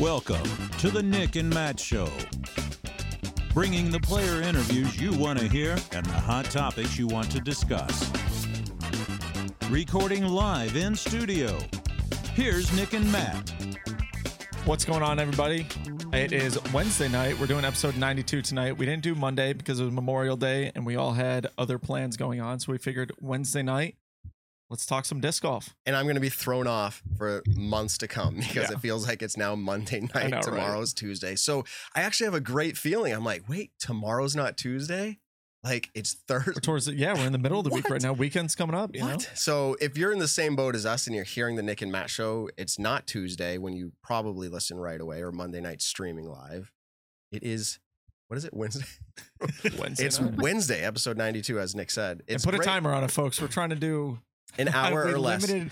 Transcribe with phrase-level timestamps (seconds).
[0.00, 2.08] Welcome to the Nick and Matt Show.
[3.52, 7.38] Bringing the player interviews you want to hear and the hot topics you want to
[7.38, 8.10] discuss.
[9.68, 11.58] Recording live in studio.
[12.32, 13.52] Here's Nick and Matt.
[14.64, 15.66] What's going on, everybody?
[16.14, 17.38] It is Wednesday night.
[17.38, 18.78] We're doing episode 92 tonight.
[18.78, 22.16] We didn't do Monday because it was Memorial Day and we all had other plans
[22.16, 22.58] going on.
[22.58, 23.96] So we figured Wednesday night,
[24.70, 25.74] let's talk some disc golf.
[25.84, 28.76] and I'm going to be thrown off for months to come because Yeah.
[28.76, 30.30] it feels like it's now Monday night.
[30.30, 30.42] know, right?
[30.42, 31.34] tomorrow's Tuesday.
[31.36, 33.12] So I actually have a great feeling.
[33.12, 35.18] I'm like, wait, tomorrow's not Tuesday?
[35.62, 36.52] Like it's Thursday.
[36.56, 38.14] We're towards the, yeah, we're in the middle of the week right now.
[38.14, 39.18] Weekend's coming up, you know?
[39.34, 41.92] So if you're in the same boat as us and you're hearing the Nick and
[41.92, 46.30] Matt show, it's not Tuesday when you probably listen right away or Monday night streaming
[46.30, 46.72] live.
[47.30, 47.78] It is,
[48.28, 48.86] what is it, Wednesday?
[49.78, 50.36] Wednesday it's night.
[50.38, 52.22] Wednesday, episode 92, as Nick said.
[52.26, 53.38] And It's put a timer on it, folks.
[53.38, 54.18] We're trying to do
[54.58, 55.48] an hour or less.
[55.48, 55.70] limited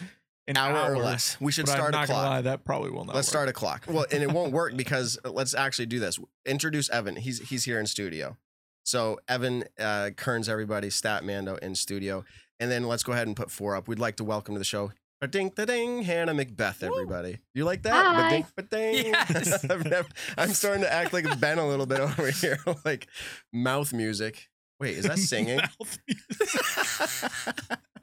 [0.48, 1.36] an Hour, or less.
[1.40, 2.24] We should But I'm start a not clock.
[2.24, 3.14] lie, that probably will not.
[3.14, 3.32] Let's work.
[3.32, 3.84] start a clock.
[3.86, 6.18] Well, and it won't work because uh, let's actually do this.
[6.46, 7.16] Introduce Evan.
[7.16, 8.38] He's he's here in studio.
[8.86, 12.24] So Evan uh, Kearns, everybody, Stat Mando in studio,
[12.58, 13.88] and then let's go ahead and put four up.
[13.88, 14.92] We'd like to welcome to the show.
[15.28, 17.40] Ding da ding, Hannah McBeth, everybody.
[17.52, 17.92] You like that?
[17.92, 18.46] Hi.
[18.56, 19.06] Ba-ding, ba-ding.
[19.06, 19.66] Yes.
[20.38, 23.08] I'm starting to act like Ben a little bit over here, like
[23.52, 24.48] mouth music.
[24.80, 25.60] Wait, is that singing?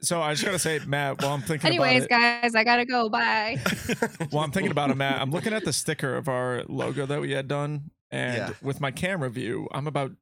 [0.02, 2.84] So I just gotta say, Matt, while I'm thinking Anyways, about it, guys, I gotta
[2.84, 3.08] go.
[3.08, 3.58] Bye.
[4.30, 7.20] while I'm thinking about it, Matt, I'm looking at the sticker of our logo that
[7.20, 8.50] we had done, and Yeah.
[8.62, 10.12] with my camera view, I'm about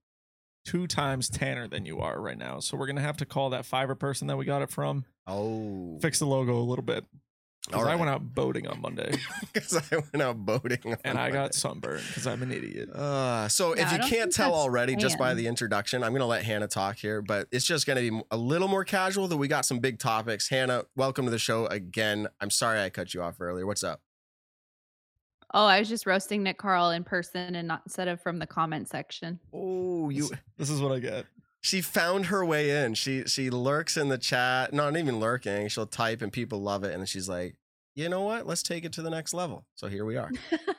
[0.64, 2.61] two times tanner than you are right now.
[2.61, 5.98] So we're gonna have to call that Fiverr person that we got it from, oh,
[6.00, 7.05] fix the logo a little bit.
[7.67, 9.17] Because All I went out boating on Monday
[9.53, 12.91] because I went out boating on and I got sunburned because I'm an idiot.
[12.91, 16.20] Uh, so No, if you can't tell that's already just by the introduction, I'm going
[16.20, 19.29] to let Hannah talk here, but it's just going to be a little more casual.
[19.29, 20.48] That we got some big topics.
[20.48, 22.29] Hannah, welcome to the show again.
[22.39, 23.65] I'm sorry I cut you off earlier.
[23.65, 24.03] What's up?
[25.55, 28.47] Oh, I was just roasting Nick Carl in person and not instead of from the
[28.47, 29.39] comment section.
[29.53, 30.29] Oh, you.
[30.29, 31.27] This, this is what I get.
[31.64, 32.92] She found her way in.
[32.92, 34.75] She she lurks in the chat.
[34.75, 35.69] Not even lurking.
[35.69, 36.92] She'll type and people love it.
[36.92, 37.57] And then she's like,
[37.95, 38.47] you know what?
[38.47, 39.64] Let's take it to the next level.
[39.74, 40.30] So here we are.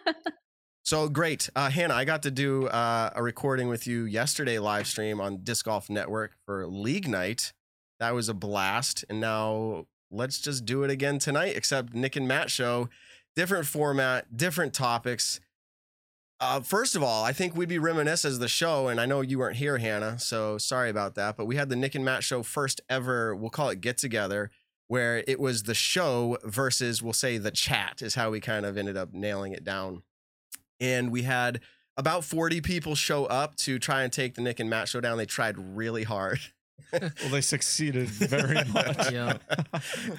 [0.86, 1.96] So great, uh, Hannah.
[1.96, 5.90] I got to do uh, a recording with you yesterday, live stream on Disc Golf
[5.90, 7.54] Network for League Night.
[8.00, 11.58] That was a blast, and now let's just do it again tonight.
[11.58, 12.90] Except Nick and Matt show,
[13.36, 15.40] different format, different topics.
[16.40, 19.22] Uh, first of all, I think we'd be reminisce as the show, and I know
[19.22, 21.38] you weren't here, Hannah, so sorry about that.
[21.38, 23.34] But we had the Nick and Matt show first ever.
[23.36, 24.52] We'll call it get together,
[24.88, 28.78] where it was the show versus we'll say the chat is how we kind of
[28.78, 30.04] ended up nailing it down
[30.80, 31.62] and we had
[31.98, 35.18] about 40 people show up to try and take the Nick and Matt show down.
[35.18, 36.40] They tried really hard.
[36.92, 39.12] Well, they succeeded very much.
[39.12, 39.38] Yeah.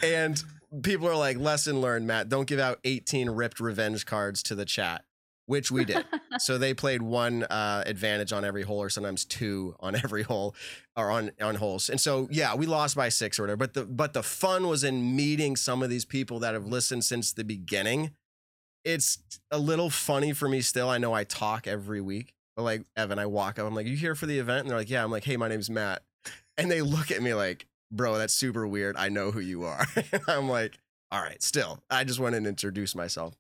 [0.03, 0.43] and
[0.83, 2.29] people are like, lesson learned, Matt.
[2.29, 5.05] Don't give out 18 ripped revenge cards to the chat,
[5.47, 6.05] which we did.
[6.39, 10.55] so they played one uh, advantage on every hole, or sometimes two on every hole,
[10.97, 11.89] or on on holes.
[11.89, 13.57] And so yeah, we lost by six or whatever.
[13.57, 17.05] But the but the fun was in meeting some of these people that have listened
[17.05, 18.11] since the beginning.
[18.85, 19.19] It's
[19.51, 20.89] a little funny for me still.
[20.89, 23.97] I know I talk every week, but like Evan, I walk up, I'm like, "You
[23.97, 26.03] here for the event?" And they're like, "Yeah." I'm like, "Hey, my name's Matt,"
[26.57, 28.97] and they look at me like, "Bro, that's super weird.
[28.97, 29.87] I know who you are."
[30.29, 30.79] I'm like,
[31.11, 33.35] "All right, still, I just wanted to introduce myself."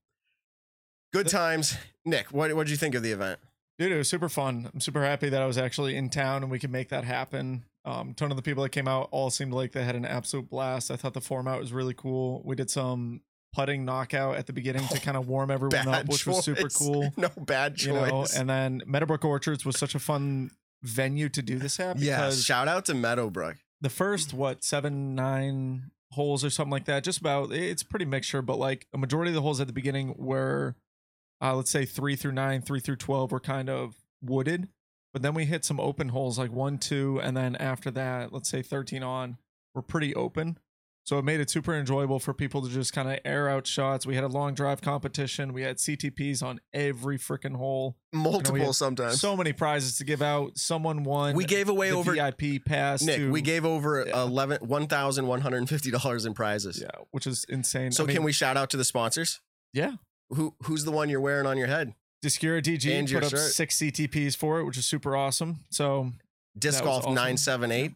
[1.13, 2.29] Good times, Nick.
[2.33, 3.39] What what did you think of the event?
[3.79, 4.71] Dude, it was super fun.
[4.73, 7.65] I'm super happy that I was actually in town and we could make that happen.
[7.85, 10.49] Um, ton of the people that came out all seemed like they had an absolute
[10.49, 10.91] blast.
[10.91, 12.41] I thought the format was really cool.
[12.45, 13.21] We did some
[13.53, 17.13] putting knockout at the beginning to kind of warm everyone up, which was super cool.
[17.19, 18.37] No bad You know, choice.
[18.37, 20.51] and then Meadowbrook Orchards was such a fun
[20.83, 23.57] venue to do this at yeah, shout out to Meadowbrook.
[23.81, 28.41] the first what seven nine holes or something like that just about it's pretty mixture
[28.41, 30.75] but like a majority of the holes at the beginning were
[31.43, 34.69] uh, let's say three through nine three through 12 were kind of wooded
[35.13, 38.49] but then we hit some open holes like one two and then after that let's
[38.49, 39.39] say 13 on
[39.75, 40.59] were pretty open
[41.05, 44.05] so it made it super enjoyable for people to just kind of air out shots
[44.07, 48.75] we had a long drive competition we had ctps on every freaking hole Multiple had
[48.75, 49.21] sometimes.
[49.21, 53.03] so many prizes to give out someone won we gave away the over vip pass
[53.03, 53.17] Nick.
[53.17, 54.23] to, we gave over Yeah.
[54.23, 56.81] eleven one thousand one hundred and fifty dollars in prizes.
[56.81, 57.93] Yeah, which is insane.
[57.93, 59.41] So I mean, can we shout out to the sponsors?
[59.75, 59.93] Yeah.
[60.31, 61.95] Who who's the one you're wearing on your head?
[62.25, 63.53] Discura DG And put up shirt.
[63.53, 65.61] six CTPs for it, which is super awesome.
[65.71, 66.13] So
[66.59, 67.15] Disc Golf awesome.
[67.15, 67.93] 978.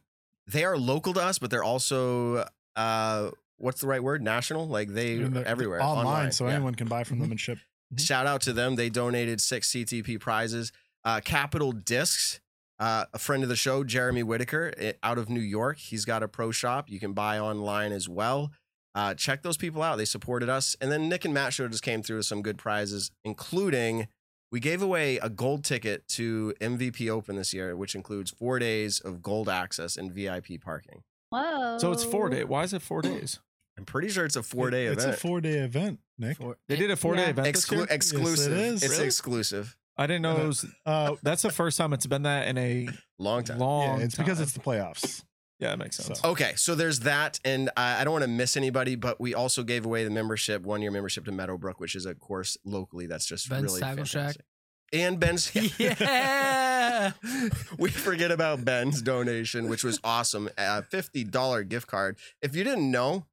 [0.47, 2.47] They are local to us, but they're also
[2.77, 4.23] uh what's the right word?
[4.23, 4.67] National?
[4.69, 5.83] Like they And everywhere.
[5.83, 6.55] online, so Yeah.
[6.55, 7.59] anyone can buy from them and ship.
[7.99, 8.77] Shout out to them.
[8.77, 10.71] They donated six CTP prizes.
[11.05, 12.39] Uh, Capital Discs,
[12.79, 15.79] uh, a friend of the show, Jeremy Whitaker, eh, out of New York.
[15.79, 18.53] He's got a pro shop you can buy online as well.
[18.95, 19.97] Uh, check those people out.
[19.97, 20.77] They supported us.
[20.81, 24.09] And then Nick and Matt Show just came through with some good prizes, including
[24.53, 28.99] we gave away a gold ticket to MVP Open this year, which includes four days
[28.99, 31.03] of gold access and VIP parking.
[31.31, 31.79] Whoa.
[31.79, 32.43] So it's four day.
[32.43, 33.39] Why is it four days?
[33.79, 35.09] I'm pretty sure it's a four day It- event.
[35.11, 36.37] It's a four day event, Nick.
[36.39, 37.29] For- They did a four day Yeah.
[37.31, 37.55] event.
[37.55, 37.87] this Exclu- year?
[37.91, 38.53] exclusive.
[38.53, 38.83] is.
[38.83, 39.07] It's Really?
[39.07, 39.77] exclusive.
[39.97, 40.67] I didn't know it was.
[40.85, 42.89] Uh, That's the first time it's been that in a
[43.19, 43.59] Long time.
[43.59, 43.99] long.
[44.01, 45.23] yeah, it's because it's the playoffs.
[45.61, 46.21] Yeah, it makes sense.
[46.21, 49.35] So- Okay, so there's that, and I, I don't want to miss anybody, but we
[49.35, 53.07] also gave away the membership, one year membership to Meadowbrook, which is a course locally
[53.07, 54.37] that's just Ben's really Tackle Shack.
[54.37, 54.45] fantastic.
[54.93, 57.13] And Ben's, Yeah.
[57.79, 60.49] we forget about Ben's donation, which was awesome.
[60.59, 62.19] A fifty dollar gift card.
[62.43, 63.27] If you didn't know,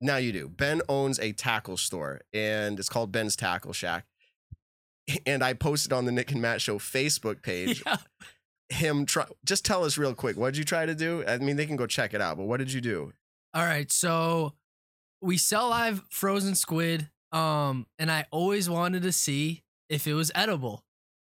[0.00, 0.48] now you do.
[0.48, 4.06] Ben owns a tackle store, and it's called Ben's Tackle Shack.
[5.26, 7.96] And I posted on the Nick and Matt Show Facebook page Yeah.
[8.74, 9.24] Him try.
[9.44, 11.24] Just tell us real quick, what did you try to do?
[11.26, 13.12] I mean, they can go check it out, but what did you do?
[13.54, 14.52] All right, so
[15.22, 17.08] we sell live frozen squid.
[17.32, 20.84] Um, and I always wanted to see if it was edible.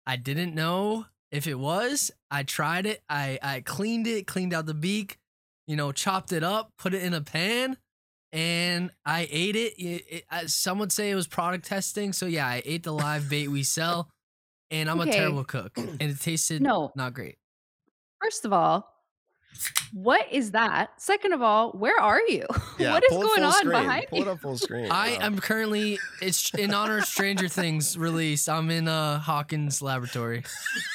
[0.06, 2.10] I didn't know if it was.
[2.30, 3.02] I tried it.
[3.08, 5.16] I I cleaned it, cleaned out the beak,
[5.66, 7.78] you know, chopped it up, put it in a pan,
[8.32, 9.74] and I ate it.
[9.78, 12.12] It- it- some would say it was product testing.
[12.12, 14.10] So yeah, I ate the live bait we sell,
[14.70, 16.92] and I'm a terrible cook, and it tasted No.
[16.96, 17.36] not great.
[18.22, 18.92] First of all,
[19.94, 21.00] what is that?
[21.00, 22.44] Second of all, where are you?
[22.76, 23.70] what is going on screen.
[23.70, 24.24] behind Pull you?
[24.24, 24.90] it up full screen.
[24.90, 25.18] I Wow.
[25.26, 28.48] am currently it's in honor of Stranger Things release.
[28.48, 30.42] I'm in uh Hawkins laboratory.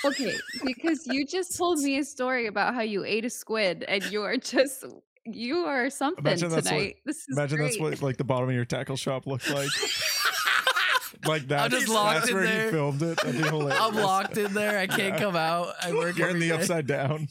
[0.05, 4.03] Okay, because you just told me a story about how you ate a squid and
[4.11, 4.85] you are just
[5.25, 6.95] you are something Imagine that's what- tonight.
[7.05, 9.69] this is Imagine that's what like the bottom of your tackle shop looked like.
[11.25, 11.61] like that.
[11.65, 12.65] I'm just locked that's in where there.
[12.65, 13.17] you filmed it.
[13.17, 13.79] That'd be hilarious.
[13.79, 14.79] I'm locked in there.
[14.79, 15.19] I can't Yeah.
[15.19, 15.73] come out.
[15.81, 16.55] I work You're in the day.
[16.55, 17.27] upside down.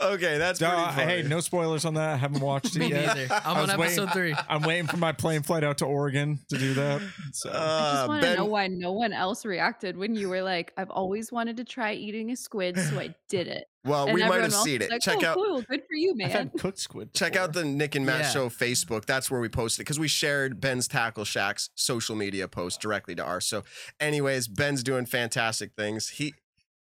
[0.00, 1.22] okay, that's No, pretty funny.
[1.22, 2.10] hey, no spoilers on that.
[2.10, 3.16] I haven't watched it Me yet.
[3.16, 3.34] neither.
[3.44, 4.34] I'm on was waiting- episode three.
[4.48, 7.00] I'm waiting for my plane flight out to Oregon to do that.
[7.32, 10.28] So I Uh, just want to ben, know why no one else reacted when you
[10.28, 14.04] were like, "I've always wanted to try eating a squid, so I did it." Well,
[14.06, 14.90] And we might have seen it.
[14.90, 16.30] Like, check "Oh, out cool, good for you, I've man.
[16.30, 17.14] had cooked squid.
[17.14, 18.30] check out the Nick and Matt Yeah.
[18.30, 19.04] Show Facebook.
[19.06, 23.24] That's where we posted because we shared Ben's Tackle Shack's social media post directly to
[23.24, 23.46] ours.
[23.46, 23.64] So,
[24.00, 26.08] anyways, Ben's doing fantastic things.
[26.10, 26.34] He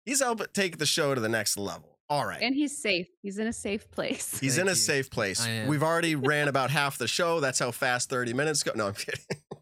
[0.05, 1.97] he's helping take the show to the next level.
[2.09, 2.41] All right.
[2.41, 3.07] And he's safe.
[3.21, 4.39] He's in a safe place.
[4.39, 4.75] He's Thank in a you.
[4.75, 5.45] safe place.
[5.67, 7.41] We've already ran about half the show.
[7.41, 8.71] That's how fast 30 minutes go.
[8.75, 9.25] No, I'm kidding.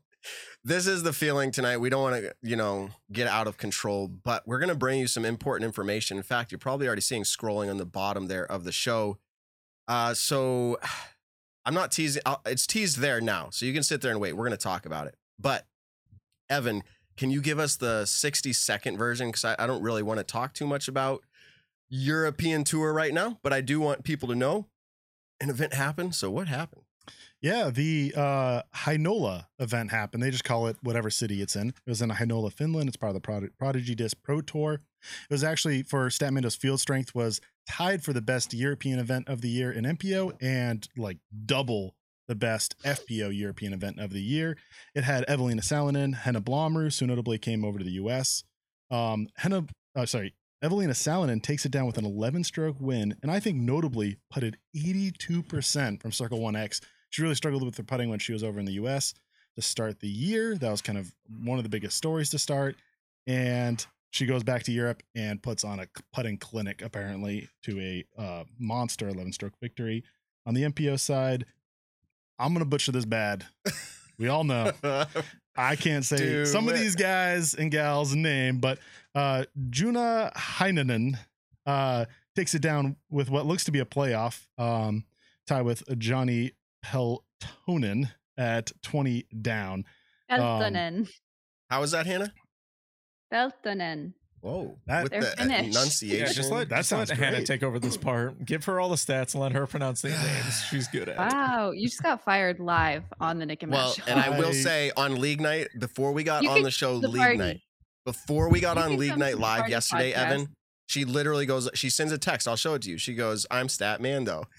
[0.65, 1.77] this is the feeling tonight.
[1.77, 4.99] We don't want to, you know, get out of control, but we're going to bring
[4.99, 6.17] you some important information.
[6.17, 9.19] In fact, you're probably already seeing scrolling on the bottom there of the show.
[9.87, 10.79] Uh, so
[11.65, 12.23] I'm not teasing.
[12.25, 13.49] i it's teased there now.
[13.51, 14.33] So you can sit there and wait.
[14.33, 15.15] We're going to talk about it.
[15.39, 15.67] But
[16.49, 16.83] Evan,
[17.15, 19.27] can you give us the 60 second version?
[19.27, 21.21] Because I, I don't really want to talk too much about
[21.89, 24.65] European tour right now, but I do want people to know
[25.39, 26.15] an event happened.
[26.15, 26.84] So what happened?
[27.41, 30.23] Yeah, the uh Heinola event happened.
[30.23, 31.69] They just call it whatever city it's in.
[31.69, 32.87] It was in Heinola, Finland.
[32.87, 34.81] It's part of the Prod- Prodigy Disc Pro Tour.
[35.29, 39.41] It was actually for Statmando's field strength was tied for the best European event of
[39.41, 41.95] the year in MPO and like double
[42.27, 44.57] the best FPO European event of the year.
[44.93, 48.43] It had Evelina Salonen, Henna Blomroos, who notably came over to the US.
[48.89, 49.65] Um, Henna,
[49.95, 53.57] uh, sorry, Evelina Salonen takes it down with an 11 stroke win, and I think
[53.57, 56.81] notably putted 82% from Circle 1X.
[57.15, 59.13] She really struggled with her putting when she was over in the US
[59.55, 60.57] to start the year.
[60.57, 62.75] That was kind of one of the biggest stories to start.
[63.25, 68.21] And she goes back to Europe and puts on a putting clinic, apparently, to a
[68.21, 70.03] uh, monster 11 stroke victory.
[70.45, 71.45] On the MPO side,
[72.37, 73.45] I'm going to butcher this bad.
[74.17, 74.71] We all know.
[75.57, 78.79] I can't say Do some of these guys and gals' name, but
[79.13, 81.19] uh, Juna Heinonen
[81.65, 85.03] uh, takes it down with what looks to be a playoff um,
[85.45, 86.53] tie with Johnny
[86.85, 89.85] Peltonen at 20 down.
[90.29, 91.09] Um, Peltonen.
[91.69, 92.31] How was that, Hannah?
[93.33, 94.13] Peltonen.
[94.41, 94.77] Whoa.
[94.85, 95.69] That- with the uh, finished.
[95.75, 96.19] enunciation.
[96.27, 98.45] Yeah, just let, That just let sounds Hannah take over this part.
[98.45, 100.63] Give her all the stats and let her pronounce these names.
[100.69, 101.17] She's good at.
[101.17, 104.03] Wow, you just got fired live on the Nick and Matt well, show.
[104.07, 107.07] and I will say on league night, before we got You on the show, the
[107.07, 107.37] league party.
[107.37, 107.61] night,
[108.05, 110.17] before we got You on league night live yesterday, podcast.
[110.17, 110.47] Evan,
[110.87, 112.47] she literally goes, she sends a text.
[112.47, 112.97] I'll show it to you.
[112.97, 114.43] She goes, I'm Stat Mando.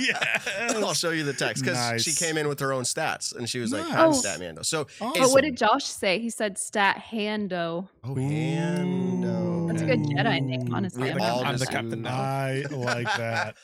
[0.00, 0.40] Yeah.
[0.76, 3.58] I'll show you the text because she came in with her own stats and she
[3.58, 4.20] was like, I'm Nice.
[4.20, 4.62] Stat Mando.
[4.62, 5.22] So, Awesome.
[5.22, 6.18] but what did Josh say?
[6.18, 7.88] He said stat hando.
[8.04, 9.68] oh, Hando.
[9.68, 11.02] That's a good Jedi name, honestly.
[11.04, 12.16] We I'm all not I'm the just- captain now.
[12.16, 13.54] I like that.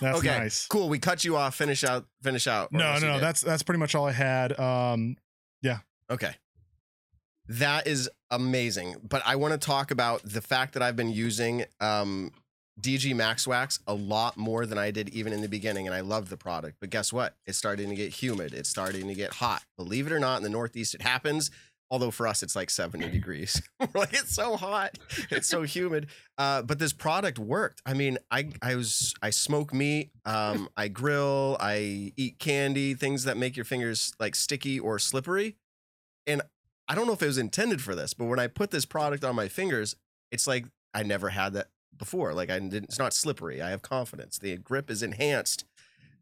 [0.00, 0.66] That's okay, nice.
[0.66, 0.88] cool.
[0.88, 1.54] We cut you off.
[1.54, 2.04] Finish out.
[2.22, 2.72] Finish out.
[2.72, 3.20] No, no, no.
[3.20, 4.58] That's that's pretty much all I had.
[4.58, 5.16] Um,
[5.62, 5.78] yeah.
[6.10, 6.34] Okay.
[7.48, 8.96] That is amazing.
[9.08, 12.32] But I want to talk about the fact that I've been using um
[12.80, 16.00] DG Max Wax a lot more than I did even in the beginning, and I
[16.00, 16.76] love the product.
[16.80, 17.34] But guess what?
[17.46, 18.54] It's starting to get humid.
[18.54, 19.64] It's starting to get hot.
[19.76, 21.50] Believe it or not, in the Northeast, it happens.
[21.90, 23.62] Although for us, it's like 70 degrees.
[23.80, 24.98] We're like, it's so hot.
[25.30, 26.08] It's so humid.
[26.36, 27.82] Uh, but this product worked.
[27.86, 33.24] I mean, I I was I smoke meat, um, I grill, I eat candy, things
[33.24, 35.56] that make your fingers like sticky or slippery.
[36.26, 36.42] And
[36.88, 39.24] I don't know if it was intended for this, but when I put this product
[39.24, 39.96] on my fingers,
[40.30, 42.32] it's like I never had that before.
[42.32, 43.60] Like I didn't, it's not slippery.
[43.60, 44.38] I have confidence.
[44.38, 45.64] The grip is enhanced,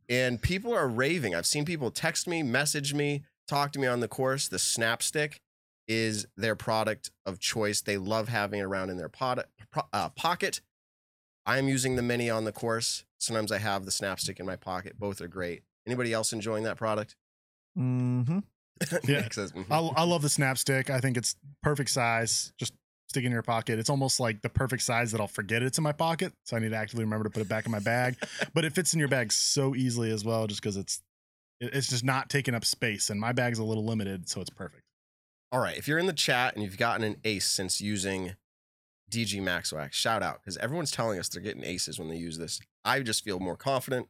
[0.08, 1.34] and people are raving.
[1.34, 4.48] I've seen people text me, message me, talk to me on the course.
[4.48, 5.40] The Snap Stick
[5.88, 7.80] is their product of choice.
[7.80, 9.46] They love having it around in their pot,
[9.92, 10.60] uh, pocket.
[11.44, 13.04] I'm using the mini on the course.
[13.18, 14.98] Sometimes I have the Snap Stick in my pocket.
[14.98, 15.62] Both are great.
[15.86, 17.14] Anybody else enjoying that product?
[17.78, 18.40] Mm-hmm.
[19.04, 19.22] Yeah.
[19.28, 20.90] "Mhm." I, I love the snap stick.
[20.90, 22.52] I think it's perfect size.
[22.58, 22.72] Just
[23.08, 23.78] stick it in your pocket.
[23.78, 26.32] It's almost like the perfect size that I'll forget it's in my pocket.
[26.44, 28.16] So I need to actively remember to put it back in my bag.
[28.54, 31.02] but it fits in your bag so easily as well, just because it's
[31.60, 33.08] it's just not taking up space.
[33.08, 34.82] And my bag's a little limited, so it's perfect.
[35.52, 35.76] All right.
[35.78, 38.34] If you're in the chat and you've gotten an ace since using
[39.10, 42.36] DG Max Wax, shout out because everyone's telling us they're getting aces when they use
[42.36, 42.60] this.
[42.84, 44.08] I just feel more confident.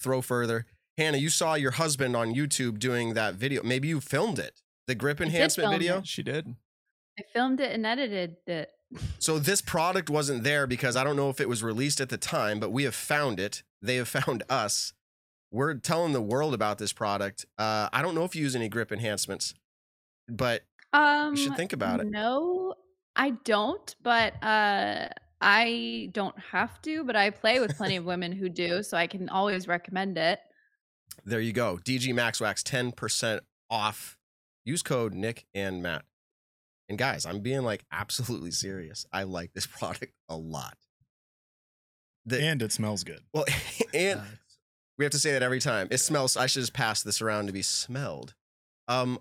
[0.00, 0.66] Throw further.
[0.98, 3.62] Hannah, you saw your husband on YouTube doing that video.
[3.62, 5.98] Maybe you filmed it, the grip enhancement video.
[5.98, 6.06] it.
[6.06, 6.54] She did.
[7.18, 8.70] I filmed it and edited it.
[9.18, 12.16] So this product wasn't there because I don't know if it was released at the
[12.16, 13.62] time, but we have found it.
[13.82, 14.92] They have found us.
[15.50, 17.46] We're telling the world about this product.
[17.58, 19.54] Uh, I don't know if you use any grip enhancements,
[20.28, 20.62] but
[20.92, 22.06] Um, you should think about it.
[22.06, 22.74] No,
[23.16, 25.08] I don't, but uh,
[25.40, 27.04] I don't have to.
[27.04, 30.40] But I play with plenty of women who do, so I can always recommend it.
[31.24, 31.78] There you go.
[31.82, 34.16] DG Max Wax 10% off.
[34.64, 36.04] Use code Nick and Matt.
[36.88, 39.06] And guys, I'm being like absolutely serious.
[39.12, 40.76] I like this product a lot.
[42.24, 43.20] The, And it smells good.
[43.32, 43.44] well,
[43.94, 44.20] and
[44.98, 45.88] we have to say that every time.
[45.90, 46.36] It smells.
[46.36, 48.34] I should just pass this around to be smelled.
[48.88, 49.18] Um,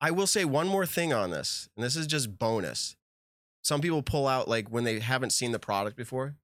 [0.00, 2.96] I will say one more thing on this, and this is just bonus.
[3.62, 6.34] Some people pull out like when they haven't seen the product before,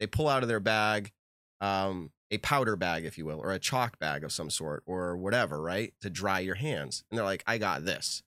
[0.00, 1.12] they pull out of their bag
[1.64, 5.16] um, a powder bag, if you will, or a chalk bag of some sort, or
[5.16, 7.04] whatever, right, to dry your hands.
[7.10, 8.22] And they're like, "I got this,"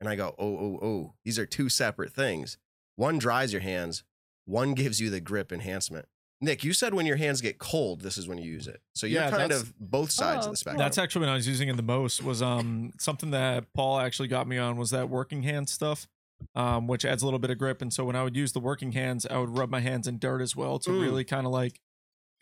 [0.00, 1.14] and I go, "Oh, oh, oh!
[1.24, 2.56] These are two separate things.
[2.96, 4.04] One dries your hands,
[4.46, 6.06] one gives you the grip enhancement."
[6.40, 8.80] Nick, you said when your hands get cold, this is when you use it.
[8.96, 10.78] So you're Yeah, kind of both sides Oh, of the spectrum.
[10.78, 14.26] That's actually when I was using it the most was um something that Paul actually
[14.28, 16.08] got me on was that working hand stuff,
[16.56, 17.80] um, which adds a little bit of grip.
[17.80, 20.18] And so when I would use the working hands, I would rub my hands in
[20.18, 21.00] dirt as well to Mm.
[21.00, 21.80] really kind of like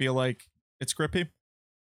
[0.00, 0.48] feel like
[0.80, 1.28] it's grippy.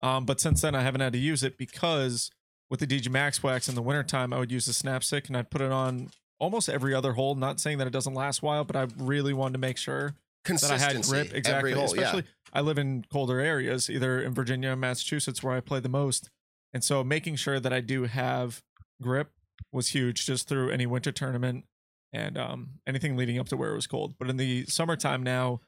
[0.01, 2.31] Um, but since then I haven't had to use it because
[2.69, 5.37] with the DG Max Wax in the wintertime, I would use the snap stick and
[5.37, 7.35] I'd put it on almost every other hole.
[7.35, 10.15] Not saying that it doesn't last a while, but I really wanted to make sure
[10.45, 11.71] that I had grip exactly.
[11.71, 12.51] Every hole, Especially yeah.
[12.51, 16.29] I live in colder areas, either in Virginia, Massachusetts, where I play the most,
[16.73, 18.61] and so making sure that I do have
[19.01, 19.31] grip
[19.71, 21.65] was huge, just through any winter tournament
[22.11, 24.15] and um, anything leading up to where it was cold.
[24.17, 25.61] But in the summertime now,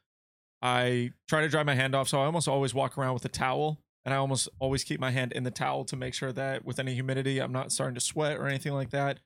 [0.61, 3.29] I try to dry my hand off, so I almost always walk around with a
[3.29, 6.63] towel, and I almost always keep my hand in the towel to make sure that
[6.65, 9.19] with any humidity, I'm not starting to sweat or anything like that.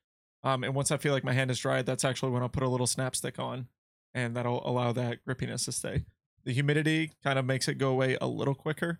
[0.43, 2.63] Um, and once I feel like my hand is dried, that's actually when I'll put
[2.63, 3.67] a little snap stick on,
[4.13, 6.05] and that'll allow that grippiness to stay.
[6.45, 8.99] The humidity kind of makes it go away a little quicker,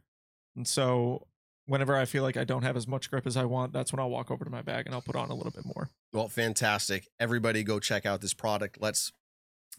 [0.56, 1.28] and so
[1.68, 4.00] whenever I feel like I don't have as much grip as I want, that's when
[4.00, 5.90] I'll walk over to my bag and I'll put on a little bit more.
[6.14, 7.08] Well, fantastic.
[7.20, 8.78] Everybody go check out this product.
[8.80, 9.12] Let's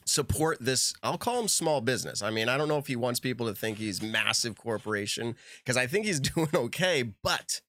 [0.06, 0.94] support this.
[1.02, 2.22] I'll call him small business.
[2.22, 5.76] I mean, I don't know if he wants people to think he's massive corporation because
[5.76, 7.60] I think he's doing okay, but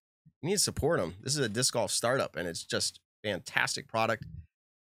[0.41, 1.15] you need to support him.
[1.21, 4.23] This is a disc golf startup and it's just fantastic product.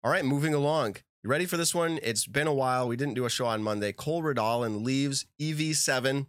[0.04, 0.96] All right, moving along.
[1.24, 1.98] You ready for this one?
[2.02, 2.86] It's been a while.
[2.86, 3.90] We didn't do a show on Monday.
[3.92, 4.24] Cole
[4.62, 6.26] and Leaves EV7.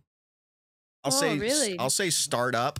[1.03, 1.77] I'll Oh, say really?
[1.77, 2.79] I'll say startup,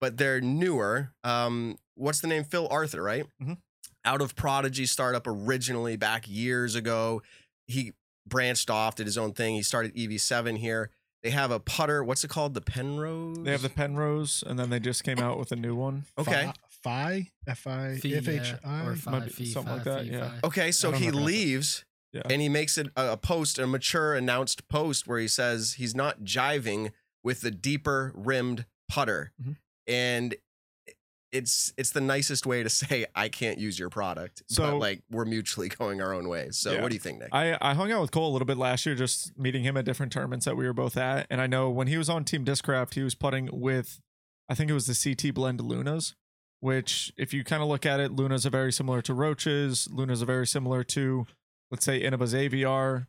[0.00, 1.12] but they're newer.
[1.22, 2.44] Um, what's the name?
[2.44, 3.26] Phil Arthur, right?
[3.42, 3.58] Mhm.
[4.04, 7.22] Out of Prodigy startup originally back years ago.
[7.66, 7.92] He
[8.26, 9.54] branched off, did his own thing.
[9.54, 10.90] He started EV7 here.
[11.22, 12.04] They have a putter.
[12.04, 12.52] What's it called?
[12.54, 13.38] The Penrose.
[13.44, 16.04] They have the Penrose, and then they just came out with a new one.
[16.18, 16.52] Okay.
[16.82, 18.84] Phi, F I Fee, F H yeah, I.
[18.84, 20.28] or Might be fee, something like that, fee, yeah.
[20.28, 20.44] five.
[20.44, 21.24] Okay, so he know if I got that.
[21.24, 22.22] leaves Yeah.
[22.28, 25.94] and he makes it a, a post, a mature announced post where he says he's
[25.94, 26.92] not jiving
[27.22, 29.32] with the deeper rimmed putter.
[29.42, 29.56] Mhm.
[29.86, 30.34] And
[31.34, 34.42] it's it's the nicest way to say I can't use your product.
[34.48, 36.56] but So- like we're mutually going our own ways.
[36.56, 36.80] So Yeah.
[36.82, 37.28] what do you think, Nick?
[37.32, 39.84] I, I hung out with Cole a little bit last year, just meeting him at
[39.84, 41.26] different tournaments that we were both at.
[41.28, 44.00] And I know when he was on Team Discraft, he was putting with,
[44.48, 46.14] I think it was the CT blend Lunas,
[46.60, 49.88] which, if you kind of look at it, Lunas are very similar to Roaches.
[49.90, 51.26] Lunas are very similar to,
[51.70, 53.06] let's say, Innova's Aviar.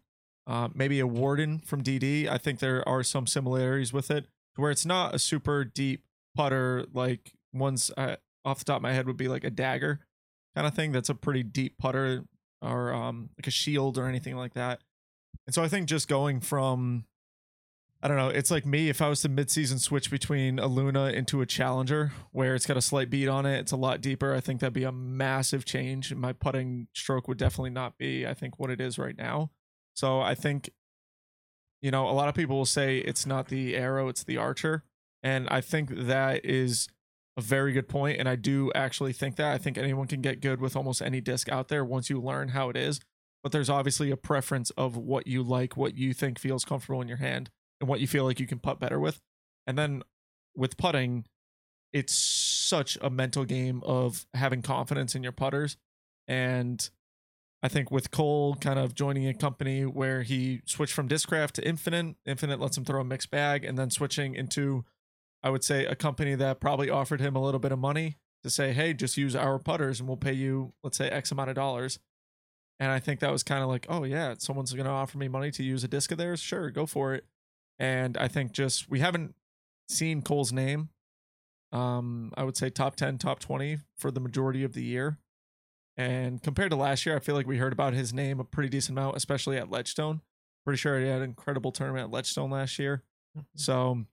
[0.47, 2.27] uh, maybe a Warden from DD.
[2.27, 6.03] I think there are some similarities with it, to where it's not a super deep
[6.35, 10.01] putter like ones uh, off the top of my head would be like a dagger
[10.55, 10.91] kind of thing.
[10.91, 12.23] That's a pretty deep putter
[12.61, 14.81] or um, like a shield or anything like that.
[15.47, 17.05] And so I think just going from
[18.05, 18.29] I don't know.
[18.29, 22.11] It's like me if I was to midseason switch between a Luna into a Challenger,
[22.31, 23.57] where it's got a slight beat on it.
[23.57, 24.31] It's a lot deeper.
[24.31, 26.13] I think that'd be a massive change.
[26.13, 29.49] My putting stroke would definitely not be, I think, what it is right now.
[29.95, 30.69] So I think,
[31.81, 34.83] you know, a lot of people will say it's not the arrow, it's the archer,
[35.23, 36.87] and I think that is
[37.37, 37.85] a very good.
[37.93, 39.53] And I do actually think that.
[39.53, 42.49] I think anyone can get good with almost any disc out there once you learn
[42.49, 42.99] how it is.
[43.43, 47.07] But there's obviously a preference of what you like, what you think feels comfortable in
[47.07, 49.21] your hand and what you feel like you can putt better with.
[49.67, 50.03] And then
[50.55, 51.25] with putting,
[51.93, 55.77] it's such a mental game of having confidence in your putters.
[56.27, 56.89] And
[57.61, 61.67] I think with Cole kind of joining a company where he switched from Discraft to
[61.67, 64.85] Infinite, Infinite lets him throw a mixed bag, and then switching into,
[65.45, 68.49] I would say, a company that probably offered him a little bit of money to
[68.49, 71.55] say, hey, just use our putters and we'll pay you, let's say, X amount of
[71.55, 71.99] dollars.
[72.79, 75.27] And I think that was kind of like, oh, yeah, someone's going to offer me
[75.27, 76.39] money to use a disc of theirs.
[76.39, 77.25] Sure, go for it.
[77.77, 79.35] And I think just we haven't
[79.87, 80.89] seen Cole's name.
[81.71, 85.19] Um, I would say top 10, top 20 for the majority of the year.
[85.95, 88.69] And compared to last year, I feel like we heard about his name a pretty
[88.69, 90.21] decent amount, especially at Ledgestone.
[90.65, 93.03] Pretty sure he had an incredible tournament at Ledgestone last year.
[93.55, 94.05] So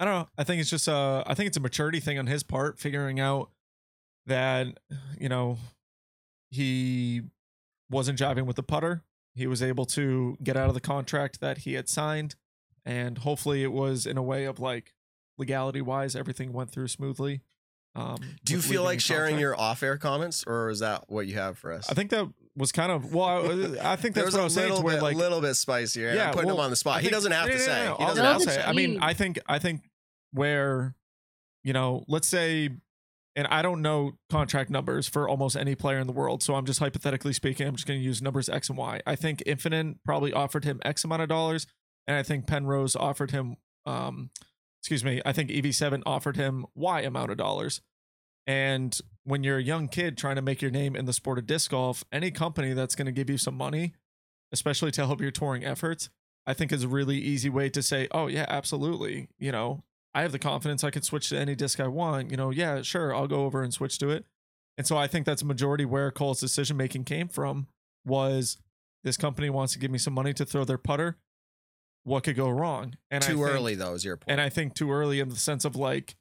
[0.00, 0.28] I don't know.
[0.36, 3.20] I think it's just a I think it's a maturity thing on his part, figuring
[3.20, 3.50] out
[4.26, 4.66] that,
[5.20, 5.58] you know,
[6.50, 7.22] he
[7.90, 9.02] wasn't jiving with the putter.
[9.34, 12.36] He was able to get out of the contract that he had signed
[12.86, 14.92] and hopefully it was in a way of like
[15.38, 17.40] legality wise everything went through smoothly
[17.96, 19.40] um Do you feel like sharing contract.
[19.40, 21.90] your off-air comments, or is that what you have for us?
[21.90, 23.24] i think that was kind of well
[23.80, 25.54] i, I think that's what a i was saying little where bit, like little bit
[25.54, 26.14] spicier.
[26.14, 26.98] Yeah, I'm putting him on the spot.
[26.98, 27.84] I he doesn't have to no, no, say.
[27.84, 28.62] no, He doesn't have to say say.
[28.64, 29.82] i mean i think i think
[30.32, 30.94] where
[31.62, 32.70] you know let's say
[33.36, 36.64] and i don't know contract numbers for almost any player in the world so i'm
[36.66, 39.96] just hypothetically speaking i'm just going to use numbers x and y i think infinite
[40.04, 41.66] probably offered him x amount of dollars
[42.06, 44.30] and i think penrose offered him um
[44.80, 47.80] excuse me i think ev7 offered him y amount of dollars
[48.46, 51.46] and when you're a young kid trying to make your name in the sport of
[51.46, 53.94] disc golf any company that's going to give you some money
[54.52, 56.10] especially to help your touring efforts
[56.46, 59.82] i think is a really easy way to say oh yeah absolutely you know
[60.16, 62.30] I have the confidence I could switch to any disc I want.
[62.30, 64.24] You know, yeah, sure, I'll go over and switch to it.
[64.78, 67.66] And so I think that's a majority where Cole's decision making came from
[68.06, 68.58] was
[69.02, 71.16] this company wants to give me some money to throw their putter.
[72.04, 72.94] What could go wrong?
[73.10, 74.30] And I Too think- early, though, is your point.
[74.30, 76.14] And I think too early in the sense of like,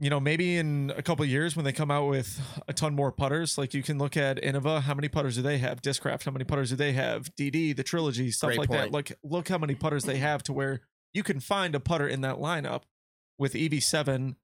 [0.00, 2.94] you know, maybe in a couple of years when they come out with a ton
[2.94, 5.82] more putters, like you can look at Innova, how many putters do they have?
[5.82, 7.34] Discraft, how many putters do they have?
[7.34, 8.80] DD, the trilogy, stuff Great like that.
[8.80, 8.92] point.
[8.92, 10.82] Like, look how many putters they have to where
[11.12, 12.82] you can find a putter in that lineup
[13.38, 14.36] with EV7.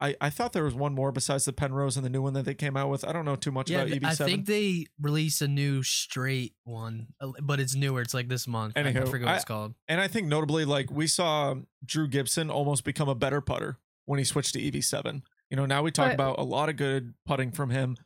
[0.00, 2.44] I, I thought there was one more besides the Penrose and the new one that
[2.44, 3.04] they came out with.
[3.04, 4.20] I don't know too much Yeah, about E th- EV7.
[4.20, 8.00] I think they released a new straight one, uh, but it's newer.
[8.02, 8.74] It's like this month.
[8.76, 9.74] I- I Anywho, forget what I- it's called.
[9.86, 14.18] And I think notably, like we saw Drew Gibson almost become a better putter when
[14.18, 15.22] he switched to EV7.
[15.50, 17.96] You know, now we talk But- about a lot of good putting from him.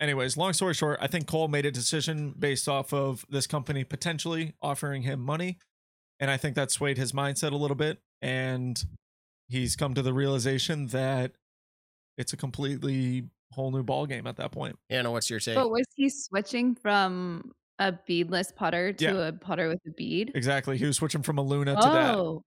[0.00, 3.84] Anyways, long story short, I think Cole made a decision based off of this company
[3.84, 5.58] potentially offering him money.
[6.18, 7.98] And I think that swayed his mindset a little bit.
[8.22, 8.82] And
[9.48, 11.32] he's come to the realization that
[12.16, 14.78] it's a completely whole new ball game at that point.
[14.88, 15.54] Hannah, what's your take?
[15.56, 19.26] But was he switching from a beadless putter to Yeah.
[19.28, 20.32] a putter with a bead?
[20.34, 20.78] Exactly.
[20.78, 22.14] He was switching from a Luna to that.
[22.14, 22.42] Oh,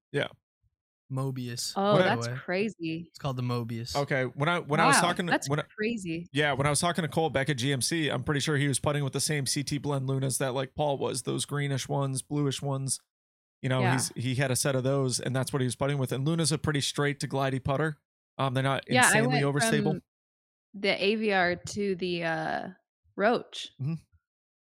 [1.11, 1.73] Mobius.
[1.75, 2.35] oh, by that's way.
[2.35, 3.05] crazy.
[3.09, 3.95] It's called the Mobius.
[3.95, 4.23] Okay.
[4.23, 6.27] When I when I was Wow, talking that's when I, crazy.
[6.33, 8.79] Yeah, when I was talking to Cole back at GMC, I'm pretty sure he was
[8.79, 12.61] putting with the same CT blend lunas that like Paul was, those greenish ones, bluish
[12.61, 12.99] ones.
[13.61, 13.93] You know, Yeah.
[13.93, 16.11] he's he had a set of those, and that's what he was putting with.
[16.11, 17.97] And Luna's a pretty straight to glidey putter.
[18.37, 19.83] Um, they're not Yeah, I insanely went overstable.
[19.91, 20.01] from
[20.73, 22.67] the Aviar to the uh,
[23.15, 23.69] Roach.
[23.79, 23.99] Mhm.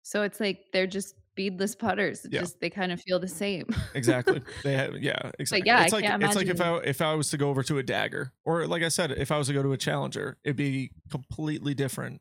[0.02, 2.26] So it's like they're just beadless putters.
[2.30, 2.40] Yeah.
[2.40, 3.66] Just they kind of feel the same.
[3.94, 4.42] exactly.
[4.62, 5.66] They have yeah, exactly.
[5.66, 7.62] yeah, I it's like can't it's like if I if I was to go over
[7.64, 10.38] to a dagger, or like I said, if I was to go to a challenger,
[10.44, 12.20] it'd be completely different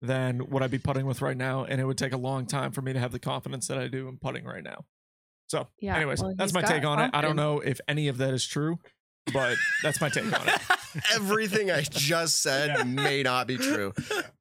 [0.00, 2.72] than what I'd be putting with right now, and it would take a long time
[2.72, 4.84] for me to have the confidence that I do in putting right now.
[5.48, 7.10] So, Yeah, anyways, well, that's my take on it.
[7.14, 8.78] I don't know if any of that is true,
[9.32, 10.60] but that's my take on it.
[11.14, 13.92] Everything I just said may not be true.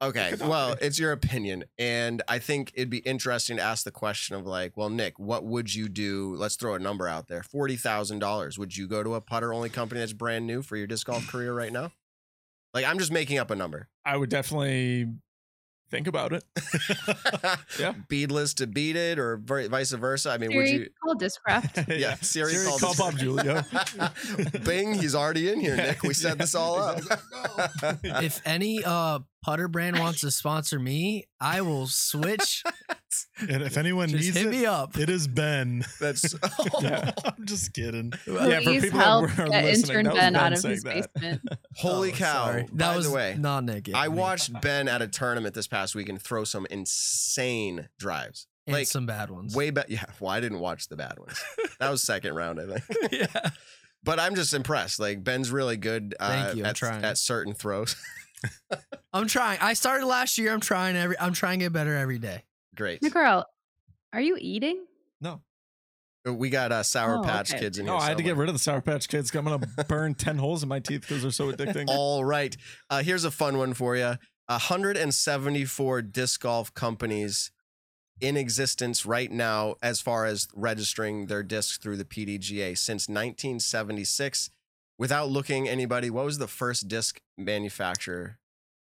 [0.02, 4.36] Okay, well, it's your opinion, and I think it'd be interesting to ask the question
[4.36, 6.36] of like, well, Nick, what would you do?
[6.36, 8.58] Let's throw a number out there: forty thousand dollars.
[8.58, 11.28] Would you go to a putter only company that's brand new for your disc golf
[11.28, 11.91] career right now?
[12.73, 13.89] Like, I'm just making up a number.
[14.06, 15.08] I would definitely
[15.89, 16.43] Think about it.
[17.80, 17.93] Yeah.
[18.10, 20.32] Beadless to beat it, or vice versa.
[20.32, 20.89] I mean, would you?
[21.04, 21.88] call Discraft.
[22.00, 23.62] Yeah, Siri, Siri, called call us- Bob Julio.
[24.65, 26.02] Bing, he's already in here, Nick.
[26.04, 27.00] We set yeah, this all up.
[28.04, 32.63] if any uh putter brand wants to sponsor me, I will switch.
[33.39, 34.97] And if anyone Just needs hit it, me up.
[34.97, 35.86] it is Ben.
[36.00, 36.34] That's
[36.82, 37.12] Yeah.
[37.23, 38.13] I'm just kidding.
[38.26, 40.54] Yeah, for Please people that help were get listening, intern that was Ben Ben out
[40.54, 41.13] of saying his that.
[41.13, 41.41] basement.
[41.76, 42.45] holy Oh, cow.
[42.45, 42.63] sorry.
[42.63, 43.89] By That was the way, not Nick.
[43.93, 48.47] I watched Ben at a tournament this past week and throw some insane drives.
[48.65, 49.56] and like some bad ones.
[49.56, 49.86] way back.
[49.89, 51.39] Yeah, well, I didn't watch the bad ones.
[51.80, 53.12] That was second round, I think.
[53.12, 53.50] yeah.
[54.04, 55.00] But I'm just impressed.
[55.00, 57.04] Like Ben's really good uh, Thank you, I'm at, trying.
[57.04, 57.95] at certain throws.
[59.13, 59.58] I'm trying.
[59.62, 60.54] I started last year.
[60.54, 61.19] I'm trying every.
[61.19, 62.43] I'm trying to get better every day.
[62.77, 63.01] Great.
[63.01, 63.43] Nicole,
[64.13, 64.85] are you eating?
[65.19, 65.41] No,
[66.25, 67.59] We got uh, Sour Oh, Patch okay.
[67.59, 67.93] Kids in here.
[67.93, 69.33] no, I had to get rid of the Sour Patch Kids.
[69.35, 71.85] I'm gonna burn ten holes in my teeth because they're so addicting.
[71.89, 72.55] All right.
[72.89, 74.15] Uh, here's a fun one for you
[74.47, 77.51] 174 disc golf companies
[78.21, 84.49] in existence right now as far as registering their discs through the PDGA since 1976.
[84.99, 88.39] Without looking anybody, what was the first disc manufacturer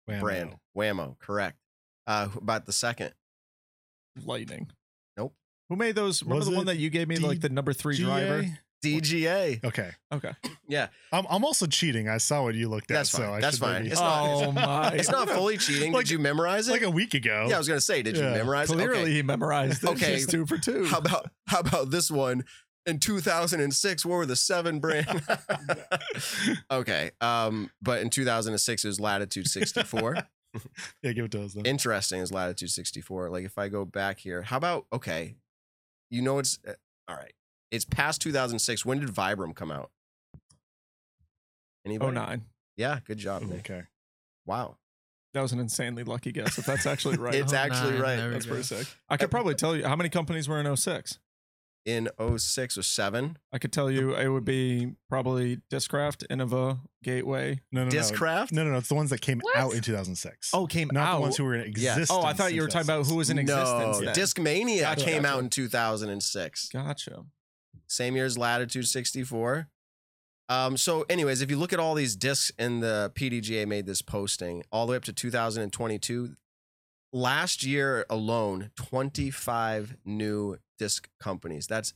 [0.06, 0.22] Wham-O.
[0.22, 0.56] brand?
[0.74, 1.58] Wham-O, correct.
[2.06, 3.12] Uh, about the second?
[4.26, 4.70] Lightning.
[5.18, 5.34] Nope.
[5.70, 6.22] Who made those?
[6.24, 8.44] Remember Was the one it that you gave me, like the number three driver?
[8.44, 8.52] GA?
[8.84, 9.66] DGA.
[9.66, 9.90] Okay.
[10.14, 10.32] Okay.
[10.68, 12.08] Yeah, I'm, I'm also cheating.
[12.08, 12.96] I saw what you looked at.
[12.96, 13.34] That's so.
[13.34, 13.74] I That's should fine.
[13.84, 14.90] maybe- It's not- oh my!
[14.92, 15.92] it's not fully cheating.
[15.94, 16.72] Like- Did you memorize it?
[16.74, 17.48] like a week ago.
[17.50, 18.34] yeah, I was gonna say, did you Yeah.
[18.36, 18.76] memorize it?
[18.76, 19.12] Clearly, Okay.
[19.14, 19.90] he memorized it.
[19.90, 20.18] Okay.
[20.18, 20.86] Just two for two.
[20.86, 22.44] How about how about this one?
[22.86, 25.22] In 2006, what were the seven brand?
[26.72, 30.18] okay, um, but in 2006 it was Latitude 64.
[31.04, 31.66] yeah, give it to us then.
[31.66, 33.30] Interesting is Latitude 64.
[33.30, 35.36] Like if I go back here, how about okay?
[36.10, 36.74] You know it's uh,
[37.08, 37.34] all right.
[37.72, 38.86] It's past 2006.
[38.86, 39.92] When did Vibram come out?
[40.36, 40.40] Oh
[41.86, 42.14] Anybody?
[42.16, 42.46] nine.
[42.76, 43.60] Yeah, good job, Nick.
[43.70, 43.84] okay.
[44.46, 44.78] Wow,
[45.34, 46.58] That was an insanely lucky guess.
[46.58, 48.16] If that's actually right, it's Oh, actually nine, right.
[48.18, 48.88] there that's pretty sick.
[49.10, 51.20] I could probably tell you how many companies were in 06.
[51.88, 57.62] In 06 or 7, I could tell you it would be probably Discraft, Innova, Gateway.
[57.72, 57.92] No, no, no.
[57.92, 58.52] Discraft.
[58.52, 58.78] No, no, no.
[58.80, 59.56] It's the ones that came What?
[59.56, 60.50] out in 2006.
[60.54, 61.16] Oh, came not out.
[61.16, 61.68] the ones who were in Yeah.
[61.94, 62.12] existence.
[62.12, 64.00] oh, I thought you in were talking about who was in no, existence.
[64.00, 64.14] then.
[64.14, 65.36] Discmania Gotcha, came gotcha.
[65.36, 66.68] out in 2006.
[66.74, 67.24] Gotcha.
[67.88, 69.70] same year as Latitude 64.
[70.50, 74.02] Um, so, anyways, if you look at all these discs in the PDGA made this
[74.02, 76.36] posting all the way up to 2022,
[77.14, 81.68] last year alone, 25 new disc companies.
[81.68, 81.94] That's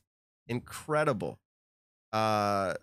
[0.47, 1.39] incredible.
[2.13, 2.73] Uh,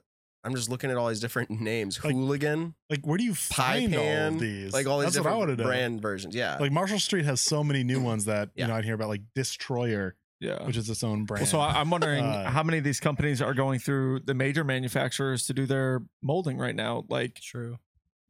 [0.44, 3.94] I'm just looking at all these different names: Like, Hooligan, Like, where do you find
[3.94, 4.72] all Pan, of these?
[4.72, 5.64] like all these That's different want to know.
[5.64, 6.34] brand versions.
[6.34, 8.64] Yeah, Like Marshall Street has so many new ones that Yeah.
[8.64, 10.64] you know I hear about, like Destroyer, Yeah.
[10.64, 11.42] which is its own brand.
[11.42, 14.34] Well, so I- I'm wondering Uh, how many of these companies are going through the
[14.34, 17.04] major manufacturers to do their molding right now.
[17.08, 17.78] Like True.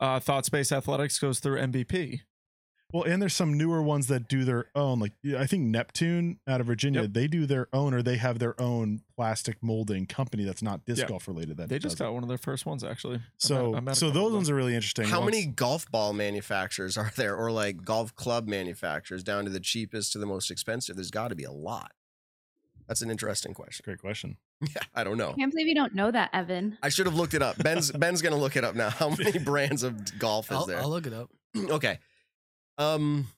[0.00, 2.22] uh, Thought Space Athletics goes through MVP.
[2.90, 4.98] Well, and there's some newer ones that do their own.
[4.98, 7.12] Like I think Neptune out of Virginia, Yep.
[7.12, 11.02] they do their own, or they have their own plastic molding company that's not disc
[11.02, 11.08] Yeah.
[11.08, 11.58] golf related.
[11.58, 12.04] That They just does it.
[12.08, 13.16] got one of their first ones actually.
[13.16, 15.04] I met- So, I met a so those ones are really interesting.
[15.06, 19.50] How Once- many golf ball manufacturers are there, or like golf club manufacturers, down to
[19.50, 20.96] the cheapest to the most expensive?
[20.96, 21.92] There's got to be a lot.
[22.86, 23.82] That's an interesting question.
[23.84, 24.36] Great question.
[24.74, 25.30] Yeah, I don't know.
[25.30, 26.78] I can't believe you don't know that, Evan.
[26.82, 27.58] I should have looked it up.
[27.62, 28.90] Ben's Ben's gonna look it up now.
[28.90, 30.80] How many brands of golf is I'll, there?
[30.80, 31.30] I'll look it up.
[31.56, 32.00] okay.
[32.78, 33.28] Um,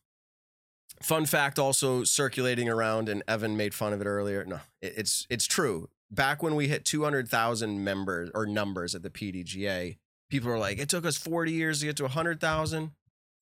[1.02, 4.44] fun fact also circulating around, and Evan made fun of it earlier.
[4.44, 5.88] No, it, it's it's true.
[6.10, 9.96] Back when we hit two hundred thousand members or numbers at the PDGA,
[10.28, 12.92] people were like, "It took us forty years to get to hundred thousand.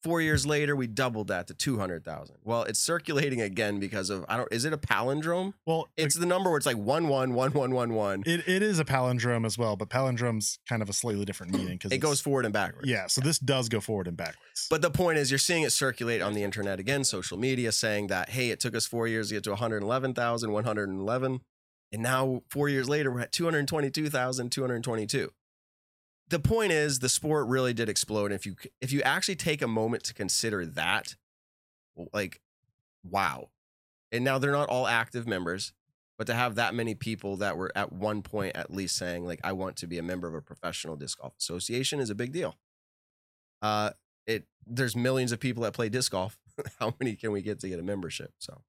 [0.05, 2.37] Four years later, we doubled that to two hundred thousand.
[2.45, 4.49] Well, it's circulating again because of I don't.
[4.53, 5.55] Is it a palindrome?
[5.67, 8.23] Well, It's the number where it's like one one one one one one.
[8.25, 11.79] it, it is a palindrome as well, but palindrome's kind of a slightly different meaning
[11.79, 12.89] because It goes forward and backwards.
[12.89, 14.69] Yeah, so this does go forward and backwards.
[14.71, 18.07] But the point is, you're seeing it circulate on the internet again, social media, saying
[18.07, 21.41] that, hey, it took us four years to get to 111,111.
[21.91, 25.31] And now, four years later, we're at 222,222.
[26.31, 28.27] The point is, the sport really did explode.
[28.27, 31.17] And if you if you actually take a moment to consider that,
[32.13, 32.41] like,
[33.03, 33.51] wow.
[34.13, 35.73] And now they're not all active members,
[36.17, 39.41] but to have that many people that were at one point at least saying, like,
[39.45, 42.33] I want to be a member of a professional disc golf association is a big
[42.33, 42.57] deal.
[43.63, 43.91] Uh,
[44.27, 46.39] it there's millions of people that play disc golf.
[46.79, 48.33] How many can we get to get a membership?
[48.39, 48.63] So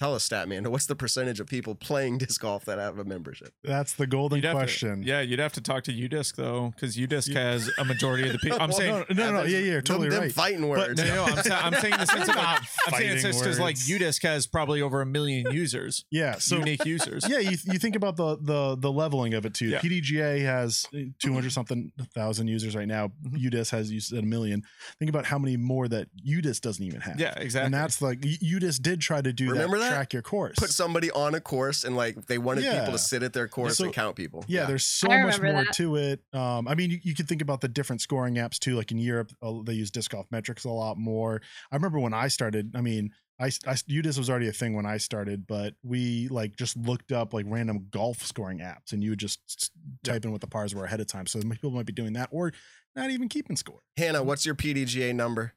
[0.00, 3.52] Tell us, Statman, what's the percentage of people playing disc golf that have a membership?
[3.62, 5.02] That's the golden You'd to- question.
[5.02, 8.38] yeah, you'd have to talk to UDisc though, because UDisc has a majority of the
[8.42, 8.56] people.
[8.62, 10.32] I'm Well, saying no, no, no, yeah, yeah, Them- totally them right.
[10.32, 10.98] fighting words.
[10.98, 12.08] No, no, no, I'm, sa- I'm saying this.
[12.10, 12.62] the sense of I'm
[12.96, 13.76] saying it's because like.
[13.76, 17.28] UDisc has probably over a million users, Yeah, so unique users.
[17.28, 19.66] yeah, you, you think about the the the leveling of it too.
[19.66, 19.80] Yeah.
[19.80, 20.86] PDGA has
[21.18, 23.08] 200 something thousand users right now.
[23.28, 23.50] Mhm.
[23.50, 24.62] UDisc has you said a million.
[24.98, 27.20] Think about how many more that UDisc doesn't even have.
[27.20, 27.66] Yeah, exactly.
[27.66, 29.89] And that's like UDisc did try to do Remember that, that?
[29.90, 30.56] Track your course.
[30.58, 33.76] Put somebody on a course and like they wanted people to sit at their course
[33.78, 34.44] So- and count people.
[34.48, 35.72] yeah, there's so much more that.
[35.74, 36.22] to it.
[36.32, 38.76] Um, I mean, you, you could think about the different scoring apps too.
[38.76, 41.40] Like in Europe, uh, they use disc golf metrics a lot more.
[41.70, 42.72] I remember when I started.
[42.74, 46.56] I mean, I, I UDisc was already a thing when I started, but we like
[46.56, 49.70] just looked up like random golf scoring apps, and you would just s-
[50.04, 51.26] type in what the pars were ahead of time.
[51.26, 52.52] So people might be doing that, or
[52.94, 53.80] not even keeping score.
[53.96, 55.54] Hannah, what's your PDGA number?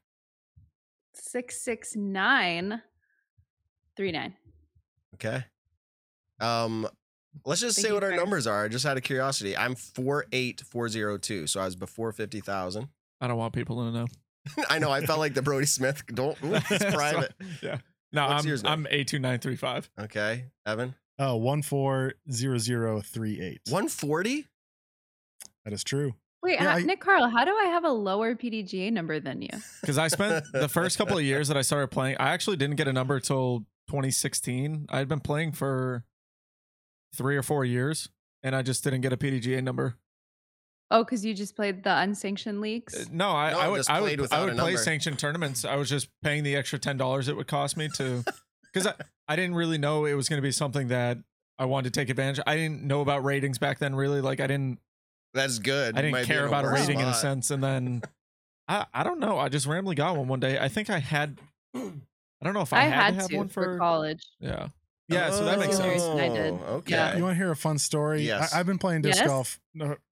[1.12, 2.80] Six six nine
[3.96, 4.34] three nine.
[5.14, 5.44] Okay.
[6.40, 6.88] Um,
[7.44, 8.20] let's just Thank say what our Chris.
[8.20, 9.56] numbers are, I just out of curiosity.
[9.56, 12.88] I'm four eight four zero two, so I was before fifty thousand.
[13.20, 14.06] I don't want people to know.
[14.68, 14.90] I know.
[14.90, 16.02] I felt like the Brodie Smith.
[16.06, 16.36] Don't.
[16.44, 17.32] Ooh, it's private.
[17.62, 17.78] yeah.
[18.12, 18.72] No, What's I'm yours now?
[18.72, 19.88] I'm A two nine three five.
[19.98, 20.94] Okay, Evan.
[21.18, 23.60] Oh, one four zero zero three eight.
[23.70, 24.46] One forty.
[25.64, 26.14] That is true.
[26.42, 29.40] Wait, Yeah, ha- I- Nick Carl, how do I have a lower PDGA number than
[29.40, 29.48] you?
[29.80, 32.76] Because I spent the first couple of years that I started playing, I actually didn't
[32.76, 34.86] get a number till 2016.
[34.88, 36.04] I had been playing for
[37.14, 38.08] three or four years,
[38.42, 39.96] and I just didn't get a PDGA number.
[40.90, 42.94] Oh, because you just played the unsanctioned leagues.
[42.94, 45.64] Uh, No, I, No, I would I would, I would play sanctioned tournaments.
[45.64, 48.24] I was just paying the extra ten dollars it would cost me to,
[48.72, 48.94] because I,
[49.26, 51.18] I didn't really know it was going to be something that
[51.58, 52.38] I wanted to take advantage.
[52.38, 52.44] Of.
[52.46, 53.94] I didn't know about ratings back then.
[53.94, 54.78] Really, like I didn't
[55.32, 55.96] That's good.
[55.96, 57.50] I didn't care in about a worse rating in a sense.
[57.50, 58.02] And then
[58.68, 59.38] I I don't know.
[59.38, 60.58] I just randomly got one one day.
[60.58, 61.40] I think I had.
[62.44, 63.78] I don't know if I, I, had, had to have to one for, for.
[63.78, 64.22] college.
[64.38, 64.68] yeah.
[65.08, 65.30] Yeah.
[65.30, 66.02] So that makes Oh, sense.
[66.02, 66.52] I did.
[66.54, 66.94] Okay.
[66.94, 67.16] Yeah.
[67.16, 68.22] You want to hear a fun story?
[68.22, 68.54] Yes.
[68.54, 69.28] I, I've been playing disc Yes.
[69.28, 69.60] golf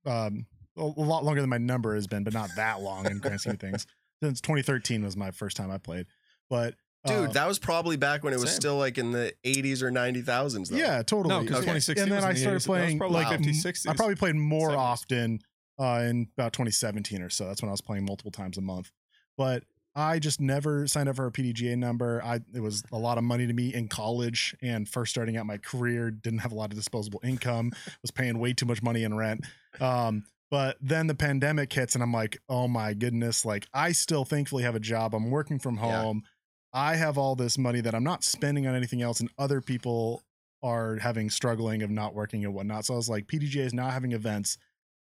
[0.07, 3.19] um, a, a lot longer than my number has been, but not that long in
[3.19, 3.87] grand scheme of things.
[4.23, 6.07] Since 2013 was my first time I played.
[6.51, 6.75] But
[7.07, 8.61] Dude, uh, that was probably back when it was Same.
[8.61, 10.69] still like in the 80s or 90,000s.
[10.69, 10.77] Though.
[10.77, 11.35] yeah, totally.
[11.35, 11.73] No, because Okay.
[11.73, 13.37] 2016 and then I the started 80s, so that was playing probably like Wow.
[13.39, 13.89] 50s, 60s.
[13.89, 14.77] I probably played more 70s.
[14.79, 15.39] often
[15.81, 17.47] uh, in about 2017 or so.
[17.47, 18.93] That's when I was playing multiple times a month.
[19.39, 19.65] But
[19.95, 22.23] I just never signed up for a PDGA number.
[22.25, 25.45] I it was a lot of money to me in college and first starting out
[25.47, 26.11] my career.
[26.11, 27.73] Didn't have a lot of disposable income.
[28.03, 29.45] was paying way too much money in rent.
[29.81, 33.45] Um, but then the pandemic hits, and I'm like, oh my goodness!
[33.45, 35.15] Like I still thankfully have a job.
[35.15, 36.03] I'm working from Yeah.
[36.03, 36.23] home.
[36.75, 40.23] I have all this money that I'm not spending on anything else, and other people
[40.63, 42.87] are having struggling of not working and whatnot.
[42.87, 44.57] So I was like, PDGA is not having events.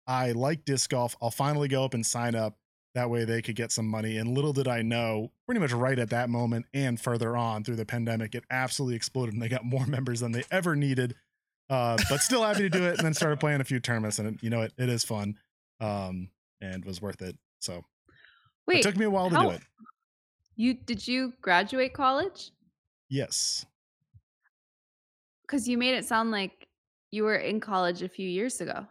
[0.06, 1.16] I like disc golf.
[1.22, 2.56] I'll finally go up and sign up.
[2.94, 4.18] That way they could get some money.
[4.18, 7.76] And little did I know, pretty much right at that moment and further on through
[7.76, 11.14] the pandemic, it absolutely exploded and they got more members than they ever needed.
[11.68, 12.98] Uh, but still happy to do it.
[12.98, 15.36] And then started playing a few tournaments and it, you know, it, it is fun
[15.80, 16.28] um,
[16.60, 17.36] and was worth it.
[17.60, 17.84] So
[18.68, 19.62] Wait, it took me a while to how- do it.
[20.56, 22.52] You did you graduate college?
[23.10, 23.66] Yes.
[25.42, 26.68] Because you made it sound like
[27.10, 28.86] you were in college a few years ago.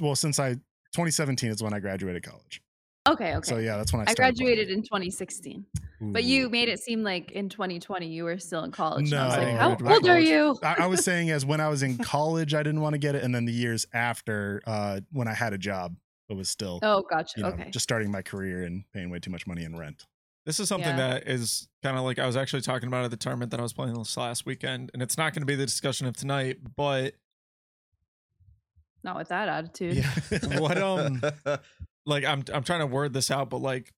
[0.00, 0.56] Well, since I,
[0.94, 2.62] 2017 is when I graduated college.
[3.06, 3.46] Okay, okay.
[3.50, 4.36] So yeah, that's when I I started.
[4.36, 4.54] playing.
[4.54, 5.66] graduated in 2016,
[6.00, 9.12] but you made it seem like in 2020 you were still in college.
[9.12, 9.42] and I was No.
[9.42, 10.58] like, I how graduated old are you?
[10.62, 13.14] I, I was saying as when I was in college, I didn't want to get
[13.14, 15.96] it, and then the years after, uh, when I had a job,
[16.30, 17.34] it was still, Oh, gotcha.
[17.36, 17.68] you know, okay.
[17.70, 20.06] just starting my career and paying way too much money in rent.
[20.46, 21.10] This is something Yeah.
[21.20, 23.62] that is kind of like I was actually talking about at the tournament that I
[23.62, 26.58] was playing this last weekend, and it's not going to be the discussion of tonight.
[26.76, 27.14] But
[29.04, 29.96] Not with that attitude.
[29.96, 31.20] yeah, what um,
[32.06, 33.92] like I'm I'm trying to word this out, but like,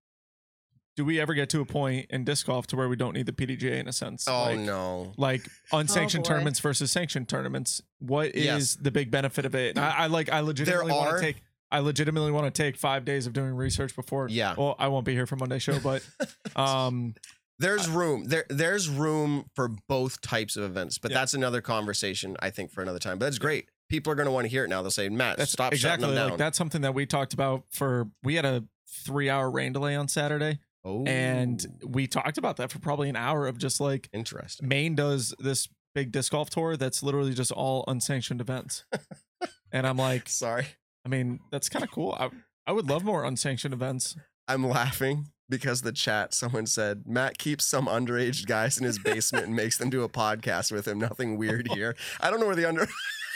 [0.97, 3.27] do we ever get to a point in disc golf to where we don't need
[3.27, 4.27] the PDGA in a sense?
[4.29, 5.13] oh like, no.
[5.17, 6.29] like unsanctioned boy.
[6.29, 7.81] tournaments versus sanctioned tournaments.
[8.01, 8.75] What is Yes.
[8.77, 9.79] the big benefit of it?
[9.79, 11.37] I, I like I legitimately want to take
[11.71, 14.29] I legitimately want to take five days of doing research before.
[14.29, 14.55] Yeah.
[14.57, 16.07] Well, I won't be here for Monday show, but
[16.57, 17.15] um,
[17.59, 18.25] There's room.
[18.25, 21.19] There there's room for both types of events, but Yeah.
[21.19, 23.19] that's another conversation I think for another time.
[23.19, 23.69] But that's great.
[23.89, 24.83] People are going to want to hear it now.
[24.83, 27.33] They'll say, "Matt, that's stop exactly shutting them like down." that's something that we talked
[27.33, 28.09] about for.
[28.23, 28.65] We had a
[29.05, 33.47] three-hour rain delay on Saturday, oh, and we talked about that for probably an hour
[33.47, 34.69] of just like interesting.
[34.69, 38.85] Maine does this big disc golf tour that's literally just all unsanctioned events,
[39.73, 40.67] and I'm like, Sorry,
[41.05, 42.17] I mean, that's kind of cool.
[42.19, 42.31] I
[42.67, 44.17] I would love more unsanctioned events.
[44.49, 49.47] I'm laughing because the chat someone said Matt keeps some underage guys in his basement
[49.47, 50.99] and makes them do a podcast with him.
[50.99, 51.95] Nothing weird here.
[52.21, 52.89] I don't know where the under.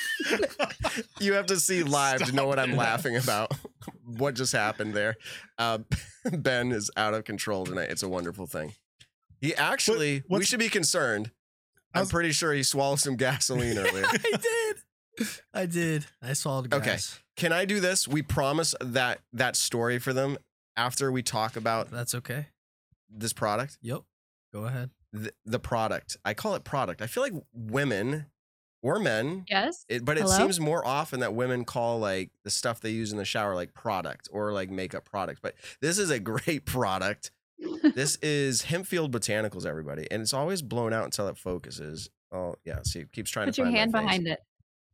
[1.20, 2.78] you have to see live to know what I'm Stop it.
[2.78, 3.52] laughing about.
[4.04, 5.16] what just happened there?
[5.58, 5.78] Uh,
[6.32, 7.88] ben is out of control tonight.
[7.90, 8.74] It's a wonderful thing.
[9.40, 11.30] He actually, we should be concerned.
[11.94, 14.04] I'm was- pretty sure he swallowed some gasoline earlier.
[14.12, 14.76] I did.
[15.52, 16.06] I did.
[16.22, 16.98] I swallowed Okay.
[17.36, 18.06] Can I do this?
[18.06, 20.38] We promise that that story for them
[20.76, 22.46] after we talk about That's okay.
[23.10, 23.78] this product.
[23.82, 24.02] Yep.
[24.52, 24.90] Go ahead.
[25.12, 26.16] The, the product.
[26.24, 27.02] I call it product.
[27.02, 28.26] I feel like women
[28.83, 29.85] or men, Yes.
[29.88, 30.37] it, but it Hello?
[30.37, 33.75] seems more often that women call like the stuff they use in the shower like
[33.75, 35.40] product or like makeup products.
[35.43, 37.31] But this is a great product.
[37.95, 42.09] this is Hempfield Botanicals, everybody, and it's always blown out until it focuses.
[42.33, 44.40] Oh yeah, see, it keeps trying Put to put your find hand behind it.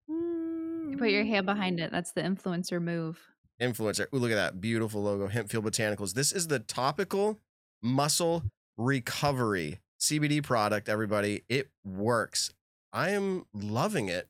[0.09, 1.83] You put your hand behind mm.
[1.85, 1.93] it.
[1.93, 3.19] That's the influencer move.
[3.61, 4.07] influencer.
[4.15, 6.15] Ooh, look at that beautiful logo, Hempfield Botanicals.
[6.15, 7.39] This is the topical
[7.83, 8.43] muscle
[8.77, 10.89] recovery CBD product.
[10.89, 12.53] Everybody, it works.
[12.93, 14.29] I am loving it.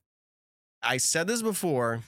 [0.83, 2.03] I said this before,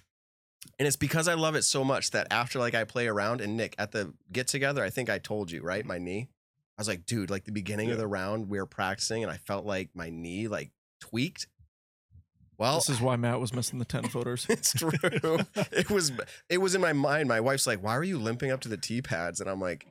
[0.78, 3.56] and it's because I love it so much that after like I play around and
[3.56, 6.28] Nick at the get together, I think I told you right, my knee.
[6.76, 9.36] I was like, dude, like the beginning of the round, we were practicing, and I
[9.36, 11.48] felt like my knee like tweaked.
[12.56, 14.44] Well, This is why Matt was missing the 10 footers.
[14.50, 14.90] it's true.
[15.02, 16.12] it was
[16.48, 17.28] it was in my mind.
[17.28, 19.86] My wife's like, "Why were you limping up to the tee pads?" And I'm like,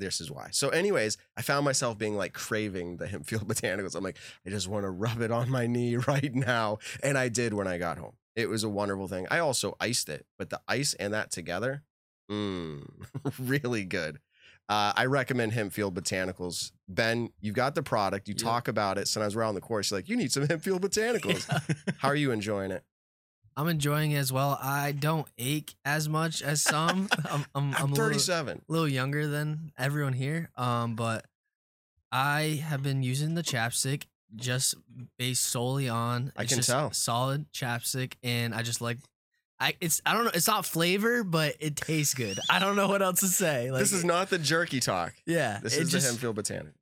[0.00, 3.94] "This is why." So, anyways, I found myself being like craving the Hempfield Botanicals.
[3.94, 7.28] I'm like, I just want to rub it on my knee right now, and I
[7.28, 8.14] did when I got home.
[8.34, 9.26] It was a wonderful thing.
[9.30, 11.84] I also iced it, but the ice and that together,
[12.30, 12.84] mm,
[13.38, 14.18] really good.
[14.68, 16.70] Uh, I recommend Hempfield Botanicals.
[16.88, 18.28] Ben, you've got the product.
[18.28, 18.44] You Yep.
[18.44, 19.08] talk about it.
[19.08, 19.90] Sometimes we're on the course.
[19.90, 21.44] You're like, you need some Hempfield Botanicals.
[21.98, 22.84] How are you enjoying it?
[23.56, 24.58] I'm enjoying it as well.
[24.62, 27.08] I don't ache as much as some.
[27.30, 28.62] I'm, I'm, I'm, I'm a little, 37.
[28.68, 30.50] little younger than everyone here.
[30.56, 31.24] Um, but
[32.12, 34.04] I have been using the chapstick
[34.36, 34.74] just
[35.18, 36.32] based solely on.
[36.36, 36.92] I it's can just tell.
[36.92, 38.98] solid chapstick, and I just like.
[39.62, 40.30] I it's I don't know.
[40.32, 42.38] It's not flavor, but it tastes good.
[42.48, 43.70] I don't know what else to say.
[43.70, 45.12] Like this is not the jerky talk.
[45.26, 46.72] Yeah, This is just, the Hempfield Botanic.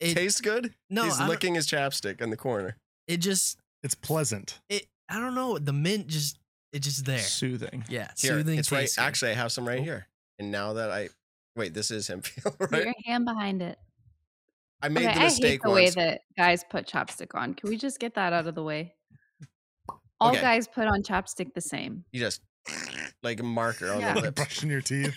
[0.00, 0.74] It, Tastes good?
[0.90, 2.76] no, He's I licking his chapstick in the corner.
[3.08, 4.60] it just It's pleasant.
[4.68, 4.84] it.
[5.08, 5.58] I don't know.
[5.58, 6.38] The mint just
[6.72, 7.18] it just there.
[7.18, 7.84] Soothing.
[7.88, 8.58] Yeah, Here, soothing.
[8.58, 8.88] it's right.
[8.98, 9.84] Actually, I have some right Oh.
[9.84, 10.08] here.
[10.38, 11.08] And now that I
[11.54, 12.84] wait, this is Hempfield, Put right?
[12.84, 13.78] your hand behind it.
[14.82, 17.54] I made okay, the I hate mistake the way that guys put chapstick on.
[17.54, 18.94] Can we just get that out of the way?
[20.20, 20.40] All Okay.
[20.40, 22.04] guys put on chapstick the same.
[22.12, 22.42] You just
[23.22, 24.10] like a marker on Yeah.
[24.10, 24.34] the Like lips.
[24.42, 25.14] brushing your teeth.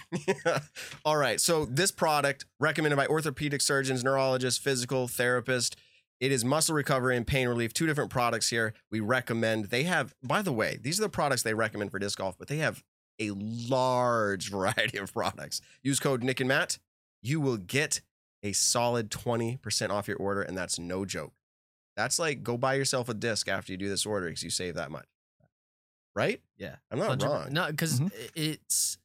[1.03, 1.41] All right.
[1.41, 5.75] So this product recommended by orthopedic surgeons, neurologists, physical therapists.
[6.19, 7.73] It is muscle recovery and pain relief.
[7.73, 8.73] Two different products here.
[8.91, 9.65] We recommend.
[9.65, 12.47] They have, by the way, these are the products they recommend for disc golf, but
[12.49, 12.83] they have
[13.19, 15.61] a large variety of products.
[15.83, 16.77] Use code Nick and Matt.
[17.21, 18.01] You will get
[18.43, 21.33] a solid 20% off your order, and that's no joke.
[21.97, 24.75] That's like go buy yourself a disc after you do this order because you save
[24.75, 25.05] that much.
[26.15, 26.41] Right?
[26.57, 26.75] Yeah.
[26.91, 27.53] I'm not 100 wrong.
[27.53, 28.11] No, because Mhm.
[28.35, 28.97] it's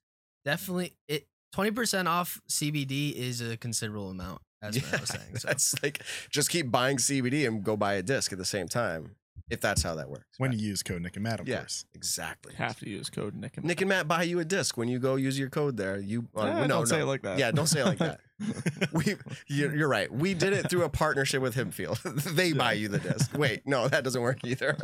[0.45, 1.27] definitely it.
[1.53, 5.23] Twenty percent off CBD is a considerable amount, as Matt was saying.
[5.39, 8.69] So That's like just keep buying CBD and go buy a disc at the same
[8.69, 9.17] time,
[9.51, 10.25] if that's how that works.
[10.39, 10.59] When Right.
[10.59, 11.85] you use code Nick and Matt, of yeah, course.
[11.95, 12.55] exactly.
[12.55, 14.99] Have to use code Nick and Nick and Matt buy you a disc when you
[14.99, 15.99] go use your code there.
[15.99, 17.03] You uh, Eh, no, don't say no.
[17.05, 17.39] it like that.
[17.39, 18.21] Yeah, don't say it like that.
[18.93, 19.15] we
[19.47, 20.11] you're, you're right.
[20.13, 22.01] We did it through a partnership with Hempfield.
[22.35, 23.37] they buy you the disc.
[23.37, 24.77] Wait, no, that doesn't work either.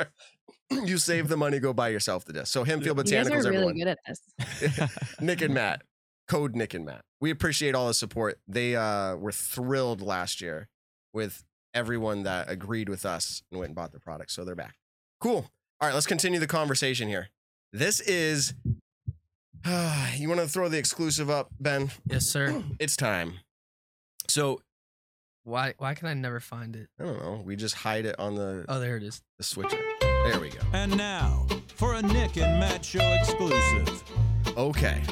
[0.71, 2.53] you save the money, go buy yourself the disc.
[2.53, 3.75] So Hempfield You guys Botanicals, are really everyone.
[3.75, 5.21] good at this.
[5.21, 5.83] Nick and Matt.
[6.31, 7.01] Code Nick and Matt.
[7.21, 8.39] We appreciate all the support.
[8.47, 10.69] They uh, were thrilled last year
[11.13, 11.43] with
[11.75, 14.31] everyone that agreed with us and went and bought the product.
[14.31, 14.77] So they're back.
[15.21, 15.51] Cool.
[15.81, 17.31] All right, let's continue the conversation here.
[17.73, 18.55] This is.
[20.17, 21.91] you want to throw the exclusive up, Ben?
[22.07, 22.63] yes, sir.
[22.79, 23.41] It's time.
[24.29, 24.61] So
[25.43, 26.89] Why why can I never find it?
[27.01, 27.43] I don't know.
[27.45, 29.21] We just hide it on the, Oh, there it is.
[29.39, 29.81] the switcher.
[30.01, 30.61] There we go.
[30.73, 34.05] And now, for a Nick and Matt Show exclusive.
[34.57, 35.03] Okay.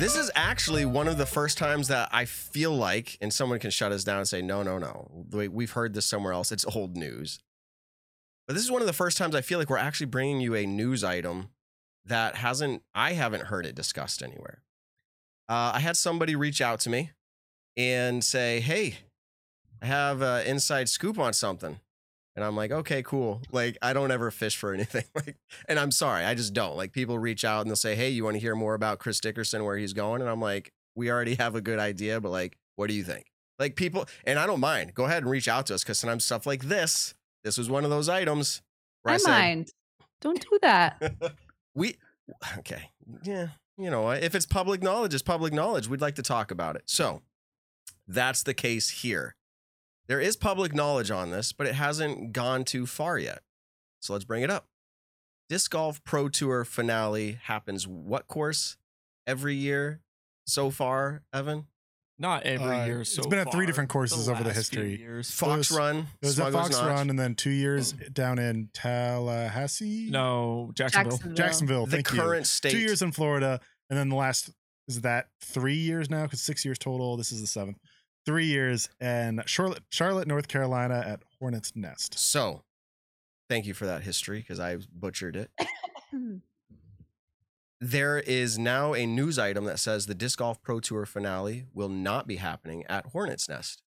[0.00, 3.70] This is actually one of the first times that I feel like, and someone can
[3.70, 5.10] shut us down and say, no, no, no.
[5.30, 6.50] We've heard this somewhere else.
[6.50, 7.38] It's old news.
[8.46, 10.54] But this is one of the first times I feel like we're actually bringing you
[10.54, 11.50] a news item
[12.06, 14.62] that hasn't, I haven't heard it discussed anywhere.
[15.50, 17.10] Uh, I had somebody reach out to me
[17.76, 19.00] and say, hey,
[19.82, 21.78] I have an inside scoop on something.
[22.40, 23.42] And I'm like, okay, cool.
[23.52, 25.04] Like, I don't ever fish for anything.
[25.14, 25.36] Like,
[25.68, 26.74] and I'm sorry, I just don't.
[26.74, 29.20] Like, people reach out and they'll say, hey, you want to hear more about Chris
[29.20, 30.22] Dickerson, where he's going?
[30.22, 33.26] And I'm like, we already have a good idea, but like, what do you think?
[33.58, 34.94] Like, people, and I don't mind.
[34.94, 37.12] Go ahead and reach out to us because sometimes stuff like this,
[37.44, 38.62] this was one of those items
[39.04, 39.70] I, I said, mind.
[40.22, 41.14] Don't do that.
[41.74, 41.98] we,
[42.58, 42.90] okay,
[43.22, 45.88] yeah, you know, if it's public knowledge, it's public knowledge.
[45.88, 46.84] We'd like to talk about it.
[46.86, 47.20] So
[48.08, 49.34] that's the case here.
[50.10, 53.42] There is public knowledge on this, but it hasn't gone too far yet.
[54.00, 54.66] So let's bring it up.
[55.48, 58.76] Disc Golf Pro Tour finale happens what course
[59.24, 60.00] every year
[60.48, 61.68] so far, Evan?
[62.18, 63.00] Not every Uh, year.
[63.02, 64.98] it's been at three different courses over the history.
[64.98, 65.30] Years.
[65.30, 66.08] Fox was- Run.
[66.20, 66.86] It was at Fox Notch.
[66.86, 70.10] Run and then two years down in Tallahassee.
[70.10, 71.12] No, Jacksonville.
[71.18, 71.36] Jacksonville.
[71.36, 71.86] Jacksonville.
[71.86, 72.44] The current you.
[72.46, 72.72] state.
[72.72, 74.50] Two years in Florida, and then the last
[74.88, 77.16] is that three years now because six years total.
[77.16, 77.78] This is the seventh.
[78.30, 82.16] Three years and Charlotte, Charlotte, North Carolina at Hornets Nest.
[82.16, 82.62] So,
[83.48, 85.50] thank you for that history because I butchered it.
[87.80, 91.88] There is now a news item that says the Disc Golf Pro Tour finale will
[91.88, 93.82] not be happening at Hornets Nest.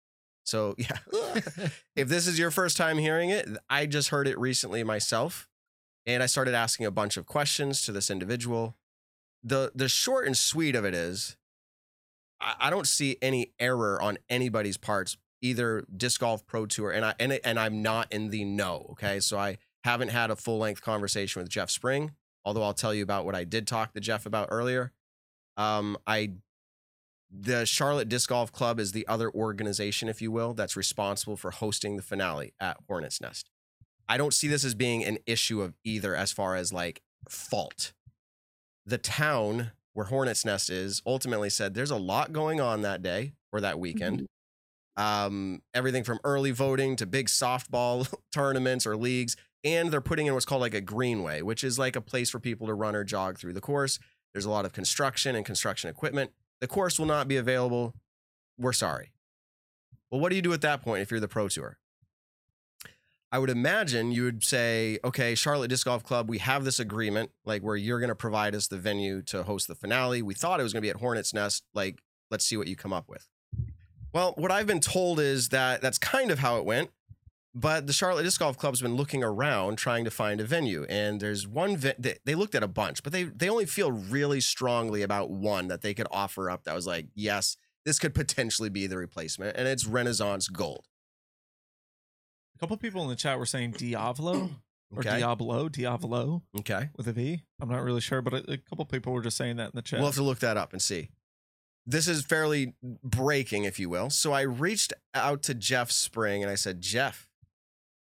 [0.45, 0.97] So, yeah,
[1.97, 5.49] if this is your first time hearing it, I just heard it recently myself,
[6.07, 8.77] and I started asking a bunch of questions to this individual.
[9.43, 11.37] the The short and sweet of it is,
[12.41, 17.15] I, don't see any error on anybody's parts, either Disc Golf Pro Tour, and I
[17.19, 18.87] and and I'm not in the know.
[18.93, 22.13] Okay, so I haven't had a full length conversation with Jeff Spring,
[22.45, 24.93] although I'll tell you about what I did talk to Jeff about earlier.
[25.57, 26.33] Um, I
[27.31, 31.53] the Charlotte Disc Golf Club is the other organization, if you will, that's responsible for
[31.53, 33.49] hosting the finale at Hornets Nest.
[34.09, 37.93] I don't see this as being an issue of either as far as like fault.
[38.85, 43.33] The town where Hornets Nest is ultimately said there's a lot going on that day
[43.53, 44.27] or that weekend.
[44.97, 49.37] Um, everything from early voting to big softball tournaments or leagues.
[49.63, 52.39] And they're putting in what's called like a greenway, which is like a place for
[52.39, 53.99] people to run or jog through the course.
[54.33, 56.31] There's a lot of construction and construction equipment.
[56.61, 57.95] The course will not be available.
[58.59, 59.13] We're sorry.
[60.11, 61.79] Well, what do you do at that point if you're the Pro Tour?
[63.33, 67.31] I would imagine you would say, okay, Charlotte Disc Golf Club, we have this agreement,
[67.45, 70.21] like where you're going to provide us the venue to host the finale.
[70.21, 71.65] We thought it was going to be at Hornets Nest.
[71.73, 73.29] Like, let's see what you come up with.
[74.13, 76.91] Well, what I've been told is that that's kind of how it went.
[77.55, 81.21] But the Charlotte Disc Golf Club's been looking around trying to find a venue, and
[81.21, 81.77] there's one.
[81.77, 85.31] Ve- they, they looked at a bunch, but they they only feel really strongly about
[85.31, 86.63] one that they could offer up.
[86.63, 90.87] That was like, yes, this could potentially be the replacement, and it's Renaissance Gold.
[92.61, 94.51] A couple people in the chat were saying Diavolo
[94.95, 96.91] or Okay, Diablo, Diavolo okay.
[96.95, 97.43] with a V.
[97.59, 99.83] I'm not really sure, but a, a couple people were just saying that in the
[99.83, 99.99] chat.
[100.01, 101.09] We'll have to look that up and see.
[101.87, 104.11] This is fairly breaking, if you will.
[104.11, 107.31] So I reached out to Jeff Spring and I said, Jeff,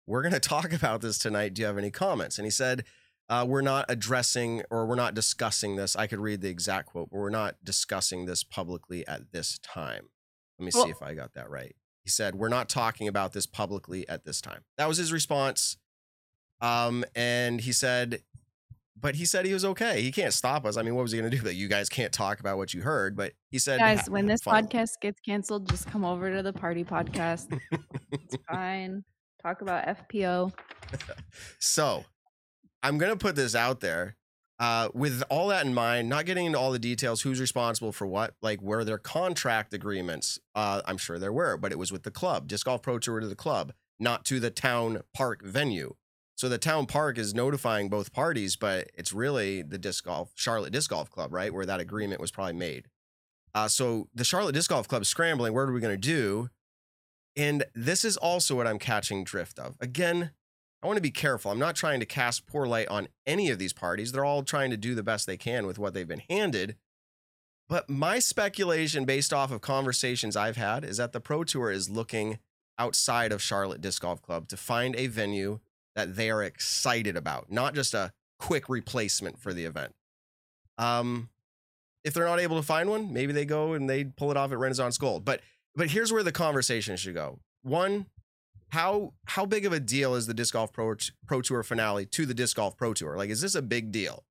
[0.06, 1.52] we're going to talk about this tonight.
[1.52, 2.38] Do you have any comments?
[2.38, 2.84] And he said,
[3.28, 5.94] uh, We're not addressing or we're not discussing this.
[5.94, 10.08] I could read the exact quote, but we're not discussing this publicly at this time.
[10.58, 11.76] Let me see if I got that right.
[12.08, 14.62] He said, We're not talking about this publicly at this time.
[14.78, 15.76] That was his response.
[16.58, 18.22] Um, and he said,
[18.98, 20.00] but he said he was okay.
[20.00, 20.78] He can't stop us.
[20.78, 21.42] I mean, what was he going to do?
[21.42, 23.14] That you guys can't talk about what you heard.
[23.14, 26.52] But he said, Guys, when this fine." podcast gets canceled, just come over to the
[26.54, 27.60] party podcast.
[28.10, 29.04] it's fine.
[29.42, 30.50] Talk about FPO.
[31.58, 32.06] So
[32.82, 34.16] I'm going to put this out there.
[34.60, 38.06] Uh, with all that in mind, not getting into all the details, who's responsible for
[38.06, 40.40] what, like were there contract agreements?
[40.54, 42.48] Uh, I'm sure there were, but it was with the club.
[42.48, 45.94] Disc Golf Pro Tour to the club, not to the town park venue.
[46.34, 50.72] So the town park is notifying both parties, but it's really the disc golf Charlotte
[50.72, 52.86] Disc Golf Club, right, where that agreement was probably made.
[53.54, 55.52] Uh, so the Charlotte Disc Golf Club scrambling.
[55.52, 56.48] What are we going to do?
[57.36, 59.74] And this is also what I'm catching drift of.
[59.80, 60.30] Again,
[60.82, 61.50] I want to be careful.
[61.50, 64.12] I'm not trying to cast poor light on any of these parties.
[64.12, 66.76] They're all trying to do the best they can with what they've been handed.
[67.68, 71.90] But my speculation, based off of conversations I've had, is that the Pro Tour is
[71.90, 72.38] looking
[72.78, 75.58] outside of Charlotte Disc Golf Club to find a venue
[75.94, 79.94] that they are excited about, not just a quick replacement for the event.
[80.78, 81.28] Um,
[82.04, 84.52] if they're not able to find one, maybe they go and they pull it off
[84.52, 85.24] at Renaissance Gold.
[85.24, 85.40] But
[85.74, 87.40] but here's where the conversation should go.
[87.62, 88.06] One,
[88.70, 90.94] how how big of a deal is the disc golf pro,
[91.26, 93.16] pro tour finale to the disc golf pro tour?
[93.16, 94.24] Like is this a big deal?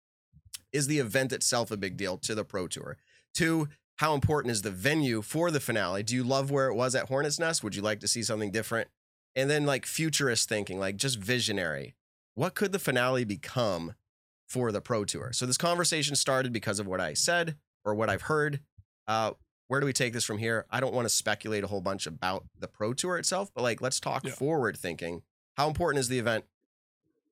[0.72, 2.98] Is the event itself a big deal to the pro tour?
[3.34, 3.68] Two
[3.98, 6.04] how important is the venue for the finale?
[6.04, 7.64] Do you love where it was at hornets nest?
[7.64, 8.90] Would you like to see something different?
[9.36, 11.96] And then like futurist thinking like just visionary.
[12.36, 13.96] What could the finale become
[14.48, 15.32] for the pro tour?
[15.34, 18.60] So this conversation started because of what i said or what i've heard.
[19.08, 19.32] Uh,
[19.68, 20.66] where do we take this from here?
[20.70, 23.82] I don't want to speculate a whole bunch about the pro tour itself, but like
[23.82, 24.32] let's talk Yeah.
[24.32, 25.24] forward thinking.
[25.58, 26.46] How important is the event?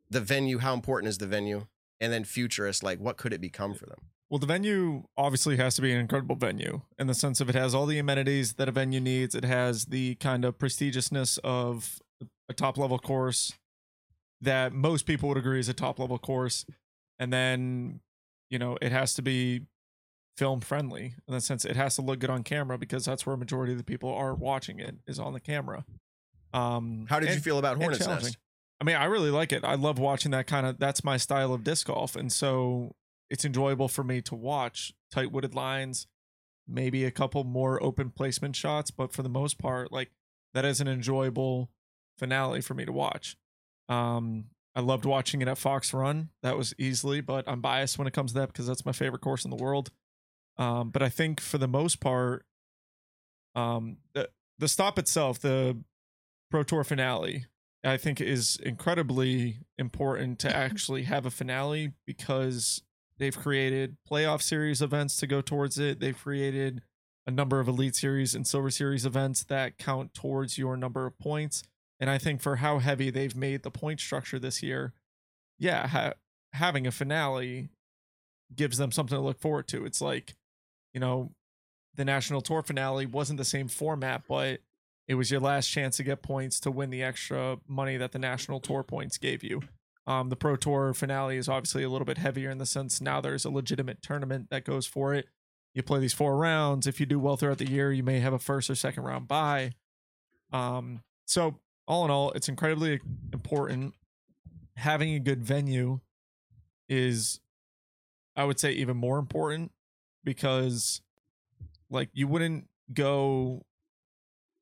[0.09, 1.67] The venue, how important is the venue?
[2.01, 3.99] And then futurist, like what could it become for them?
[4.29, 7.55] Well, the venue obviously has to be an incredible venue in the sense of it
[7.55, 9.36] has all the amenities that a venue needs.
[9.36, 11.99] It has the kind of prestigiousness of
[12.49, 13.53] a top level course
[14.41, 16.65] that most people would agree is a top level course.
[17.19, 18.01] And then,
[18.49, 19.61] you know, it has to be
[20.38, 23.36] film friendly in the sense it has to look good on camera because that's where
[23.36, 25.86] a majority of the people are watching it is on the camera.
[26.53, 28.05] Um, How did you feel about and Hornets.
[28.05, 28.38] Nest?
[28.79, 29.63] I mean, I really like it.
[29.63, 30.79] I love watching that kind of.
[30.79, 32.95] That's my style of disc golf, and so
[33.29, 36.07] it's enjoyable for me to watch tight wooded lines,
[36.67, 40.11] maybe a couple more open placement shots, but for the most part, like
[40.53, 41.69] that is an enjoyable
[42.17, 43.38] finale for me to watch.
[43.89, 46.29] Um, I loved watching it at Fox Run.
[46.43, 49.21] That was easily, but I'm biased when it comes to that because that's my favorite
[49.21, 49.89] course in the world.
[50.58, 52.45] Um, but I think for the most part,
[53.56, 55.78] um, the the stop itself, the
[56.49, 57.45] Pro Tour finale,
[57.84, 62.82] I think is incredibly important to actually have a finale because
[63.18, 65.99] they've created playoff series events to go towards it.
[65.99, 66.82] They've created
[67.28, 71.18] a number of Elite Series and Silver Series events that count towards your number of
[71.18, 71.64] points.
[71.99, 74.93] And I think for how heavy they've made the point structure this year,
[75.58, 76.14] yeah, ha-
[76.53, 77.70] having a finale
[78.53, 79.86] gives them something to look forward to.
[79.86, 80.36] It's like,
[80.96, 81.30] you know,
[81.96, 84.62] the national tour finale wasn't the same format, but
[85.08, 88.18] it was your last chance to get points to win the extra money that the
[88.18, 89.62] national tour points gave you.
[90.08, 93.20] Um, the pro tour finale is obviously a little bit heavier in the sense now
[93.20, 95.28] there's a legitimate tournament that goes for it.
[95.74, 96.88] You play these four rounds.
[96.88, 99.28] If you do well throughout the year, you may have a first or second round
[99.28, 99.72] bye.
[100.54, 103.02] Um, so all in all, it's incredibly
[103.34, 103.93] important.
[104.78, 106.00] Having a good venue
[106.88, 107.41] is,
[108.38, 109.72] I would say, even more important
[110.26, 111.01] because,
[111.89, 113.63] like, you wouldn't go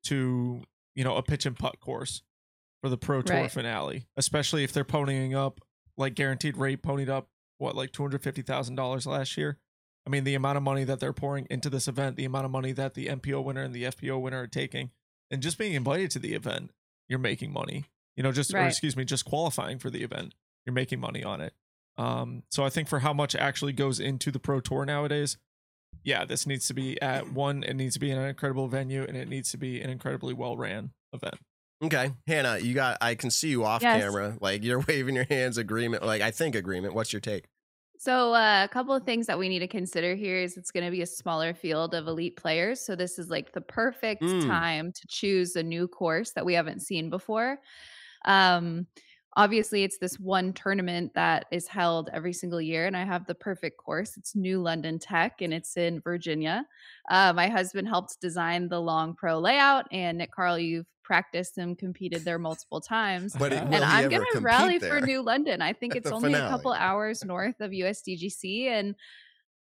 [0.04, 0.62] to
[0.94, 2.22] you know a pitch and putt course
[2.82, 3.50] for the pro tour Right.
[3.50, 5.60] finale, especially if they're ponying up
[5.96, 9.58] like guaranteed rate ponied up what like two hundred fifty thousand dollars last year.
[10.06, 12.50] I mean, the amount of money that they're pouring into this event, the amount of
[12.50, 14.90] money that the MPO winner and the FPO winner are taking,
[15.30, 16.70] and just being invited to the event,
[17.08, 17.84] you're making money.
[18.16, 20.34] You know, just or excuse me, just qualifying for the event,
[20.66, 21.54] you're making money on it.
[21.96, 25.38] Um, so I think for how much actually goes into the pro tour nowadays,
[26.02, 27.62] yeah, this needs to be at one.
[27.62, 30.34] It needs to be in an incredible venue, and it needs to be an incredibly
[30.34, 31.36] well ran event.
[31.82, 32.98] Okay, Hannah, you got.
[33.00, 34.02] I can see you off Yes.
[34.02, 35.58] camera, like you're waving your hands.
[35.58, 36.94] Agreement, like I think agreement.
[36.94, 37.46] What's your take?
[37.98, 40.84] So, uh, a couple of things that we need to consider here is it's going
[40.84, 42.80] to be a smaller field of elite players.
[42.80, 44.46] So, this is like the perfect Mm.
[44.46, 47.58] time to choose a new course that we haven't seen before.
[48.24, 48.86] Um,
[49.36, 53.34] obviously, it's this one tournament that is held every single year, and I have the
[53.34, 54.16] perfect course.
[54.16, 56.66] It's New London Tech, and it's in Virginia.
[57.10, 61.76] Uh, my husband helped design the long pro layout, and Nick Carl, you've practiced and
[61.76, 65.60] competed there multiple times But And I'm gonna rally for New London.
[65.60, 68.94] I think it's only a couple hours north of USDGC, and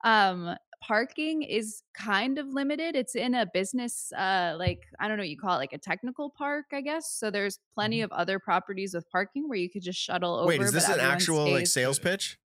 [0.03, 0.55] um,
[0.85, 2.95] parking is kind of limited.
[2.95, 5.77] It's in a business, uh, like I don't know, what you call it like a
[5.77, 7.09] technical park, I guess.
[7.11, 10.51] So there's plenty of other properties with parking where you could just shuttle over.
[10.51, 10.59] Mm-hmm.
[10.61, 12.37] Wait, is this an everyone actual like sales pitch?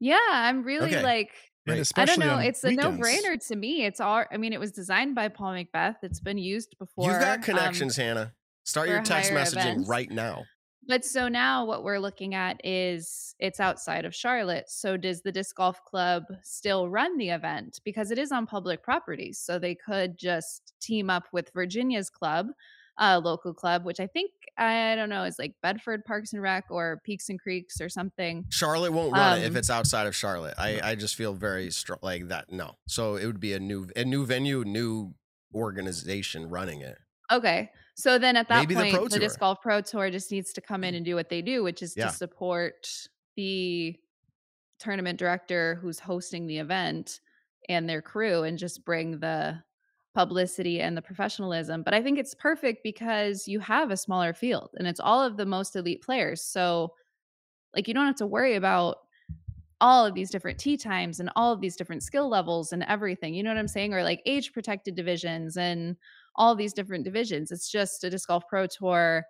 [0.00, 1.02] Yeah, I'm really Okay.
[1.02, 1.30] like.
[1.68, 1.84] Right.
[1.96, 2.34] I don't know.
[2.34, 2.96] on It's a weekends.
[2.98, 3.84] no-brainer to me.
[3.84, 4.24] It's all.
[4.30, 5.96] I mean, it was designed by Paul McBeth.
[6.02, 7.10] It's been used before.
[7.10, 8.34] You've got um, connections, Hannah.
[8.64, 9.88] Start your text messaging events.
[9.88, 10.44] right now.
[10.88, 14.66] But so now what we're looking at is it's outside of Charlotte.
[14.68, 18.82] So does the disc golf club still run the event because it is on public
[18.82, 19.38] properties?
[19.38, 22.48] So they could just team up with Virginia's club,
[22.98, 26.64] uh, local club, which I think I don't know is like Bedford Parks and Rec
[26.70, 28.44] or Peaks and Creeks or something.
[28.50, 30.54] Charlotte won't run it if Um, it's outside of Charlotte.
[30.56, 32.50] I, I just feel very strong like that.
[32.50, 35.14] No, so it would be a new a new venue, new
[35.54, 36.98] organization running it.
[37.30, 37.70] Okay.
[37.96, 40.60] So then at that Maybe point, Pro the, Disc Golf Pro Tour just needs to
[40.60, 40.98] come in mm.
[40.98, 42.08] and do what they do, which is Yeah.
[42.08, 42.88] to support
[43.36, 43.96] the
[44.78, 47.20] tournament director who's hosting the event
[47.70, 49.62] and their crew and just bring the
[50.14, 51.82] publicity and the professionalism.
[51.82, 55.38] But I think it's perfect because you have a smaller field and it's all of
[55.38, 56.42] the most elite players.
[56.42, 56.92] So
[57.74, 58.98] like you don't have to worry about
[59.80, 63.34] all of these different tee times and all of these different skill levels and everything.
[63.34, 63.92] You know what I'm saying?
[63.92, 65.96] Or like age protected divisions and
[66.36, 67.50] all these different divisions.
[67.50, 69.24] It's just a disc golf pro tour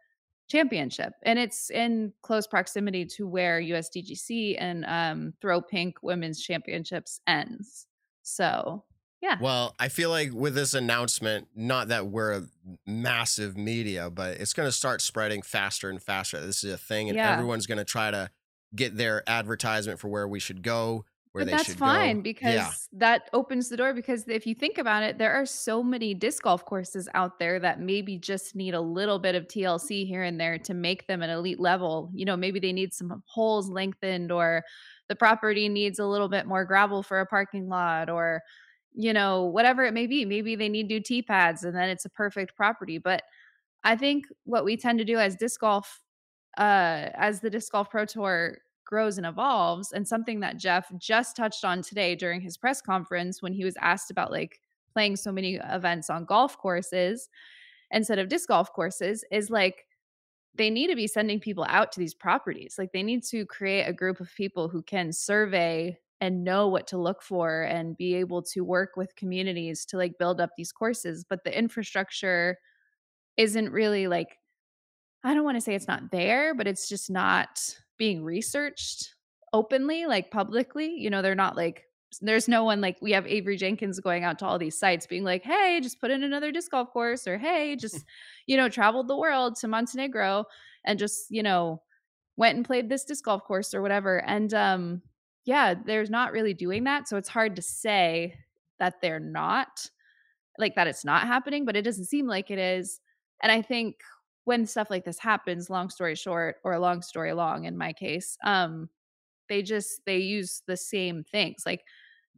[0.49, 7.21] championship, and it's in close proximity to where USDGC and um, Throw Pink Women's Championships
[7.27, 7.87] ends.
[8.23, 8.85] So
[9.23, 12.49] yeah, Well, I feel like with this announcement, not that we're a
[12.87, 16.41] massive media, but it's going to start spreading faster and faster.
[16.41, 17.33] This is a thing, and Yeah.
[17.33, 18.31] everyone's going to try to
[18.75, 21.05] get their advertisement for where we should go,
[21.37, 22.23] where but they that's should fine go.
[22.23, 23.93] because yeah, that opens the door.
[23.93, 27.61] Because if you think about it, there are so many disc golf courses out there
[27.61, 31.21] that maybe just need a little bit of TLC here and there to make them
[31.21, 32.11] an elite level.
[32.15, 34.65] You know, maybe they need some holes lengthened, or
[35.09, 38.41] the property needs a little bit more gravel for a parking lot, or
[38.95, 40.25] you know, whatever it may be.
[40.25, 42.97] Maybe they need new tee pads, and then it's a perfect property.
[42.97, 43.23] But
[43.85, 46.01] I think what we tend to do as disc golf,
[46.57, 48.57] uh, as the disc golf pro tour
[48.87, 53.43] grows and evolves, and something that Jeff just touched on today during his press conference
[53.43, 54.61] when he was asked about like
[54.93, 57.29] playing so many events on golf courses
[57.91, 59.87] instead of disc golf courses, is like
[60.55, 62.77] they need to be sending people out to these properties.
[62.79, 66.87] Like they need to create a group of people who can survey and know what
[66.89, 70.73] to look for and be able to work with communities to like build up these
[70.73, 72.59] courses but the infrastructure
[73.37, 74.39] isn't really like
[75.25, 79.15] I don't want to say it's not there but it's just not being researched
[79.53, 81.85] openly like publicly you know they're not like
[82.23, 85.25] there's no one like we have Avery Jenkins going out to all these sites being
[85.25, 88.05] like hey just put in another disc golf course or hey just
[88.47, 90.45] you know traveled the world to Montenegro
[90.85, 91.83] and just you know
[92.37, 95.03] went and played this disc golf course or whatever and um
[95.47, 97.09] yeah, there's not really doing that.
[97.09, 98.35] So it's hard to say
[98.79, 99.89] that they're not
[100.59, 103.01] like that it's not happening, but it doesn't seem like it is.
[103.43, 103.97] And I think
[104.47, 108.39] when stuff like this happens, long story short, or long story long in my case,
[108.45, 108.89] um,
[109.49, 111.65] they just they use the same things.
[111.67, 111.83] Like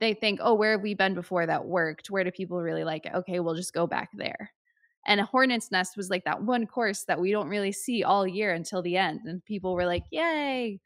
[0.01, 2.11] they think, oh, where have we been before that worked?
[2.11, 3.13] Where do people really like it?
[3.15, 4.51] Okay, we'll just go back there.
[5.07, 8.27] And a hornet's nest was like that one course that we don't really see all
[8.27, 9.21] year until the end.
[9.25, 10.81] And people were like, yay,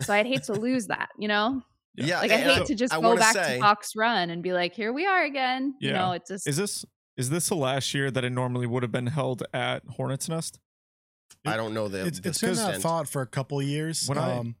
[0.00, 1.62] so I'd hate to lose that, you know?
[1.94, 4.52] Yeah, Like I hate to just I go back say- to Fox Run and be
[4.52, 5.74] like, here we are again.
[5.80, 5.98] You Yeah.
[5.98, 6.84] know, it's just Is this
[7.18, 10.58] is this the last year that it normally would have been held at Hornets Nest?
[11.44, 12.06] I don't know the.
[12.06, 14.08] it's the it's been that thought for a couple of years.
[14.08, 14.56] When I- um,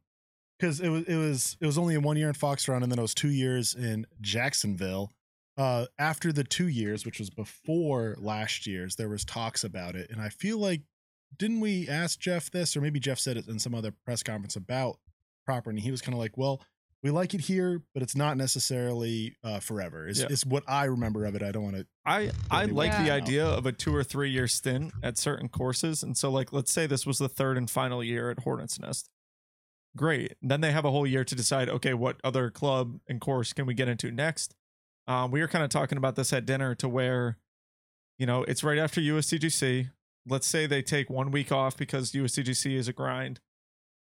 [0.58, 2.98] because it was it was it was only one year in Fox Run and then
[2.98, 5.12] it was two years in Jacksonville.
[5.56, 10.08] Uh, after the two years, which was before last year's, there was talks about it,
[10.10, 10.82] and I feel like
[11.36, 14.54] didn't we ask Jeff this, or maybe Jeff said it in some other press conference
[14.56, 14.98] about
[15.46, 16.62] proper, and he was kind of like, "Well,
[17.02, 20.26] we like it here, but it's not necessarily uh, forever." Is Yeah.
[20.28, 21.42] is what I remember of it.
[21.42, 21.86] I don't want to.
[22.04, 26.02] I I like the idea of a two or three year stint at certain courses,
[26.02, 29.10] and so like let's say this was the third and final year at Hornets Nest.
[29.96, 30.34] Great.
[30.42, 31.68] Then they have a whole year to decide.
[31.68, 34.54] Okay, what other club and course can we get into next?
[35.06, 37.38] Um, we were kind of talking about this at dinner to where,
[38.18, 39.90] you know, it's right after USDGC.
[40.26, 43.40] Let's say they take one week off because USDGC is a grind.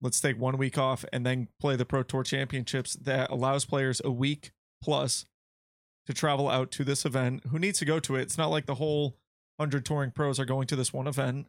[0.05, 2.93] Let's take one week off and then play the Pro Tour Championships.
[2.93, 4.53] That allows players a week
[4.83, 5.25] plus
[6.07, 7.45] to travel out to this event.
[7.51, 8.21] Who needs to go to it?
[8.21, 9.17] It's not like the whole
[9.59, 11.47] hundred touring pros are going to this one event.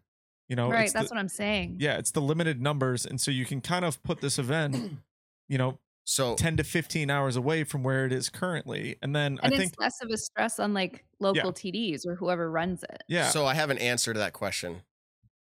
[0.47, 0.89] You know, right.
[0.93, 1.77] That's the, what I'm saying.
[1.79, 4.99] yeah, it's the limited numbers, and so you can kind of put this event,
[5.49, 9.37] you know, So ten to fifteen hours away from where it is currently, and then
[9.43, 12.83] And I it's think less of a stress on like local TDs or whoever runs
[12.83, 13.03] it.
[13.09, 14.83] yeah, So I have an answer to that question.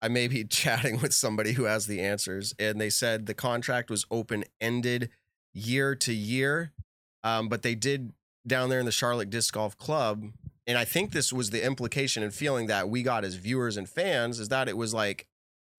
[0.05, 3.89] I may be chatting with somebody who has the answers, and they said the contract
[3.89, 5.09] was open ended
[5.51, 6.73] year to year,
[7.23, 8.13] um, but they did
[8.45, 10.23] down there in the Charlotte Disc Golf Club.
[10.67, 13.89] And I think this was the implication and feeling that we got as viewers and
[13.89, 15.25] fans is that it was like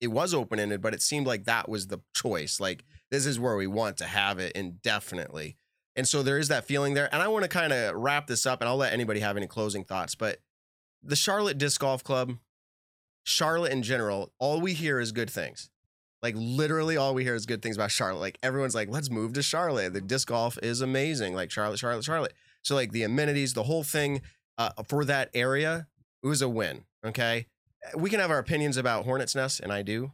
[0.01, 2.59] it was open ended, but it seemed like that was the choice.
[2.59, 5.55] Like this is where we want to have it indefinitely.
[5.95, 7.09] And so there is that feeling there.
[7.13, 9.47] And I want to kind of wrap this up and I'll let anybody have any
[9.47, 10.15] closing thoughts.
[10.15, 10.39] But
[11.01, 12.37] the Charlotte Disc Golf Club,
[13.27, 15.69] Charlotte in general, all we hear is good things.
[16.23, 18.21] Like literally all we hear is good things about Charlotte.
[18.21, 19.91] Like everyone's like, let's move to Charlotte.
[19.91, 21.35] The disc golf is amazing.
[21.35, 22.33] Like Charlotte, Charlotte, Charlotte.
[22.61, 24.21] So like the amenities, the whole thing
[24.57, 25.87] uh, for that area,
[26.23, 26.85] it was a win.
[27.05, 27.47] Okay.
[27.97, 30.11] We can have our opinions about Hornets Nest, and I do.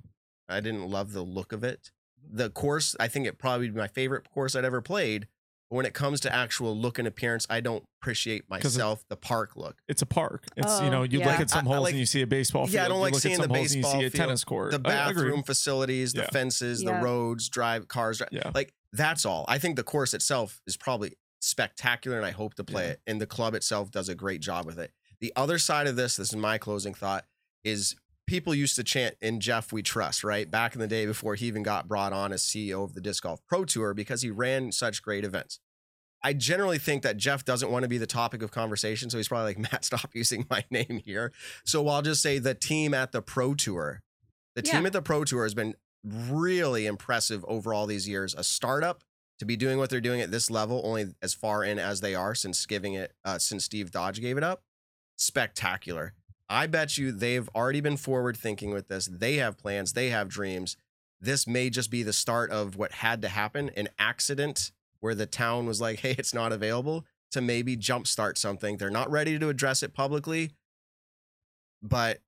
[0.49, 1.91] I didn't love the look of it.
[2.27, 5.27] The course, I think it probably be my favorite course I'd ever played.
[5.73, 9.03] But when it comes to actual look and appearance, I don't appreciate 'Cause it- myself
[9.09, 9.81] the park look.
[9.87, 10.45] it's a park.
[10.55, 12.21] It's you Oh, know you look at some I- I holes like- and you see
[12.21, 12.75] a baseball field.
[12.75, 14.09] Yeah, I don't like look seeing at some the holes and you baseball see a
[14.11, 14.69] field, tennis court.
[14.71, 16.29] The bathroom facilities, the Yeah.
[16.29, 18.19] fences, the roads, drive cars.
[18.19, 18.51] Drive, Yeah.
[18.53, 19.45] like that's all.
[19.47, 22.91] I think the course itself is probably spectacular, and I hope to play Yeah.
[22.91, 23.01] it.
[23.07, 24.91] And the club itself does a great job with it.
[25.21, 27.25] The other side of this, this is my closing thought,
[27.63, 27.95] is
[28.27, 30.49] people used to chant "In Jeff We Trust," right?
[30.49, 33.23] Back in the day before he even got brought on as CEO of the Disc
[33.23, 35.59] Golf Pro Tour because he ran such great events.
[36.25, 39.27] I generally think that Jeff doesn't want to be the topic of conversation, so he's
[39.27, 41.33] probably like, Matt, stop using my name here.
[41.65, 44.01] So I'll just say the team at the Pro Tour.
[44.55, 48.35] The team at the Pro Tour has been really impressive over all these years.
[48.35, 49.03] A startup
[49.39, 52.15] to be doing what they're doing at this level, only as far in as they
[52.15, 54.63] are since giving it, uh, since Steve Dodge gave it up,
[55.17, 56.13] spectacular.
[56.53, 59.07] I bet you they've already been forward thinking with this.
[59.11, 60.77] They have plans, they have dreams.
[61.19, 65.25] This may just be the start of what had to happen an accident where the
[65.25, 68.77] town was like, hey, it's not available to maybe jumpstart something.
[68.77, 70.51] They're not ready to address it publicly,
[71.81, 72.19] but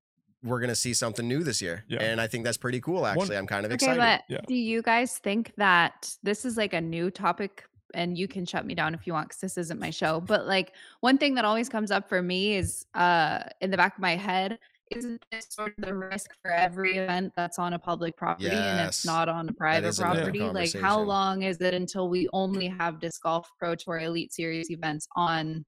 [0.43, 1.84] we're going to see something new this year.
[1.88, 2.01] Yeah.
[2.01, 3.38] And I think that's pretty cool, actually.
[3.38, 3.99] I'm kind of Okay, excited.
[3.99, 4.41] but Yeah.
[4.47, 7.65] do you guys think that this is like a new topic?
[7.95, 10.21] And you can shut me down if you want, because this isn't my show.
[10.21, 13.95] But like one thing that always comes up for me is uh in the back
[13.95, 14.59] of my head,
[14.91, 18.87] isn't this sort of the risk for every event that's on a public property and
[18.87, 20.39] it's not on a private is another property?
[20.39, 24.69] Like how long is it until we only have disc golf pro tour elite series
[24.69, 25.65] events on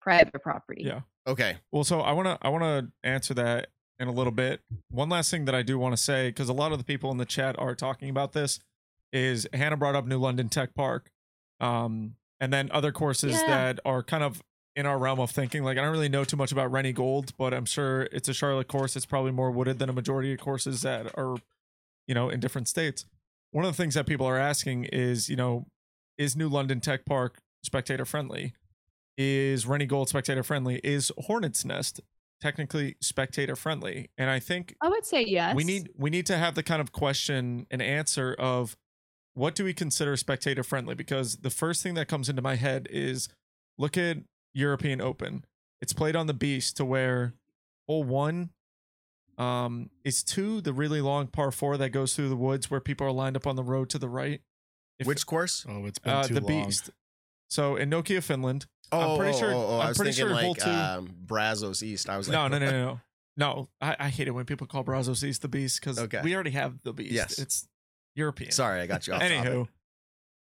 [0.00, 0.82] private property?
[0.84, 1.00] Yeah.
[1.26, 1.58] Okay.
[1.70, 3.68] Well, so I want to I want to answer that
[4.00, 4.60] in a little bit.
[4.90, 7.10] One last thing that I do want to say because a lot of the people
[7.10, 8.60] in the chat are talking about this
[9.12, 11.10] is Hannah brought up New London Tech Park.
[11.60, 13.46] Um, and then other courses Yeah.
[13.46, 14.42] that are kind of
[14.76, 15.64] in our realm of thinking.
[15.64, 18.34] Like I don't really know too much about Rennie Gold, but I'm sure it's a
[18.34, 18.94] Charlotte course.
[18.94, 21.36] It's probably more wooded than a majority of courses that are,
[22.06, 23.04] you know, in different states.
[23.50, 25.66] One of the things that people are asking is, you know,
[26.16, 28.52] is New London Tech Park spectator friendly?
[29.16, 30.80] Is Rennie Gold spectator friendly?
[30.84, 32.00] Is Hornets Nest
[32.40, 34.10] technically spectator friendly?
[34.16, 35.56] And I think I would say yes.
[35.56, 38.76] we need we need to have the kind of question and answer of
[39.38, 42.88] what do we consider spectator friendly because the first thing that comes into my head
[42.90, 43.28] is
[43.78, 44.18] look at
[44.52, 45.44] European Open.
[45.80, 47.34] It's played on the beast to where
[47.86, 48.50] hole 1
[49.38, 53.06] um is 2 the really long par 4 that goes through the woods where people
[53.06, 54.40] are lined up on the road to the right.
[54.98, 55.64] If- Which course?
[55.68, 56.64] Oh, it's been uh, too the long.
[56.64, 56.90] beast.
[57.48, 58.66] So in Nokia, Finland.
[58.90, 60.62] Oh, I'm pretty oh, sure- oh, oh, I'm I was pretty thinking sure hole like
[60.64, 62.08] two- um, Brazos East.
[62.08, 63.00] I was like, No, no, no, no, no.
[63.36, 66.20] No, I, I hate it when people call Brazos East the beast because Okay.
[66.24, 67.12] we already have the beast.
[67.12, 67.38] Yes.
[67.38, 67.68] It's
[68.18, 68.50] European.
[68.50, 69.38] Sorry, I got you off topic.
[69.38, 69.68] Anywho,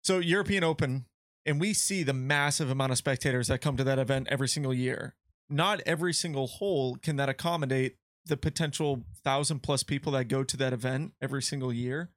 [0.03, 1.07] so European Open,
[1.47, 4.75] and we see the massive amount of spectators that come to that event every single
[4.75, 5.15] year.
[5.49, 7.97] Not every single hole can that accommodate
[8.27, 12.11] the potential thousand plus people that go to that event every single year.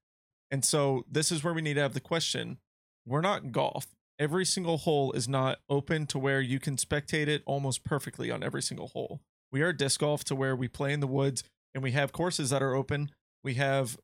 [0.52, 2.60] And so this is where we need to have the question.
[3.06, 3.88] We're not golf.
[4.18, 8.44] Every single hole is not open to where you can spectate it almost perfectly on
[8.44, 9.22] every single hole.
[9.52, 11.44] We are disc golf to where we play in the woods
[11.74, 13.12] and we have courses that are open.
[13.44, 13.98] We have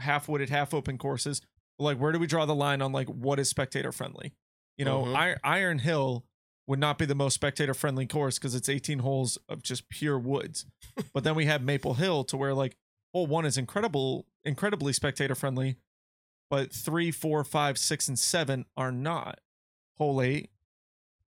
[0.00, 1.40] half wooded, half open courses.
[1.78, 4.32] Like, where do we draw the line on like what is spectator friendly?
[4.76, 5.16] You know, Mhm.
[5.34, 6.24] Ir- Iron Hill
[6.66, 10.18] would not be the most spectator friendly course because it's 18 holes of just pure
[10.18, 10.66] woods.
[11.12, 12.76] but then we have Maple Hill to where like
[13.12, 15.76] hole one is incredible, incredibly spectator friendly,
[16.48, 19.40] but three, four, five, six, and seven are not.
[19.98, 20.50] Hole eight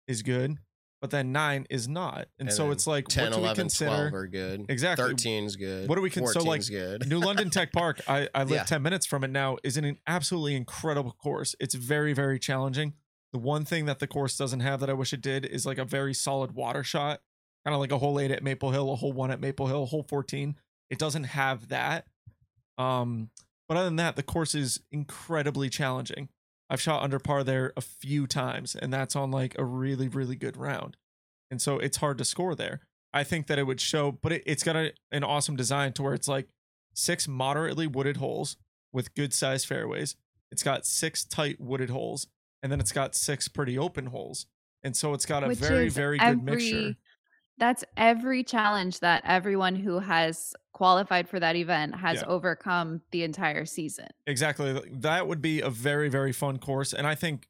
[0.06, 0.58] is good,
[1.02, 2.28] but then nine is not.
[2.38, 3.90] And, And so it's like, 10, what do 11, we consider?
[3.90, 4.66] 12 are good.
[4.68, 5.12] Exactly.
[5.12, 5.88] 13's good.
[5.88, 7.08] What do we con- so, like, good.
[7.08, 8.62] New London Tech Park, I, I live Yeah.
[8.64, 11.56] 10 minutes from it now, is an absolutely incredible course.
[11.58, 12.94] It's very, very challenging.
[13.32, 15.78] The one thing that the course doesn't have that I wish it did is like
[15.78, 17.20] a very solid water shot,
[17.66, 19.82] kind of like a hole eight at Maple Hill, a hole one at Maple Hill,
[19.82, 20.54] a hole 14.
[20.88, 22.06] It doesn't have that.
[22.78, 23.30] Um,
[23.68, 26.28] but other than that, the course is incredibly challenging.
[26.72, 30.36] I've shot under par there a few times, and that's on like a really, really
[30.36, 30.96] good round.
[31.50, 32.80] And so it's hard to score there.
[33.12, 36.02] I think that it would show, but it, it's got a, an awesome design to
[36.02, 36.48] where it's like
[36.94, 38.56] six moderately wooded holes
[38.90, 40.16] with good sized fairways.
[40.50, 42.26] It's got six tight wooded holes,
[42.62, 44.46] and then it's got six pretty open holes.
[44.82, 46.96] And so it's got a Which very, very good mixture.
[47.62, 52.26] That's every challenge that everyone who has qualified for that event has Yeah.
[52.26, 54.08] overcome the entire season.
[54.26, 54.82] Exactly.
[54.90, 56.92] That would be a very, very fun course.
[56.92, 57.46] And I think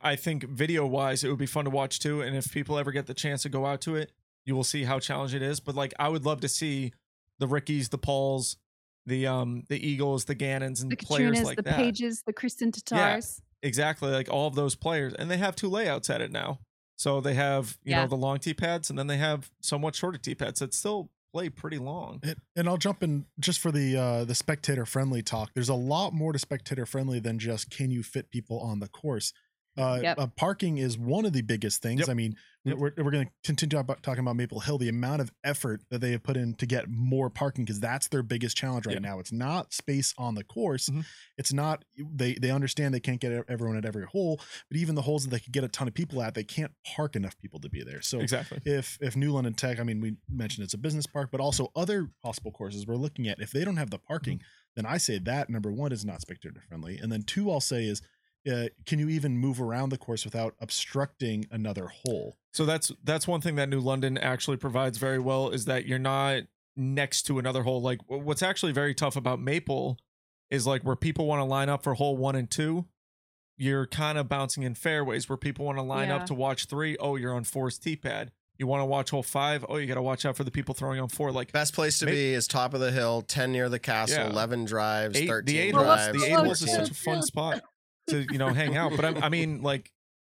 [0.00, 2.20] I- think video wise it would be fun to watch too.
[2.22, 4.12] And if people ever get the chance to go out to it,
[4.44, 5.58] you will see how challenging it is.
[5.58, 6.92] But like I would love to see
[7.40, 8.58] the Rickies, the Pauls,
[9.06, 11.74] the um the Eagles, the Gannons, and The players Catrinas, like the that.
[11.76, 13.42] Paiges, the Kristin Tattars.
[13.60, 16.60] Exactly, like all of those players, and they have two layouts at it now.
[17.00, 18.02] So they have you Yeah.
[18.02, 21.10] know the long tee pads, and then they have somewhat shorter tee pads that still
[21.32, 22.20] play pretty long.
[22.22, 25.50] And, and I'll jump in just for the uh, the spectator friendly talk.
[25.54, 28.88] There's a lot more to spectator friendly than just can you fit people on the
[28.88, 29.32] course.
[29.78, 30.18] Uh, Yep.
[30.18, 32.00] uh, parking is one of the biggest things.
[32.00, 32.10] Yep.
[32.10, 32.76] I mean, Yep.
[32.76, 34.76] we're, we're going to continue about, talking about Maple Hill.
[34.76, 38.08] The amount of effort that they have put in to get more parking because that's
[38.08, 39.02] their biggest challenge right Yep.
[39.02, 39.18] now.
[39.18, 40.88] It's not space on the course.
[40.90, 41.04] Mhm.
[41.38, 45.02] It's not they they understand they can't get everyone at every hole, but even the
[45.02, 47.60] holes that they could get a ton of people at, they can't park enough people
[47.60, 48.02] to be there.
[48.02, 48.58] So Exactly.
[48.66, 51.72] if if New London Tech, I mean, we mentioned it's a business park, but also
[51.74, 53.40] other possible courses we're looking at.
[53.40, 54.44] If they don't have the parking, Mm-hmm.
[54.76, 57.84] then I say that number one is not spectator friendly, and then two, I'll say
[57.84, 58.02] is,
[58.50, 62.36] uh, can you even move around the course without obstructing another hole?
[62.52, 65.98] So that's that's one thing that New London actually provides very well is that you're
[65.98, 66.42] not
[66.76, 67.82] next to another hole.
[67.82, 69.98] Like what's actually very tough about Maple
[70.50, 72.86] is like where people want to line up for hole one and two,
[73.56, 76.16] you're kind of bouncing in fairways where people want to line Yeah.
[76.16, 76.96] up to watch three.
[76.98, 78.32] Oh, you're on four's tee pad.
[78.58, 79.64] You want to watch hole five.
[79.68, 81.32] Oh, you got to watch out for the people throwing on four.
[81.32, 84.18] Like Best place to May- be is top of the hill, 10 near the castle,
[84.24, 84.30] Yeah.
[84.30, 86.18] 11 drives, eight, 13 the eight Well, drives.
[86.20, 87.62] the eight holes is such a fun spot
[88.10, 88.92] to you know hang out.
[88.96, 89.90] But I, I mean, like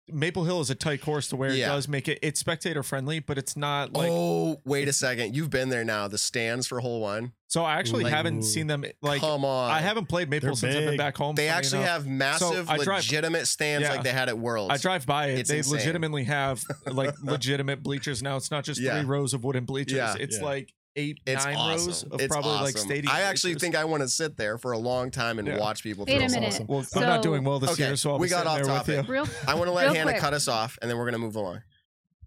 [0.08, 1.66] Maple Hill is a tight course to where Yeah.
[1.66, 2.18] it does make it.
[2.22, 4.10] It's spectator friendly, but it's not like.
[4.10, 5.34] oh, wait a second.
[5.36, 6.08] You've been there now.
[6.08, 7.32] The stands for hole one.
[7.46, 9.20] So I actually Like- haven't seen them like.
[9.20, 9.70] Come on.
[9.70, 11.34] I haven't played Maple They're since I've been back home.
[11.36, 11.90] They actually enough.
[11.90, 13.94] have massive, I drive- legitimate stands Yeah.
[13.94, 14.72] like they had at Worlds.
[14.74, 15.38] I drive by it.
[15.40, 15.74] It's they insane.
[15.78, 18.36] legitimately have like legitimate bleachers now.
[18.36, 18.98] It's not just Yeah.
[18.98, 19.96] three rows of wooden bleachers.
[19.96, 20.14] Yeah.
[20.18, 20.44] it's Yeah.
[20.44, 21.86] like eight, It's nine awesome.
[21.86, 22.88] rows of it's probably like awesome.
[22.88, 23.12] stadium.
[23.14, 23.62] I actually bleachers.
[23.62, 25.58] think I want to sit there for a long time and Yeah.
[25.58, 26.48] watch people Wait throw a minute.
[26.54, 26.66] awesome.
[26.66, 28.66] Well, I'm not doing well this Okay, year, so I'll we be got off there
[28.66, 29.06] with topic.
[29.06, 29.12] you.
[29.12, 30.20] Real I want to let Hannah quick.
[30.20, 31.62] cut us off, and then we're going to move along.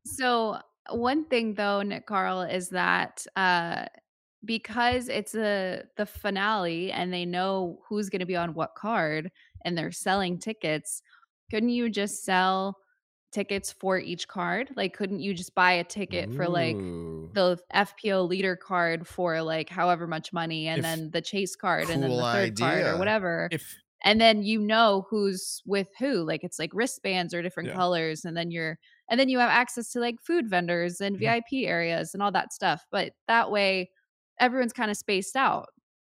[0.06, 0.60] So
[0.92, 3.86] one thing though, Nick Carl, is that uh
[4.44, 9.32] because it's a the finale and they know who's going to be on what card
[9.64, 11.02] and they're selling tickets,
[11.50, 12.78] couldn't you just sell
[13.36, 14.72] tickets for each card?
[14.76, 19.70] Like, couldn't you just buy a ticket for like the FPO leader card for like
[19.70, 22.86] however much money, and If- then the chase card, and then the Cool third card
[22.86, 26.24] or whatever, If and then you know who's with who.
[26.24, 27.76] Like, it's like wristbands or different Yeah.
[27.76, 28.78] colors, and then you're
[29.10, 31.20] and then you have access to like food vendors and Mhm.
[31.20, 32.84] VIP areas and all that stuff.
[32.92, 33.92] But that way,
[34.40, 35.68] everyone's kind of spaced out.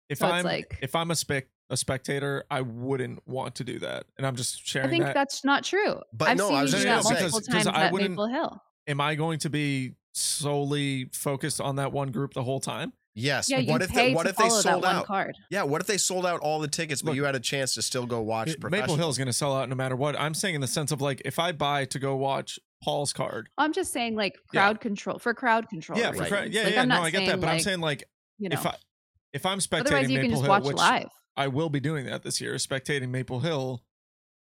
[0.09, 3.79] if So I'm like- if I'm a spec a spectator, I wouldn't want to do
[3.79, 5.13] that, and I'm just sharing I think that.
[5.15, 6.01] that's not true.
[6.13, 7.63] But I've no, seen I was you just do gonna that say, multiple 'cause- 'cause
[7.65, 8.63] times I at wouldn't- Maple Hill.
[8.87, 12.93] Am I going to be solely focused on that one group the whole time?
[13.13, 13.49] Yes.
[13.49, 15.05] Yeah, you what if pay they, what to if they that sold out?
[15.05, 15.35] card.
[15.49, 15.63] Yeah.
[15.63, 17.81] What if they sold out all the tickets, but Look, you had a chance to
[17.81, 18.95] still go watch Maple?
[18.95, 20.17] Hill is going to sell out no matter what.
[20.19, 23.49] I'm saying in the sense of like if I buy to go watch Paul's card.
[23.57, 24.61] I'm just saying, like Yeah.
[24.61, 25.99] crowd control for crowd control.
[25.99, 26.29] Yeah, for reasons.
[26.29, 26.81] crowd- yeah, like, yeah.
[26.81, 28.03] I'm no, not I get that, but I'm saying like
[28.39, 28.53] you know.
[28.55, 28.75] if I
[29.33, 31.07] if I'm spectating otherwise, you can just Hill, watch which live.
[31.35, 33.81] I will be doing that this year, spectating Maple Hill.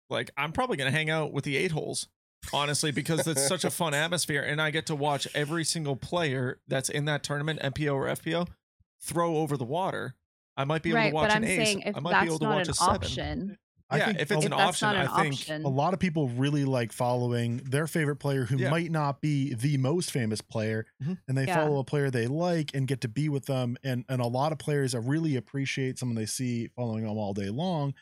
[0.09, 2.07] Like I'm probably going to hang out with the eight holes,
[2.53, 6.59] honestly, because it's such a fun atmosphere, and I get to watch every single player
[6.67, 8.47] that's in that tournament, MPO or FPO,
[9.01, 10.15] throw over the water.
[10.55, 11.67] I might be able right, to watch but an I'm ace.
[11.67, 13.57] saying if I might be able to not watch an a seven.
[13.89, 15.93] Option, I yeah, think if it's a- an option, an I think option, a lot
[15.93, 18.69] of people really like following their favorite player who Yeah.
[18.69, 21.19] might not be the most famous player Mhm.
[21.27, 21.55] and they Yeah.
[21.55, 24.51] follow a player they like and get to be with them and and a lot
[24.51, 27.93] of players really appreciate someone they see following them all day long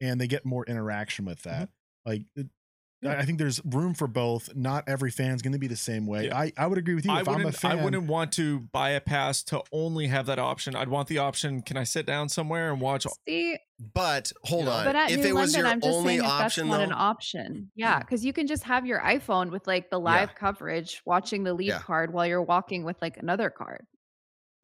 [0.00, 1.70] and they get more interaction with that
[2.06, 2.48] like it,
[3.04, 4.54] I I think there's room for both.
[4.54, 6.26] Not every fan's going to be the same way.
[6.26, 6.38] Yeah.
[6.38, 7.12] I, I would agree with you.
[7.12, 7.56] I if I'm a wouldn't.
[7.56, 10.74] fan, I wouldn't want to buy a pass to only have that option.
[10.74, 11.62] I'd want the option.
[11.62, 13.06] Can I sit down somewhere and watch?
[13.26, 13.56] see,
[13.92, 14.84] But hold on.
[14.84, 16.78] but at if New it was London, your I'm just only saying option, that's not
[16.78, 17.70] though, an option.
[17.74, 18.00] Yeah, mm.
[18.00, 20.04] because you can just have your iPhone with like the Yeah.
[20.04, 21.78] live coverage, watching the lead Yeah.
[21.80, 23.84] card while you're walking with like another card.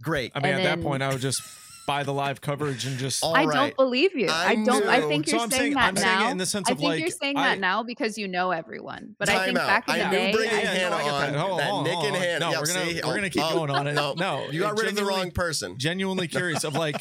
[0.03, 0.33] great.
[0.35, 1.43] I mean, And at that point, I would just
[1.91, 3.25] buy the live coverage and just.
[3.25, 3.55] All I right.
[3.57, 4.29] don't believe you.
[4.29, 4.87] I, I don't.
[4.87, 6.29] I think you're I'm saying, saying- that I'm saying now.
[6.29, 8.29] it in the sense I of, think like, you're saying I- that now because you
[8.29, 9.17] know everyone.
[9.19, 9.67] But I think out.
[9.67, 11.35] back in I the day, bringing I- yeah, Hannah no, on, that.
[11.41, 12.17] Hold on, that hold Nick on, and.
[12.17, 12.39] Hannah.
[12.39, 13.01] No, yeah, we're gonna see?
[13.05, 13.95] we're gonna keep Oh, going on it.
[14.01, 15.77] No, no, you got rid of the wrong person.
[15.79, 16.97] Genuinely curious of like,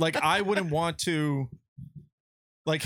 [0.00, 1.48] like I wouldn't want to,
[2.64, 2.82] like.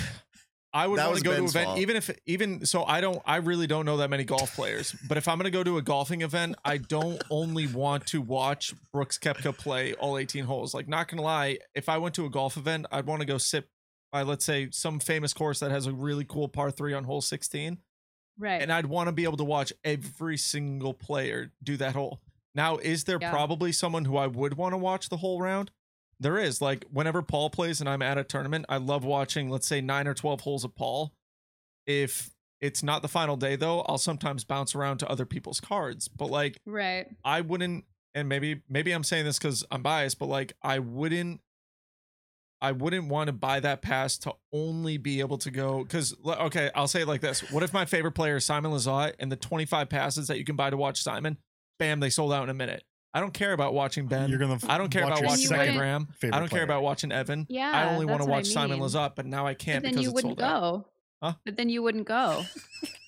[0.74, 1.78] I would That want to go to an event, fault.
[1.78, 2.84] even if even so.
[2.84, 3.22] I don't.
[3.24, 4.94] I really don't know that many golf players.
[5.08, 8.20] But if I'm going to go to a golfing event, I don't only want to
[8.20, 10.74] watch Brooks Koepka play all 18 holes.
[10.74, 13.38] Like, not gonna lie, if I went to a golf event, I'd want to go
[13.38, 13.68] sit
[14.12, 17.20] by, let's say, some famous course that has a really cool par three on hole
[17.20, 17.78] 16
[18.38, 18.62] right.
[18.62, 22.20] and I'd want to be able to watch every single player do that hole.
[22.54, 23.30] Now, is there Yeah.
[23.30, 25.70] probably someone who I would want to watch the whole round?
[26.20, 26.60] There is.
[26.60, 30.06] Like whenever Paul plays and I'm at a tournament, I love watching, let's say, nine
[30.06, 31.12] or 12 holes of Paul.
[31.86, 36.08] If it's not the final day, though, I'll sometimes bounce around to other people's cards.
[36.08, 37.06] But like, right.
[37.24, 37.84] I wouldn't,
[38.14, 41.40] and maybe maybe I'm saying this because I'm biased, but like, I wouldn't.
[42.62, 46.70] I wouldn't want to buy that pass to only be able to go because okay,
[46.74, 49.36] I'll say it like this: What if my favorite player is Simon Lizotte and the
[49.36, 51.36] 25 passes that you can buy to watch Simon,
[51.78, 52.82] bam, they sold out in a minute.
[53.14, 54.28] I don't care about watching Ben.
[54.28, 54.58] You're gonna.
[54.68, 56.08] I don't care watch about your watching you Sam Graham.
[56.18, 56.64] favorite I don't care player.
[56.64, 57.46] about watching Evan.
[57.48, 57.70] Yeah.
[57.72, 58.88] I only want that's to what I watch Simon mean.
[58.88, 60.60] Lizotte, but now I can't then because you it's wouldn't sold out.
[60.82, 60.88] go.
[61.22, 61.32] Huh?
[61.46, 62.42] But then you wouldn't go.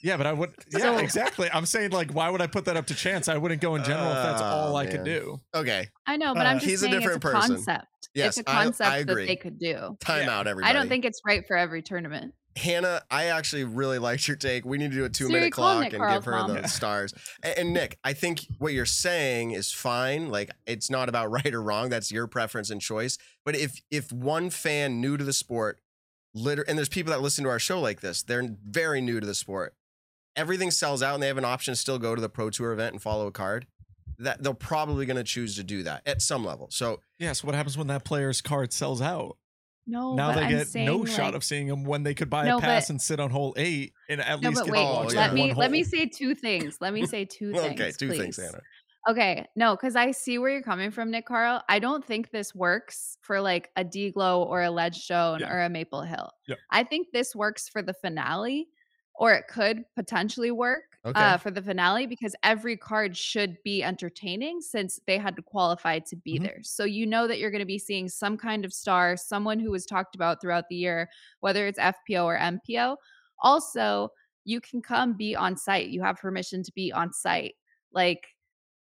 [0.02, 0.52] Yeah, but I would.
[0.70, 1.48] Yeah, So- exactly.
[1.52, 3.26] I'm saying like, why would I put that up to chance?
[3.26, 5.04] I wouldn't go in general if that's Oh, all I could man.
[5.04, 5.40] do.
[5.52, 7.56] Okay, I know, but Uh, I'm just he's a saying different it's a person.
[7.56, 7.86] concept.
[8.14, 9.26] Yes, it's a I- I concept that agree.
[9.26, 9.96] they could do.
[10.00, 10.38] time Yeah.
[10.38, 10.70] out, everybody.
[10.70, 12.34] I don't think it's right for every tournament.
[12.56, 14.64] Hannah, I actually really liked your take.
[14.64, 16.54] We need to do a two minute Siri, call clock and Carl's give her mom.
[16.54, 17.12] the stars.
[17.42, 20.30] And, and Nick, I think what you're saying is fine.
[20.30, 21.88] Like it's not about right or wrong.
[21.90, 23.18] That's your preference and choice.
[23.44, 25.80] But if if one fan new to the sport,
[26.34, 29.26] liter- and there's people that listen to our show like this, they're very new to
[29.26, 29.74] the sport.
[30.34, 32.72] Everything sells out, and they have an option to still go to the pro tour
[32.72, 33.66] event and follow a card.
[34.18, 36.68] That they're probably going to choose to do that at some level.
[36.70, 37.32] So Yeah.
[37.32, 39.36] So what happens when that player's card sells out?
[39.86, 42.58] No, now they I'm get no shot of seeing him when they could buy No,
[42.58, 44.84] a pass but- and sit on hole eight and at No, least but get wait.
[44.84, 45.20] Oh, yeah.
[45.20, 46.78] Let me let me say two things.
[46.80, 47.80] Let me say two things.
[47.80, 48.60] okay, two things, Anna.
[49.08, 51.62] Okay, no, because I see where you're coming from, Nick Carl.
[51.68, 55.52] I don't think this works for like a DGLO or a Ledgestone Yeah.
[55.52, 56.28] or a Maple Hill.
[56.48, 56.58] Yep.
[56.72, 58.66] I think this works for the finale,
[59.18, 61.32] or it could potentially work Okay.
[61.32, 65.98] uh, for the finale because every card should be entertaining since they had to qualify
[65.98, 66.46] to be Mhm.
[66.46, 66.60] there.
[66.62, 69.70] So you know that you're going to be seeing some kind of star, someone who
[69.70, 71.08] was talked about throughout the year,
[71.40, 72.98] whether it's FPO or MPO.
[73.40, 74.10] Also,
[74.44, 75.88] you can come be on site.
[75.88, 77.54] You have permission to be on site.
[77.92, 78.28] Like,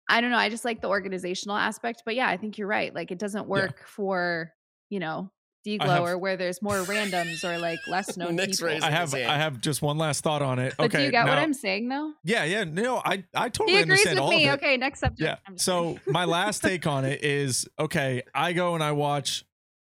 [0.09, 0.39] I don't know.
[0.39, 2.03] I just like the organizational aspect.
[2.05, 2.95] But yeah, I think you're right.
[2.95, 4.53] Like, it doesn't work for,
[4.91, 5.33] you know,
[5.64, 8.84] D I Glow or where there's more randoms or like less known Nick's people.
[8.84, 9.14] I have.
[9.14, 10.74] I have just one last thought on it.
[10.76, 10.98] But okay.
[10.98, 12.12] do you get what I'm saying though?
[12.22, 12.64] Yeah, yeah.
[12.64, 14.48] No, I I totally He agrees understand with all me.
[14.48, 14.56] of it.
[14.62, 15.20] Okay, next subject.
[15.48, 15.54] Yeah.
[15.56, 18.22] So my last take on it is okay.
[18.34, 19.44] I go and I watch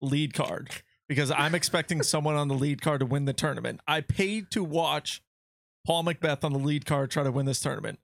[0.01, 0.69] lead card
[1.07, 3.79] because I'm expecting someone on the lead card to win the tournament.
[3.87, 5.21] I paid to watch
[5.85, 7.99] Paul McBeth on the lead card try to win this tournament.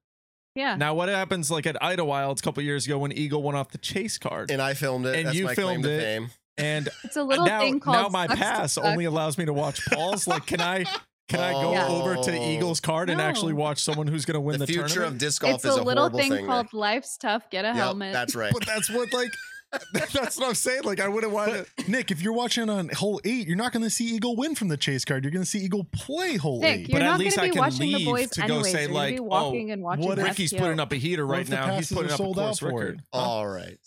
[0.55, 0.75] Yeah.
[0.75, 3.77] Now, what happens like at Idlewilds a couple years ago when Eagle went off the
[3.77, 4.49] chase card?
[4.49, 5.15] And I filmed it.
[5.15, 6.29] And That's you my claim filmed to it.
[6.57, 6.65] Fame.
[6.65, 9.83] And It's a little now, thing called now my pass only allows me to watch
[9.85, 10.27] Paul's.
[10.27, 10.85] Like, can I
[11.27, 12.01] can I go Oh.
[12.01, 12.49] over to oh.
[12.51, 15.13] Eagle's card and actually watch someone who's going to win The the, future tournament?
[15.13, 16.45] of disc golf It's is a a little thing, thing.
[16.45, 16.73] called Nick.
[16.73, 17.49] life's tough.
[17.49, 18.13] Get a Yep, helmet.
[18.13, 18.53] that's right.
[18.53, 19.31] but that's what like
[19.93, 20.83] that's what I'm saying.
[20.83, 21.91] Like, I wouldn't want to.
[21.91, 24.69] Nick, if you're watching on hole eight, you're not going to see Eagle win from
[24.69, 25.23] the chase card.
[25.25, 26.89] You're going to see Eagle play hole Nick, eight.
[26.89, 28.39] you're But at not going least to I be can watching the leave boys to
[28.41, 28.71] go anyways.
[28.71, 30.05] say, You're gonna like, be oh, walking and watching.
[30.05, 31.75] what if- Ricky's putting up a heater right now.
[31.75, 33.01] He's putting up a sold course record.
[33.11, 33.77] All right.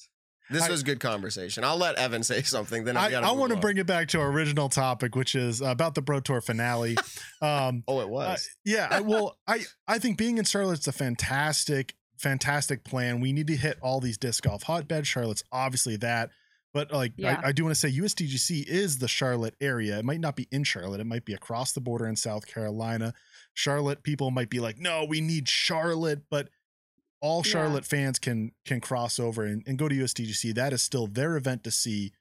[0.50, 1.64] This I- was good conversation.
[1.64, 2.84] I'll let Evan say something.
[2.84, 5.60] Then I, gotta I want to bring it back to our original topic, which is
[5.60, 6.96] about the Pro Tour finale.
[7.40, 8.48] Um, Oh, it Uh, was.
[8.64, 13.20] yeah, I, well, I I think being in Charlotte's a fantastic, fantastic plan.
[13.20, 15.06] We need to hit all these disc golf hotbeds.
[15.06, 16.30] Charlotte's obviously that,
[16.74, 17.40] but like Yeah.
[17.44, 19.98] I, I do want to say USDGC is the Charlotte area.
[20.00, 21.00] It might not be in Charlotte.
[21.00, 23.14] It might be across the border in South Carolina.
[23.54, 26.48] Charlotte people might be like, no, we need Charlotte, but
[27.20, 27.52] all Yeah.
[27.52, 30.54] Charlotte fans can can cross over and, and go to USDGC.
[30.54, 32.12] That is still their event to see.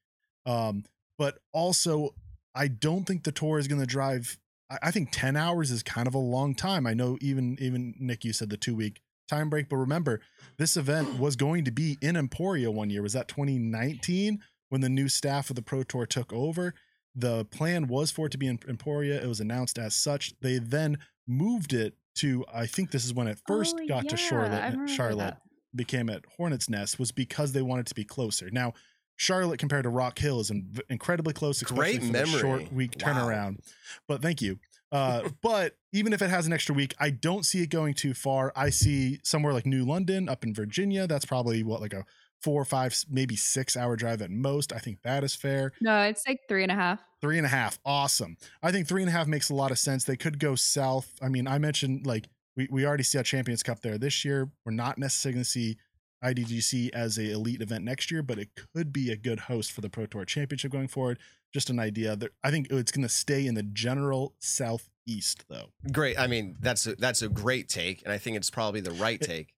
[0.45, 0.85] Um,
[1.17, 2.15] but also,
[2.55, 4.37] I don't think the tour is going to drive.
[4.69, 6.87] I, I think ten hours is kind of a long time.
[6.87, 10.21] I know even even Nick, you said the two week time break, but remember
[10.57, 13.01] this event was going to be in Emporia one year.
[13.01, 16.73] Was that 2019 when the new staff of the Pro Tour took over?
[17.15, 19.21] The plan was for it to be in Emporia.
[19.21, 20.39] It was announced as such.
[20.39, 22.45] They then moved it to.
[22.53, 24.89] I think this is when it first Oh, got to Charlotte.
[24.89, 25.41] Charlotte that.
[25.76, 28.49] became at Hornets Nest was because they wanted to be closer.
[28.51, 28.74] Now,
[29.15, 32.39] Charlotte compared to Rock Hill is in- incredibly close, especially Great for the memory.
[32.39, 33.13] short week Wow.
[33.13, 33.59] turnaround.
[34.07, 34.59] But thank you.
[34.89, 38.13] Uh, but even if it has an extra week, I don't see it going too
[38.13, 38.53] far.
[38.55, 41.05] I see somewhere like New London up in Virginia.
[41.07, 42.05] That's probably what like a
[42.41, 44.71] four, or five, maybe six hour drive at most.
[44.73, 45.71] I think that is fair.
[45.81, 46.99] No, it's like three and a half.
[47.21, 47.79] Three and a half.
[47.85, 48.38] Awesome.
[48.61, 50.03] I think three and a half makes a lot of sense.
[50.03, 51.11] They could go south.
[51.21, 54.49] I mean, I mentioned like we, we already see a Champions Cup there this year.
[54.65, 55.77] We're not necessarily going to see
[56.23, 59.81] IDGC as a elite event next year, but it could be a good host for
[59.81, 61.19] the Pro Tour Championship going forward.
[61.53, 62.15] Just an idea.
[62.15, 65.69] There- I think it's going to stay in the general southeast though.
[65.91, 66.19] Great.
[66.19, 69.21] I mean, that's a, that's a great take, and I think it's probably the right
[69.21, 69.53] It- take.